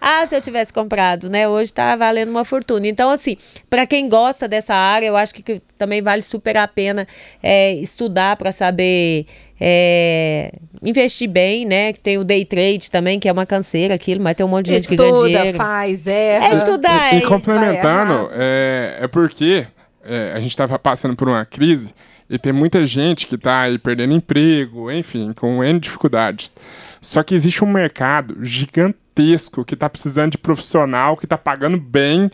ah, 0.00 0.26
se 0.26 0.34
eu 0.34 0.40
tivesse 0.40 0.72
comprado, 0.72 1.28
né? 1.28 1.48
Hoje 1.48 1.70
está 1.70 1.94
valendo 1.96 2.30
uma 2.30 2.44
fortuna. 2.44 2.86
Então, 2.86 3.10
assim, 3.10 3.36
para 3.68 3.86
quem 3.86 4.08
gosta 4.08 4.46
dessa 4.46 4.74
área, 4.74 4.99
área, 5.00 5.06
eu 5.06 5.16
acho 5.16 5.34
que, 5.34 5.42
que 5.42 5.62
também 5.76 6.02
vale 6.02 6.22
super 6.22 6.56
a 6.56 6.68
pena 6.68 7.06
é, 7.42 7.72
estudar 7.74 8.36
para 8.36 8.52
saber 8.52 9.26
é, 9.60 10.52
investir 10.82 11.28
bem, 11.28 11.64
né? 11.64 11.92
Que 11.92 12.00
tem 12.00 12.18
o 12.18 12.24
day 12.24 12.44
trade 12.44 12.90
também, 12.90 13.18
que 13.18 13.28
é 13.28 13.32
uma 13.32 13.46
canseira 13.46 13.94
aquilo, 13.94 14.22
mas 14.22 14.36
tem 14.36 14.44
um 14.44 14.48
monte 14.48 14.66
de 14.66 14.72
gente 14.74 14.82
Estuda, 14.82 15.04
que 15.04 15.10
ganha 15.10 15.26
dinheiro. 15.26 15.58
faz, 15.58 16.06
erra. 16.06 16.46
É 16.46 16.54
estudar. 16.54 17.14
E, 17.14 17.18
e 17.18 17.22
complementando, 17.22 18.30
é, 18.32 18.98
é 19.00 19.08
porque 19.08 19.66
é, 20.04 20.32
a 20.34 20.40
gente 20.40 20.50
estava 20.50 20.78
passando 20.78 21.16
por 21.16 21.28
uma 21.28 21.44
crise 21.44 21.92
e 22.28 22.38
tem 22.38 22.52
muita 22.52 22.84
gente 22.84 23.26
que 23.26 23.34
está 23.34 23.62
aí 23.62 23.76
perdendo 23.76 24.14
emprego, 24.14 24.90
enfim, 24.90 25.32
com 25.32 25.64
N 25.64 25.80
dificuldades. 25.80 26.54
Só 27.02 27.22
que 27.22 27.34
existe 27.34 27.64
um 27.64 27.68
mercado 27.68 28.44
gigantesco 28.44 29.64
que 29.64 29.74
está 29.74 29.90
precisando 29.90 30.32
de 30.32 30.38
profissional, 30.38 31.16
que 31.16 31.26
está 31.26 31.36
pagando 31.36 31.78
bem 31.78 32.30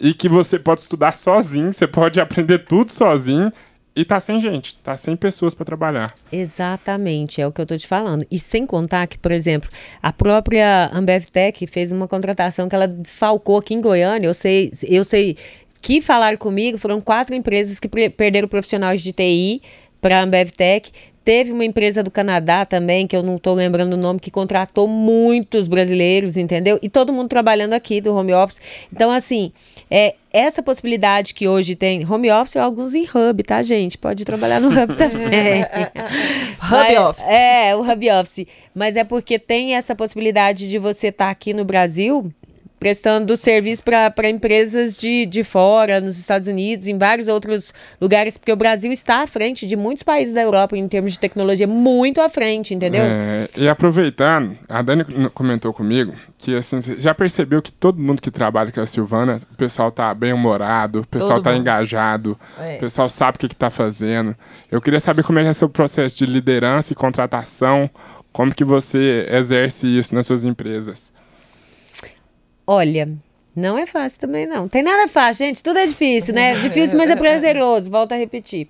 e 0.00 0.14
que 0.14 0.28
você 0.28 0.58
pode 0.58 0.80
estudar 0.80 1.12
sozinho, 1.14 1.72
você 1.72 1.86
pode 1.86 2.20
aprender 2.20 2.60
tudo 2.60 2.90
sozinho 2.90 3.52
e 3.98 4.04
tá 4.04 4.20
sem 4.20 4.40
gente, 4.40 4.76
tá 4.76 4.96
sem 4.96 5.16
pessoas 5.16 5.54
para 5.54 5.66
trabalhar. 5.66 6.14
Exatamente, 6.30 7.40
é 7.40 7.46
o 7.46 7.50
que 7.50 7.60
eu 7.60 7.66
tô 7.66 7.76
te 7.76 7.86
falando. 7.86 8.24
E 8.30 8.38
sem 8.38 8.64
contar 8.64 9.08
que, 9.08 9.18
por 9.18 9.32
exemplo, 9.32 9.68
a 10.00 10.12
própria 10.12 10.88
Ambevtech 10.92 11.66
fez 11.66 11.90
uma 11.90 12.06
contratação 12.06 12.68
que 12.68 12.76
ela 12.76 12.86
desfalcou 12.86 13.58
aqui 13.58 13.74
em 13.74 13.80
Goiânia. 13.80 14.28
Eu 14.28 14.34
sei, 14.34 14.70
eu 14.86 15.02
sei 15.02 15.36
que 15.82 16.00
falaram 16.00 16.38
comigo, 16.38 16.78
foram 16.78 17.00
quatro 17.00 17.34
empresas 17.34 17.80
que 17.80 17.88
perderam 17.88 18.46
profissionais 18.46 19.02
de 19.02 19.12
TI 19.12 19.62
para 20.00 20.20
a 20.20 20.22
Ambevtech. 20.22 20.92
Teve 21.28 21.52
uma 21.52 21.62
empresa 21.62 22.02
do 22.02 22.10
Canadá 22.10 22.64
também, 22.64 23.06
que 23.06 23.14
eu 23.14 23.22
não 23.22 23.36
estou 23.36 23.52
lembrando 23.52 23.92
o 23.92 23.96
nome, 23.98 24.18
que 24.18 24.30
contratou 24.30 24.88
muitos 24.88 25.68
brasileiros, 25.68 26.38
entendeu? 26.38 26.78
E 26.80 26.88
todo 26.88 27.12
mundo 27.12 27.28
trabalhando 27.28 27.74
aqui 27.74 28.00
do 28.00 28.16
home 28.16 28.32
office. 28.32 28.58
Então, 28.90 29.10
assim, 29.10 29.52
é, 29.90 30.14
essa 30.32 30.62
possibilidade 30.62 31.34
que 31.34 31.46
hoje 31.46 31.74
tem 31.74 32.10
home 32.10 32.30
office, 32.30 32.56
alguns 32.56 32.94
em 32.94 33.04
hub, 33.04 33.42
tá, 33.42 33.60
gente? 33.60 33.98
Pode 33.98 34.24
trabalhar 34.24 34.58
no 34.58 34.68
hub 34.68 34.94
também. 34.96 35.64
hub 36.64 36.98
office. 36.98 37.28
É, 37.28 37.76
o 37.76 37.82
hub 37.82 38.10
office. 38.10 38.46
Mas 38.74 38.96
é 38.96 39.04
porque 39.04 39.38
tem 39.38 39.74
essa 39.74 39.94
possibilidade 39.94 40.66
de 40.66 40.78
você 40.78 41.08
estar 41.08 41.26
tá 41.26 41.30
aqui 41.30 41.52
no 41.52 41.62
Brasil 41.62 42.32
prestando 42.78 43.36
serviço 43.36 43.82
para 43.82 44.28
empresas 44.28 44.96
de, 44.96 45.26
de 45.26 45.42
fora, 45.42 46.00
nos 46.00 46.18
Estados 46.18 46.48
Unidos, 46.48 46.86
em 46.86 46.96
vários 46.96 47.28
outros 47.28 47.74
lugares, 48.00 48.36
porque 48.36 48.52
o 48.52 48.56
Brasil 48.56 48.92
está 48.92 49.22
à 49.22 49.26
frente 49.26 49.66
de 49.66 49.76
muitos 49.76 50.02
países 50.02 50.32
da 50.32 50.40
Europa 50.40 50.76
em 50.76 50.86
termos 50.88 51.12
de 51.12 51.18
tecnologia, 51.18 51.66
muito 51.66 52.20
à 52.20 52.28
frente, 52.28 52.74
entendeu? 52.74 53.02
É, 53.02 53.48
e 53.56 53.68
aproveitando, 53.68 54.56
a 54.68 54.80
Dani 54.82 55.04
comentou 55.34 55.72
comigo 55.72 56.14
que 56.38 56.54
assim, 56.54 56.80
já 56.98 57.12
percebeu 57.14 57.60
que 57.60 57.72
todo 57.72 58.00
mundo 58.00 58.22
que 58.22 58.30
trabalha 58.30 58.70
com 58.70 58.80
a 58.80 58.86
Silvana, 58.86 59.40
o 59.52 59.56
pessoal 59.56 59.90
tá 59.90 60.14
bem 60.14 60.32
humorado, 60.32 61.00
o 61.00 61.06
pessoal 61.06 61.34
todo 61.34 61.44
tá 61.44 61.50
mundo. 61.50 61.60
engajado, 61.60 62.38
é. 62.58 62.76
o 62.76 62.78
pessoal 62.78 63.10
sabe 63.10 63.36
o 63.36 63.38
que, 63.40 63.48
que 63.48 63.56
tá 63.56 63.70
fazendo. 63.70 64.36
Eu 64.70 64.80
queria 64.80 65.00
saber 65.00 65.24
como 65.24 65.38
é 65.40 65.42
que 65.42 65.48
é 65.48 65.52
seu 65.52 65.68
processo 65.68 66.18
de 66.18 66.26
liderança 66.26 66.92
e 66.92 66.96
contratação, 66.96 67.90
como 68.32 68.54
que 68.54 68.64
você 68.64 69.26
exerce 69.30 69.88
isso 69.88 70.14
nas 70.14 70.26
suas 70.26 70.44
empresas. 70.44 71.12
Olha, 72.70 73.08
não 73.56 73.78
é 73.78 73.86
fácil 73.86 74.20
também, 74.20 74.46
não. 74.46 74.68
Tem 74.68 74.82
nada 74.82 75.08
fácil, 75.08 75.46
gente. 75.46 75.62
Tudo 75.62 75.78
é 75.78 75.86
difícil, 75.86 76.34
né? 76.34 76.56
Difícil, 76.60 76.98
mas 76.98 77.08
é 77.08 77.16
prazeroso. 77.16 77.90
Volto 77.90 78.12
a 78.12 78.16
repetir. 78.16 78.68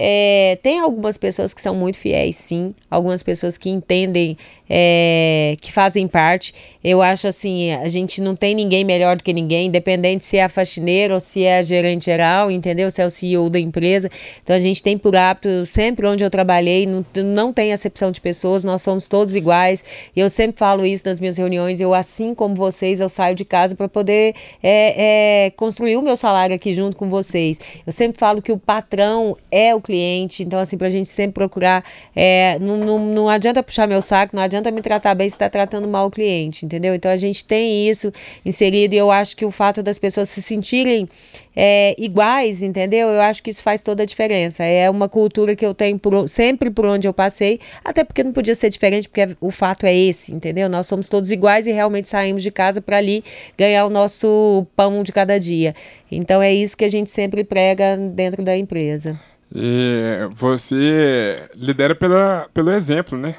É, 0.00 0.56
tem 0.62 0.78
algumas 0.78 1.18
pessoas 1.18 1.52
que 1.52 1.60
são 1.60 1.74
muito 1.74 1.98
fiéis, 1.98 2.36
sim. 2.36 2.72
Algumas 2.88 3.20
pessoas 3.20 3.58
que 3.58 3.68
entendem, 3.68 4.38
é, 4.70 5.56
que 5.60 5.72
fazem 5.72 6.06
parte. 6.06 6.54
Eu 6.84 7.02
acho 7.02 7.26
assim, 7.26 7.72
a 7.72 7.88
gente 7.88 8.20
não 8.20 8.36
tem 8.36 8.54
ninguém 8.54 8.84
melhor 8.84 9.16
do 9.16 9.24
que 9.24 9.32
ninguém, 9.32 9.66
independente 9.66 10.24
se 10.24 10.36
é 10.36 10.44
a 10.44 10.48
faxineira 10.48 11.14
ou 11.14 11.18
se 11.18 11.42
é 11.42 11.58
a 11.58 11.62
gerente 11.62 12.04
geral, 12.04 12.48
entendeu? 12.48 12.88
Se 12.92 13.02
é 13.02 13.06
o 13.06 13.10
CEO 13.10 13.50
da 13.50 13.58
empresa. 13.58 14.08
Então 14.40 14.54
a 14.54 14.60
gente 14.60 14.80
tem 14.84 14.96
por 14.96 15.16
hábito, 15.16 15.66
sempre 15.66 16.06
onde 16.06 16.22
eu 16.22 16.30
trabalhei, 16.30 16.86
não, 16.86 17.04
não 17.24 17.52
tem 17.52 17.72
acepção 17.72 18.12
de 18.12 18.20
pessoas, 18.20 18.62
nós 18.62 18.82
somos 18.82 19.08
todos 19.08 19.34
iguais. 19.34 19.82
E 20.14 20.20
eu 20.20 20.30
sempre 20.30 20.56
falo 20.56 20.86
isso 20.86 21.02
nas 21.06 21.18
minhas 21.18 21.36
reuniões. 21.36 21.80
Eu, 21.80 21.92
assim 21.92 22.36
como 22.36 22.54
vocês, 22.54 23.00
eu 23.00 23.08
saio 23.08 23.34
de 23.34 23.44
casa 23.44 23.74
para 23.74 23.88
poder 23.88 24.36
é, 24.62 25.46
é, 25.46 25.50
construir 25.56 25.96
o 25.96 26.02
meu 26.02 26.16
salário 26.16 26.54
aqui 26.54 26.72
junto 26.72 26.96
com 26.96 27.10
vocês. 27.10 27.58
Eu 27.84 27.92
sempre 27.92 28.20
falo 28.20 28.40
que 28.40 28.52
o 28.52 28.58
patrão 28.58 29.36
é 29.50 29.74
o 29.74 29.80
cliente, 29.88 30.42
então, 30.42 30.60
assim, 30.60 30.76
para 30.76 30.88
a 30.88 30.90
gente 30.90 31.08
sempre 31.08 31.32
procurar. 31.32 31.82
É, 32.14 32.58
não, 32.60 32.76
não, 32.76 32.98
não 32.98 33.28
adianta 33.28 33.62
puxar 33.62 33.86
meu 33.88 34.02
saco, 34.02 34.36
não 34.36 34.42
adianta 34.42 34.70
me 34.70 34.82
tratar 34.82 35.14
bem 35.14 35.26
se 35.26 35.34
está 35.34 35.48
tratando 35.48 35.88
mal 35.88 36.06
o 36.06 36.10
cliente, 36.10 36.66
entendeu? 36.66 36.94
Então 36.94 37.10
a 37.10 37.16
gente 37.16 37.42
tem 37.42 37.88
isso 37.88 38.12
inserido 38.44 38.92
e 38.92 38.98
eu 38.98 39.10
acho 39.10 39.34
que 39.34 39.46
o 39.46 39.50
fato 39.50 39.82
das 39.82 39.98
pessoas 39.98 40.28
se 40.28 40.42
sentirem 40.42 41.08
é, 41.56 41.94
iguais, 41.98 42.62
entendeu? 42.62 43.08
Eu 43.08 43.22
acho 43.22 43.42
que 43.42 43.50
isso 43.50 43.62
faz 43.62 43.80
toda 43.80 44.02
a 44.02 44.06
diferença. 44.06 44.62
É 44.62 44.90
uma 44.90 45.08
cultura 45.08 45.56
que 45.56 45.64
eu 45.64 45.74
tenho 45.74 45.98
por, 45.98 46.28
sempre 46.28 46.70
por 46.70 46.84
onde 46.84 47.08
eu 47.08 47.14
passei, 47.14 47.58
até 47.82 48.04
porque 48.04 48.22
não 48.22 48.32
podia 48.32 48.54
ser 48.54 48.68
diferente, 48.68 49.08
porque 49.08 49.36
o 49.40 49.50
fato 49.50 49.86
é 49.86 49.94
esse, 49.94 50.34
entendeu? 50.34 50.68
Nós 50.68 50.86
somos 50.86 51.08
todos 51.08 51.32
iguais 51.32 51.66
e 51.66 51.72
realmente 51.72 52.08
saímos 52.10 52.42
de 52.42 52.50
casa 52.50 52.82
para 52.82 52.98
ali 52.98 53.24
ganhar 53.56 53.86
o 53.86 53.90
nosso 53.90 54.66
pão 54.76 55.02
de 55.02 55.12
cada 55.12 55.40
dia. 55.40 55.74
Então 56.12 56.42
é 56.42 56.52
isso 56.52 56.76
que 56.76 56.84
a 56.84 56.90
gente 56.90 57.10
sempre 57.10 57.42
prega 57.42 57.96
dentro 57.96 58.44
da 58.44 58.56
empresa. 58.56 59.18
E 59.54 60.28
você 60.32 61.48
lidera 61.54 61.94
pela, 61.94 62.48
pelo 62.52 62.70
exemplo, 62.70 63.18
né? 63.18 63.36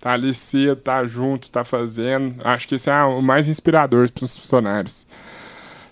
Tá 0.00 0.12
ali 0.12 0.34
cedo, 0.34 0.76
tá 0.76 1.04
junto, 1.04 1.50
tá 1.50 1.62
fazendo. 1.62 2.36
Acho 2.42 2.66
que 2.66 2.74
isso 2.74 2.88
é 2.88 3.04
o 3.04 3.20
mais 3.20 3.46
inspirador 3.46 4.10
para 4.10 4.24
os 4.24 4.36
funcionários. 4.36 5.06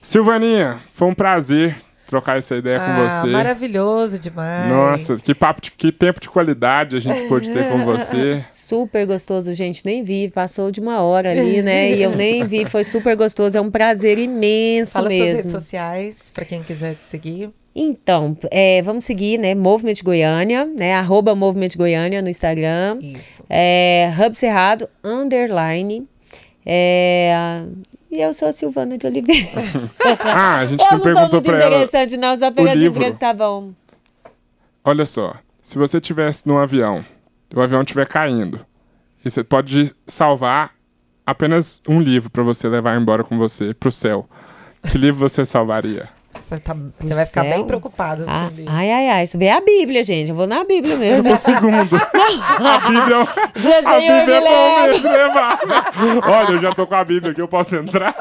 Silvaninha, 0.00 0.78
foi 0.90 1.08
um 1.08 1.14
prazer 1.14 1.76
trocar 2.06 2.38
essa 2.38 2.56
ideia 2.56 2.78
ah, 2.80 2.86
com 2.86 3.04
você. 3.04 3.26
Maravilhoso 3.26 4.18
demais. 4.18 4.72
Nossa, 4.72 5.18
que 5.18 5.34
papo, 5.34 5.60
de, 5.60 5.70
que 5.70 5.92
tempo 5.92 6.18
de 6.18 6.28
qualidade 6.30 6.96
a 6.96 7.00
gente 7.00 7.28
pôde 7.28 7.50
ter 7.52 7.68
com 7.68 7.84
você. 7.84 8.36
Super 8.68 9.06
gostoso, 9.06 9.52
gente. 9.52 9.84
Nem 9.84 10.02
vi, 10.02 10.30
passou 10.30 10.70
de 10.70 10.80
uma 10.80 11.00
hora 11.02 11.30
ali, 11.30 11.60
né? 11.60 11.92
E 11.92 12.02
eu 12.02 12.16
nem 12.16 12.46
vi, 12.46 12.64
foi 12.66 12.84
super 12.84 13.16
gostoso. 13.16 13.56
É 13.56 13.60
um 13.60 13.70
prazer 13.70 14.18
imenso 14.18 14.92
Fala 14.92 15.08
mesmo. 15.08 15.24
Fala 15.24 15.30
suas 15.32 15.44
redes 15.44 15.52
sociais, 15.52 16.30
para 16.34 16.44
quem 16.44 16.62
quiser 16.62 16.94
te 16.94 17.06
seguir. 17.06 17.50
Então, 17.80 18.36
é, 18.50 18.82
vamos 18.82 19.04
seguir, 19.04 19.38
né? 19.38 19.54
Movimento 19.54 20.02
Goiânia, 20.02 20.66
né? 20.66 20.96
Arroba 20.96 21.32
Movimento 21.36 21.78
Goiânia 21.78 22.20
no 22.20 22.28
Instagram. 22.28 22.98
Isso. 23.00 23.44
É, 23.48 24.12
Hub 24.18 24.36
Cerrado, 24.36 24.88
underline. 25.04 26.04
É, 26.66 27.62
e 28.10 28.20
eu 28.20 28.34
sou 28.34 28.48
a 28.48 28.52
Silvana 28.52 28.98
de 28.98 29.06
Oliveira. 29.06 29.48
ah, 30.24 30.58
a 30.58 30.66
gente 30.66 30.84
não, 30.90 30.98
não 30.98 31.00
perguntou 31.00 31.40
para 31.40 31.62
ela. 31.62 31.66
interessante, 31.84 32.16
não, 32.16 32.36
só 32.36 32.50
pegar 32.50 32.72
as 32.72 33.16
tá 33.16 33.32
bom. 33.32 33.70
Olha 34.84 35.06
só, 35.06 35.36
se 35.62 35.78
você 35.78 36.00
tivesse 36.00 36.48
num 36.48 36.58
avião, 36.58 37.04
o 37.54 37.60
avião 37.60 37.82
estiver 37.82 38.08
caindo, 38.08 38.66
e 39.24 39.30
você 39.30 39.44
pode 39.44 39.94
salvar 40.04 40.74
apenas 41.24 41.80
um 41.88 42.00
livro 42.00 42.28
para 42.28 42.42
você 42.42 42.68
levar 42.68 43.00
embora 43.00 43.22
com 43.22 43.38
você 43.38 43.72
pro 43.72 43.92
céu. 43.92 44.28
Que 44.90 44.98
livro 44.98 45.20
você 45.20 45.44
salvaria? 45.44 46.17
Você, 46.48 46.58
tá, 46.60 46.74
você 46.98 47.12
vai 47.12 47.26
ficar 47.26 47.42
bem 47.42 47.62
preocupado. 47.66 48.24
Ah, 48.26 48.48
ai, 48.68 48.90
ai, 48.90 49.08
ai. 49.10 49.24
Isso 49.24 49.36
é 49.38 49.52
a 49.52 49.60
Bíblia, 49.60 50.02
gente. 50.02 50.30
Eu 50.30 50.34
vou 50.34 50.46
na 50.46 50.64
Bíblia 50.64 50.96
mesmo. 50.96 51.18
Eu 51.18 51.22
vou 51.22 51.36
segundo. 51.36 51.94
a 52.00 52.78
Bíblia, 52.88 53.20
a 53.84 53.98
Bíblia 53.98 54.38
é 54.38 54.40
pra 54.40 54.86
mesmo 54.86 55.12
levar. 55.12 55.58
Olha, 56.26 56.52
eu 56.52 56.60
já 56.62 56.74
tô 56.74 56.86
com 56.86 56.94
a 56.94 57.04
Bíblia 57.04 57.32
aqui, 57.32 57.42
eu 57.42 57.48
posso 57.48 57.76
entrar. 57.76 58.14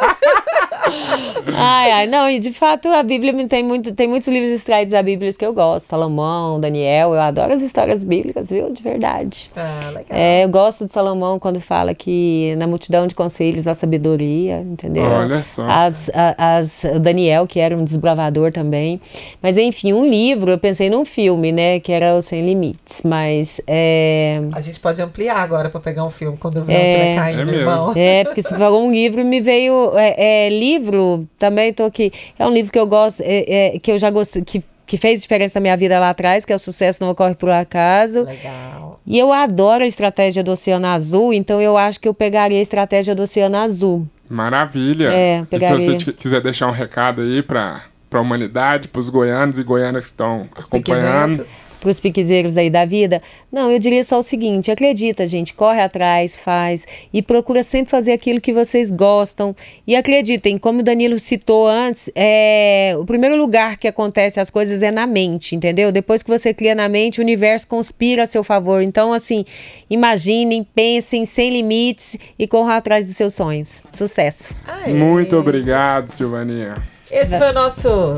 Ai, 1.54 1.92
ai, 1.92 2.08
não, 2.08 2.30
e 2.30 2.40
de 2.40 2.52
fato 2.52 2.88
a 2.90 3.04
Bíblia 3.04 3.34
tem, 3.48 3.64
muito, 3.64 3.94
tem 3.94 4.08
muitos 4.08 4.28
livros 4.28 4.52
extraídos 4.52 4.92
da 4.92 5.02
Bíblia 5.02 5.32
que 5.34 5.46
eu 5.46 5.54
gosto. 5.54 5.86
Salomão, 5.88 6.60
Daniel, 6.60 7.14
eu 7.14 7.20
adoro 7.20 7.54
as 7.54 7.62
histórias 7.62 8.04
bíblicas, 8.04 8.50
viu? 8.50 8.72
De 8.72 8.82
verdade. 8.82 9.52
Ah, 9.56 9.90
legal. 9.90 10.06
É, 10.10 10.44
eu 10.44 10.50
gosto 10.50 10.86
de 10.86 10.94
Salomão 10.94 11.40
quando 11.40 11.60
fala 11.60 11.94
que 11.94 12.56
na 12.58 12.68
multidão 12.68 13.08
de 13.08 13.16
conselhos 13.16 13.68
há 13.68 13.74
sabedoria, 13.74 14.60
entendeu? 14.60 15.04
Olha 15.04 15.44
só. 15.44 15.66
As, 15.68 16.10
as, 16.38 16.84
o 16.84 17.00
Daniel, 17.00 17.48
que 17.48 17.60
era 17.60 17.76
um 17.76 17.84
desbravador 17.84 18.52
também. 18.52 19.00
Mas 19.42 19.58
enfim, 19.58 19.94
um 19.94 20.06
livro, 20.06 20.52
eu 20.52 20.58
pensei 20.58 20.90
num 20.90 21.06
filme, 21.06 21.52
né? 21.52 21.80
Que 21.80 21.92
era 21.92 22.16
o 22.16 22.22
Sem 22.22 22.46
Limites. 22.46 23.02
Mas. 23.04 23.62
É... 23.68 24.42
A 24.54 24.62
gente 24.62 24.80
pode 24.80 25.02
ampliar 25.02 25.38
agora 25.38 25.70
para 25.70 25.80
pegar 25.80 26.04
um 26.04 26.10
filme 26.10 26.38
quando 26.38 26.58
o 26.58 26.60
estiver 26.60 27.14
é, 27.14 27.16
caindo, 27.16 27.52
é 27.52 27.56
irmão. 27.56 27.94
É, 27.96 28.24
porque 28.24 28.42
se 28.42 28.56
falou 28.56 28.86
um 28.86 28.92
livro, 28.92 29.24
me 29.24 29.42
veio. 29.42 29.92
É, 29.98 30.46
é, 30.46 30.50
livro, 30.50 31.28
também 31.38 31.74
tô 31.74 31.84
aqui. 31.84 32.12
É 32.38 32.46
um 32.46 32.52
livro 32.52 32.72
que 32.72 32.80
eu 32.80 32.86
gosto, 32.86 33.22
é, 33.22 33.76
é, 33.76 33.80
que 33.80 33.92
eu 33.92 33.98
já 33.98 34.10
gostei. 34.10 34.44
Que, 34.44 34.64
que 34.86 34.96
fez 34.96 35.22
diferença 35.22 35.60
na 35.60 35.62
minha 35.62 35.76
vida 35.76 36.00
lá 36.00 36.12
atrás, 36.12 36.46
que 36.46 36.54
é 36.54 36.56
o 36.56 36.60
Sucesso 36.60 37.04
Não 37.04 37.12
Ocorre 37.12 37.36
Por 37.36 37.50
Acaso. 37.50 38.24
Legal. 38.24 39.02
E 39.06 39.20
eu 39.20 39.34
adoro 39.34 39.84
a 39.84 39.88
estratégia 39.88 40.42
do 40.42 40.52
Oceano 40.52 40.88
Azul, 40.88 41.34
então 41.34 41.62
eu 41.62 41.78
acho 41.78 42.00
que 42.00 42.08
eu 42.08 42.14
pegaria 42.14 42.58
a 42.58 42.62
estratégia 42.62 43.14
do 43.14 43.24
Oceano 43.24 43.58
Azul. 43.58 44.08
Maravilha. 44.30 45.08
É, 45.12 45.44
pegaria. 45.50 45.78
E 45.78 45.82
se 45.82 46.06
você 46.06 46.14
quiser 46.14 46.42
deixar 46.42 46.68
um 46.68 46.72
recado 46.72 47.22
aí 47.22 47.44
para 47.44 47.84
a 48.12 48.20
humanidade, 48.20 48.88
para 48.88 49.00
os 49.00 49.10
goianos 49.10 49.60
e 49.60 49.64
goianas 49.64 50.06
que 50.06 50.12
estão 50.12 50.48
acompanhando 50.56 51.46
para 51.80 51.90
os 51.90 52.00
piquezeiros 52.00 52.58
aí 52.58 52.70
da 52.70 52.86
vida? 52.86 53.22
Não, 53.52 53.72
eu 53.72 53.80
diria 53.80 54.04
só 54.04 54.20
o 54.20 54.24
seguinte: 54.24 54.72
acredita, 54.72 55.26
gente, 55.26 55.54
corre 55.54 55.82
atrás, 55.82 56.38
faz 56.38 56.86
e 57.14 57.22
procura 57.22 57.64
sempre 57.64 57.92
fazer 57.92 58.12
aquilo 58.12 58.42
que 58.42 58.54
vocês 58.54 58.92
gostam. 58.92 59.56
E 59.86 59.96
acreditem, 59.96 60.58
como 60.58 60.80
o 60.80 60.84
Danilo 60.84 61.20
citou 61.20 61.68
antes, 61.68 62.10
é, 62.16 62.96
o 63.00 63.06
primeiro 63.06 63.36
lugar 63.36 63.78
que 63.78 63.88
acontece 63.88 64.40
as 64.40 64.50
coisas 64.50 64.82
é 64.82 64.92
na 64.92 65.08
mente, 65.08 65.56
entendeu? 65.56 65.92
Depois 65.92 66.24
que 66.24 66.30
você 66.30 66.54
cria 66.54 66.76
na 66.76 66.90
mente, 66.90 67.20
o 67.20 67.24
universo 67.24 67.68
conspira 67.68 68.24
a 68.24 68.28
seu 68.28 68.44
favor. 68.44 68.82
Então, 68.82 69.14
assim, 69.14 69.46
imaginem, 69.90 70.66
pensem 70.76 71.26
sem 71.26 71.50
limites 71.50 72.18
e 72.38 72.48
corram 72.48 72.72
atrás 72.72 73.06
dos 73.06 73.16
seus 73.16 73.34
sonhos. 73.34 73.84
Sucesso. 73.94 74.56
Aê. 74.66 74.94
Muito 74.94 75.38
obrigado, 75.38 76.10
Silvaninha. 76.10 76.97
Esse 77.12 77.38
foi 77.38 77.50
o 77.50 77.54
nosso 77.54 78.14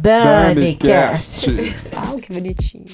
DaniCast. 0.00 1.50
Ah, 1.96 2.14
que 2.20 2.34
bonitinho. 2.34 2.84